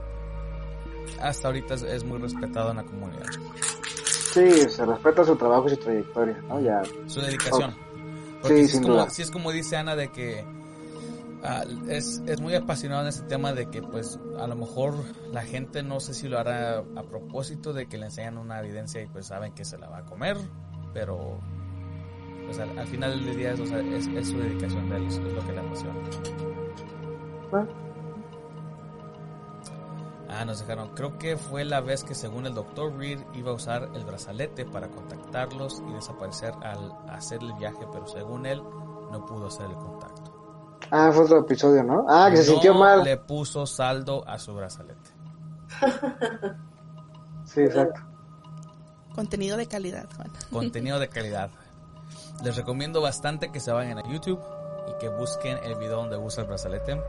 [1.20, 3.26] hasta ahorita es, es muy respetado en la comunidad.
[4.34, 6.60] Sí, se respeta su trabajo y su trayectoria, ¿no?
[6.62, 6.82] Ya.
[7.08, 7.72] Su dedicación.
[7.72, 7.78] Sí,
[8.42, 9.10] Porque si, es sin como, duda.
[9.10, 10.46] si es como dice Ana de que
[11.44, 14.94] ah, es, es muy apasionado en este tema de que pues a lo mejor
[15.32, 19.02] la gente no sé si lo hará a propósito de que le enseñan una evidencia
[19.02, 20.38] y pues saben que se la va a comer,
[20.94, 21.40] pero
[22.46, 25.08] pues al, al final del día es, o sea, es, es su dedicación de él,
[25.08, 26.00] es lo que le apasiona.
[27.54, 27.66] Ah,
[30.34, 30.90] Ah, nos dejaron.
[30.96, 34.66] Creo que fue la vez que según el doctor Reed iba a usar el brazalete
[34.66, 38.64] para contactarlos y desaparecer al hacer el viaje, pero según él
[39.12, 40.80] no pudo hacer el contacto.
[40.90, 42.06] Ah, fue otro episodio, ¿no?
[42.08, 43.04] Ah, que se No sintió mal.
[43.04, 45.12] le puso saldo a su brazalete.
[47.44, 48.00] Sí, exacto.
[49.14, 50.32] Contenido de calidad, Juan.
[50.54, 51.50] Contenido de calidad.
[52.46, 54.40] Les recomiendo bastante que se vayan a YouTube
[54.88, 57.02] y que busquen el video donde usa el brazalete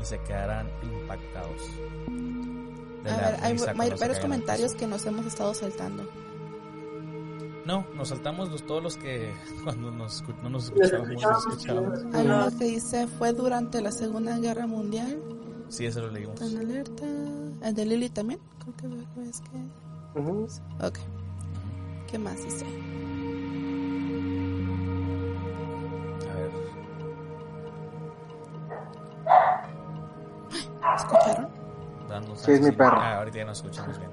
[0.00, 1.62] y se quedarán impactados.
[3.04, 6.04] De A la ver, hay, varios comentarios que nos hemos estado saltando.
[7.64, 9.32] No, nos saltamos los, todos los que
[9.64, 11.98] cuando nos, no nos escuchábamos, nos escuchábamos.
[12.14, 15.18] Hay uno que dice, fue durante la Segunda Guerra Mundial.
[15.68, 16.40] Sí, eso lo leímos.
[16.40, 17.04] En alerta.
[17.62, 18.40] El de Lily también.
[18.58, 20.86] Creo que ves que...
[20.86, 20.98] Ok.
[22.10, 22.64] ¿Qué más dice?
[30.98, 31.48] ¿Escucharon?
[32.36, 32.98] Sí, es mi perro.
[33.00, 34.10] Ah, ahorita ya nos escuchamos bien.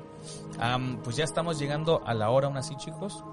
[1.04, 3.24] Pues ya estamos llegando a la hora aún así, chicos.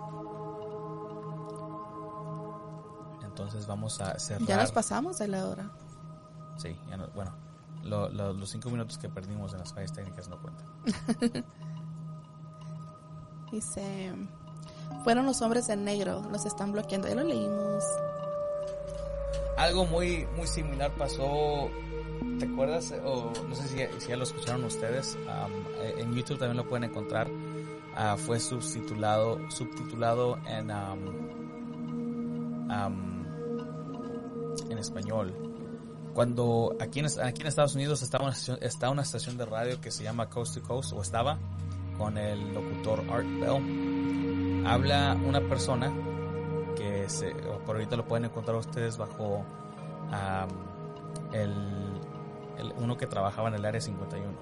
[3.24, 4.47] Entonces vamos a cerrar.
[4.47, 5.70] Ya nos pasamos de la hora.
[6.59, 7.33] Sí, ya no- bueno,
[7.83, 10.66] lo- lo- los cinco minutos que perdimos en las fallas técnicas no cuentan.
[13.51, 14.12] Dice,
[15.05, 17.09] fueron los hombres en negro, los están bloqueando.
[17.09, 17.85] Ya lo leímos.
[19.59, 21.69] Algo muy muy similar pasó,
[22.39, 22.94] ¿te acuerdas?
[23.05, 25.16] O no sé si, si ya lo escucharon ustedes.
[25.82, 27.28] eh, en YouTube también lo pueden encontrar.
[27.94, 30.99] Ah, fue subtitulado subtitulado en am,
[32.70, 33.27] am,
[34.70, 35.35] en español.
[36.15, 40.28] Cuando aquí en, aquí en Estados Unidos está una estación de radio que se llama
[40.28, 41.39] Coast to Coast o estaba
[41.97, 44.66] con el locutor Art Bell.
[44.66, 45.93] Habla una persona
[46.77, 47.31] que se,
[47.66, 49.44] por ahorita lo pueden encontrar ustedes bajo
[51.32, 51.91] el,
[52.59, 54.37] el- uno que trabajaba en el área 51.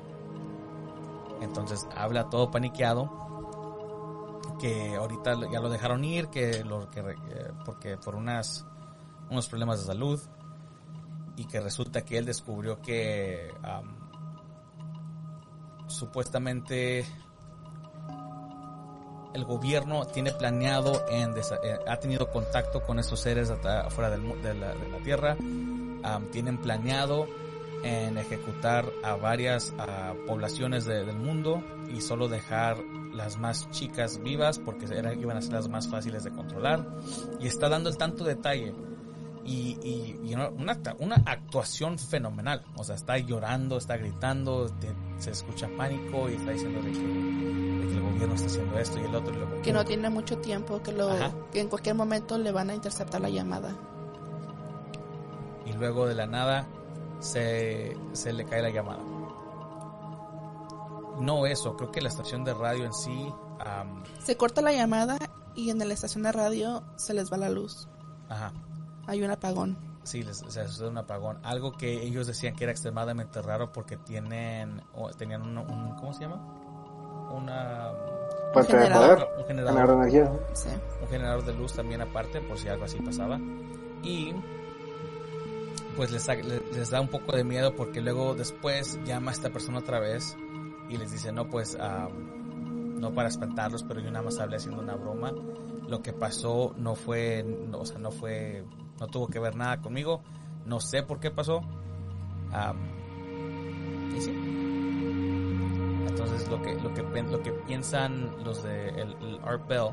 [1.41, 3.11] Entonces habla todo paniqueado
[4.61, 7.03] que ahorita ya lo dejaron ir que lo que
[7.65, 8.67] porque por unas
[9.31, 10.21] unos problemas de salud
[11.37, 13.97] y que resulta que él descubrió que am,
[15.87, 17.07] supuestamente
[19.33, 24.55] el gobierno tiene planeado en eh, ha tenido contacto con estos seres afuera del de,
[24.55, 25.37] la, de la tierra
[26.03, 27.27] am, tienen planeado
[27.83, 29.73] en ejecutar a varias
[30.27, 32.79] poblaciones de- del mundo y solo dejar
[33.13, 36.87] las más chicas vivas porque eran, iban a ser las más fáciles de controlar.
[37.41, 38.75] Y está dando el tanto detalle.
[39.43, 40.51] Y, y, y una,
[40.99, 42.63] una, actuación fenomenal.
[42.77, 44.71] O sea, está llorando, está gritando,
[45.19, 49.15] se escucha pánico y está diciendo de que, el gobierno está haciendo esto y el
[49.15, 49.63] otro.
[49.63, 51.09] que no tiene mucho tiempo, que, lo,
[51.51, 53.75] que en cualquier momento le van a interceptar la llamada.
[55.67, 56.69] Y luego de la nada
[57.21, 59.01] se, se le cae la llamada
[61.21, 63.33] no eso, creo que la estación de radio en sí...
[64.21, 65.19] se corta la llamada
[65.55, 67.89] y en la estación de radio se les va la luz.
[68.29, 68.53] Ajá.
[69.07, 69.77] Hay un apagón.
[70.03, 71.39] Sí, les, se sucede un apagón.
[71.43, 74.83] Algo que ellos decían que era extremadamente raro porque tienen,
[75.19, 76.37] tenían un, ¿cómo se llama?
[77.31, 77.93] Una...
[78.53, 80.33] Un generador, un generador, de energía.
[81.03, 83.39] Un generador de luz también aparte, por si algo así pasaba.
[84.03, 84.35] Y
[85.97, 89.79] pues les, les, da un poco de miedo porque luego después llama a esta persona
[89.79, 90.37] otra vez
[90.89, 94.95] y les dice, no, pues, no para espantarlos, pero yo nada más hablé haciendo una
[94.95, 95.33] broma.
[95.89, 98.65] Lo que pasó no fue, o sea, no fue,
[99.01, 100.23] no tuvo que ver nada conmigo.
[100.67, 101.63] No sé por qué pasó.
[104.13, 104.61] y.
[106.07, 109.91] Entonces lo que, lo que, lo que piensan los de el, Art Bell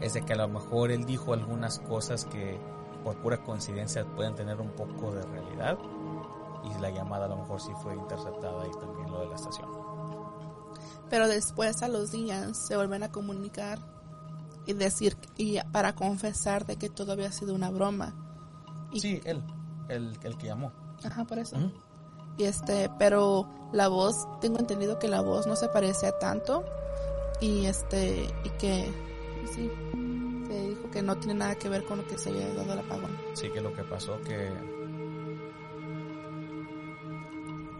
[0.00, 2.58] es de que a lo mejor él dijo algunas cosas que
[3.04, 5.78] por pura coincidencia pueden tener un poco de realidad
[6.64, 9.68] y la llamada a lo mejor sí fue interceptada y también lo de la estación
[11.10, 13.78] pero después a los días se vuelven a comunicar
[14.66, 18.14] y decir y para confesar de que todo había sido una broma.
[18.92, 19.42] Y, sí, él,
[19.88, 20.72] el, el que llamó.
[21.04, 21.56] Ajá, por eso.
[22.36, 26.64] Y este, pero la voz, tengo entendido que la voz no se parecía tanto
[27.40, 28.90] y este y que
[29.52, 29.70] sí,
[30.60, 33.10] dijo que no tiene nada que ver con lo que se había dado el apagón.
[33.34, 34.50] Sí, que lo que pasó que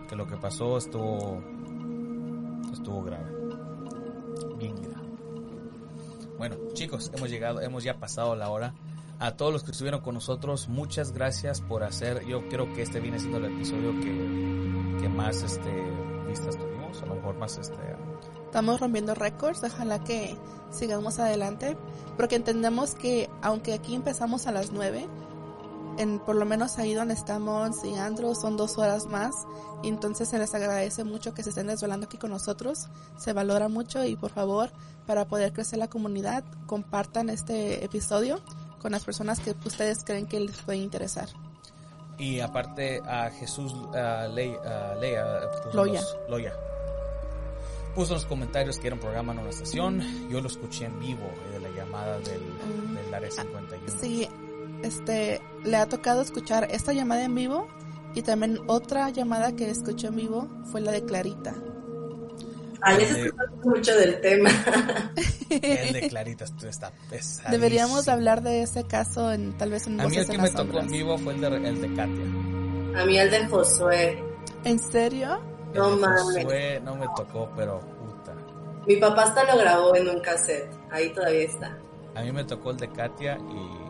[0.08, 1.42] que lo que pasó estuvo
[2.72, 3.30] estuvo grave.
[4.58, 5.08] Bien grave.
[6.38, 8.74] Bueno, chicos, hemos llegado, hemos ya pasado la hora.
[9.20, 12.26] A todos los que estuvieron con nosotros, muchas gracias por hacer.
[12.26, 15.70] Yo creo que este viene siendo el episodio que, que más este,
[16.26, 17.76] vistas tuvimos, a lo mejor más este.
[18.54, 20.36] Estamos rompiendo récords, ojalá que
[20.70, 21.76] sigamos adelante,
[22.16, 25.08] porque entendemos que aunque aquí empezamos a las 9,
[25.98, 29.34] en por lo menos ahí donde estamos y Andrew son dos horas más
[29.82, 32.86] y entonces se les agradece mucho que se estén desvelando aquí con nosotros
[33.16, 34.70] se valora mucho y por favor
[35.04, 38.40] para poder crecer la comunidad compartan este episodio
[38.80, 41.28] con las personas que ustedes creen que les puede interesar
[42.18, 44.60] y aparte a Jesús uh, Leia
[45.72, 46.00] Loya.
[46.28, 46.52] Loya
[47.94, 50.98] puso en los comentarios que era un programa en una estación yo lo escuché en
[50.98, 52.94] vivo de la llamada del, mm.
[52.94, 54.28] del área 51 sí
[54.84, 57.66] este, le ha tocado escuchar esta llamada en vivo
[58.14, 61.54] y también otra llamada que escuchó en vivo fue la de Clarita.
[62.82, 63.34] Ay, eso
[63.64, 64.50] mucho del tema.
[65.48, 67.50] El de Clarita está pesado.
[67.50, 70.80] Deberíamos hablar de ese caso en tal vez en A mí el que me tocó
[70.80, 73.00] en vivo fue el de, el de Katia.
[73.00, 74.22] A mí el de Josué.
[74.64, 75.40] ¿En serio?
[75.74, 76.82] No mames.
[76.82, 78.34] No me tocó, pero puta.
[78.86, 80.70] Mi papá hasta lo grabó en un cassette.
[80.90, 81.78] Ahí todavía está.
[82.14, 83.84] A mí me tocó el de Katia y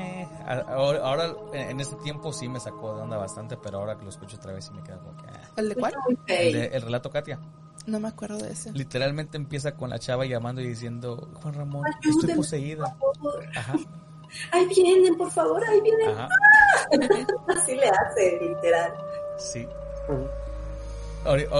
[0.00, 4.10] eh, ahora, en este tiempo sí me sacó de onda bastante, pero ahora que lo
[4.10, 5.26] escucho otra vez sí me queda como que...
[5.26, 5.40] Ah.
[5.56, 5.94] ¿El de cuál?
[6.26, 7.38] El, relato Katia.
[7.86, 8.72] No me acuerdo de ese.
[8.72, 12.96] Literalmente empieza con la chava llamando y diciendo, Juan Ramón, estoy poseída.
[13.56, 13.74] Ajá.
[14.52, 16.14] Ahí vienen, por favor, ahí vienen.
[17.48, 18.92] Así le hace, literal.
[19.38, 19.66] Sí.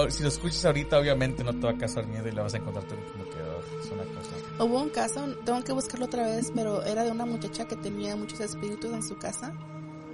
[0.09, 2.57] Si lo escuchas ahorita, obviamente no te va a causar miedo y le vas a
[2.57, 6.51] encontrar como que oh, es una cosa Hubo un caso, tengo que buscarlo otra vez,
[6.53, 9.53] pero era de una muchacha que tenía muchos espíritus en su casa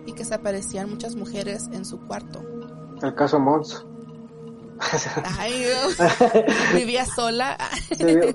[0.05, 2.43] y que se aparecían muchas mujeres en su cuarto.
[3.01, 3.85] El caso Mons.
[5.39, 5.65] Ay,
[6.75, 7.57] vivía sola.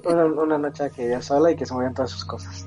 [0.04, 2.66] una, noche que vivía sola y que se movían todas sus cosas.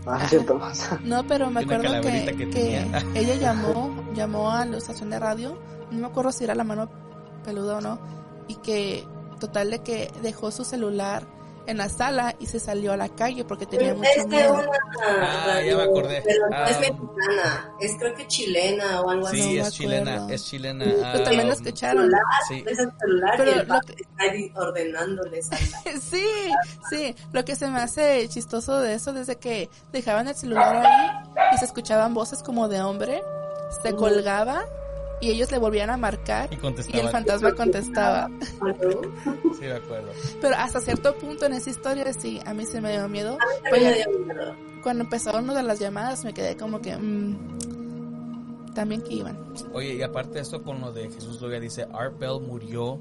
[1.04, 5.58] No, pero me acuerdo que, ella llamó, llamó a la estación de radio,
[5.92, 6.90] no me acuerdo si era la mano
[7.44, 8.00] peluda o no,
[8.48, 9.06] y que
[9.40, 11.24] total de que dejó su celular
[11.66, 14.62] en la sala y se salió a la calle porque tenía mucho es miedo.
[15.02, 16.22] ah, ya me acordé.
[16.26, 16.80] Pero no es ah.
[16.80, 19.42] mexicana, es creo que chilena o algo así.
[19.42, 20.86] Sí, es chilena, es chilena.
[21.04, 22.12] Ah, también lo escucharon.
[22.48, 22.64] sí.
[22.68, 23.94] Es el celular Pero y el lo que...
[23.94, 25.50] está ordenándoles.
[26.02, 26.26] sí,
[26.90, 27.16] sí.
[27.32, 31.10] Lo que se me hace chistoso de eso, desde que dejaban el celular ahí
[31.54, 33.22] y se escuchaban voces como de hombre,
[33.82, 34.66] se colgaba
[35.24, 38.30] y ellos le volvían a marcar y, el fantasma contestaba.
[39.60, 40.12] Sí, de acuerdo.
[40.42, 43.38] Pero hasta cierto punto en esa historia sí, a mí se me dio miedo.
[44.84, 46.98] Cuando empezó una de las llamadas me quedé como que...
[46.98, 47.58] Mmm,
[48.74, 49.38] también que iban.
[49.72, 53.00] Oye, y aparte de esto con lo de Jesús Loya dice, Art Bell murió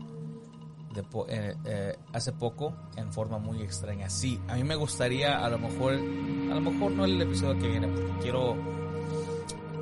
[0.94, 4.10] de eh, eh, hace poco en forma muy extraña.
[4.10, 7.68] Sí, a mí me gustaría a lo mejor, a lo mejor no el episodio que
[7.68, 8.56] viene, porque quiero...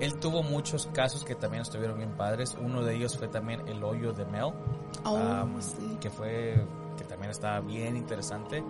[0.01, 2.56] Él tuvo muchos casos que también estuvieron bien padres.
[2.60, 4.52] Uno de ellos fue también el hoyo de Mel,
[5.05, 5.98] Oh, sí.
[6.01, 6.64] que fue
[6.97, 8.64] que también estaba bien interesante.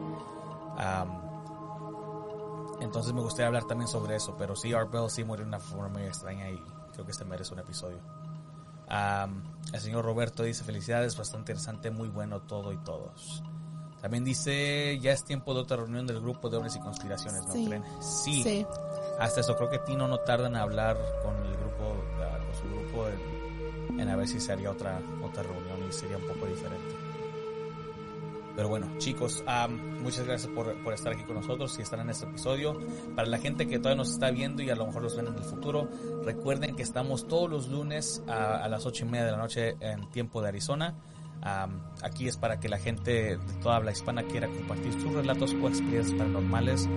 [0.77, 1.20] Am,
[2.81, 5.61] entonces me gustaría hablar también sobre eso, pero sí, Art Bell sí murió de una
[5.61, 6.59] forma muy extraña y
[6.93, 7.98] creo que este merece un episodio.
[9.73, 13.43] El señor Roberto dice felicidades, bastante interesante, muy bueno todo y todos.
[14.01, 17.52] También dice, ya es tiempo de otra reunión del grupo de hombres y conspiraciones, ¿no
[17.52, 17.66] Sí.
[17.66, 17.85] creen?
[18.01, 18.66] Sí, Sí.
[19.20, 21.94] Hasta eso, creo que Tino no tarda en hablar con el grupo,
[22.47, 26.16] con su grupo en, en a ver si se haría otra, otra reunión y sería
[26.16, 26.94] un poco diferente.
[28.56, 29.44] Pero bueno, chicos,
[30.02, 32.78] muchas gracias por, por estar aquí con nosotros y estar en este episodio.
[33.14, 35.34] Para la gente que todavía nos está viendo y a lo mejor los ven en
[35.34, 35.88] el futuro,
[36.24, 39.76] recuerden que estamos todos los lunes a, a las ocho y media de la noche
[39.80, 40.94] en tiempo de Arizona.
[41.42, 45.54] Am, aquí es para que la gente de toda habla hispana quiera compartir sus relatos
[45.54, 46.88] o experiencias paranormales.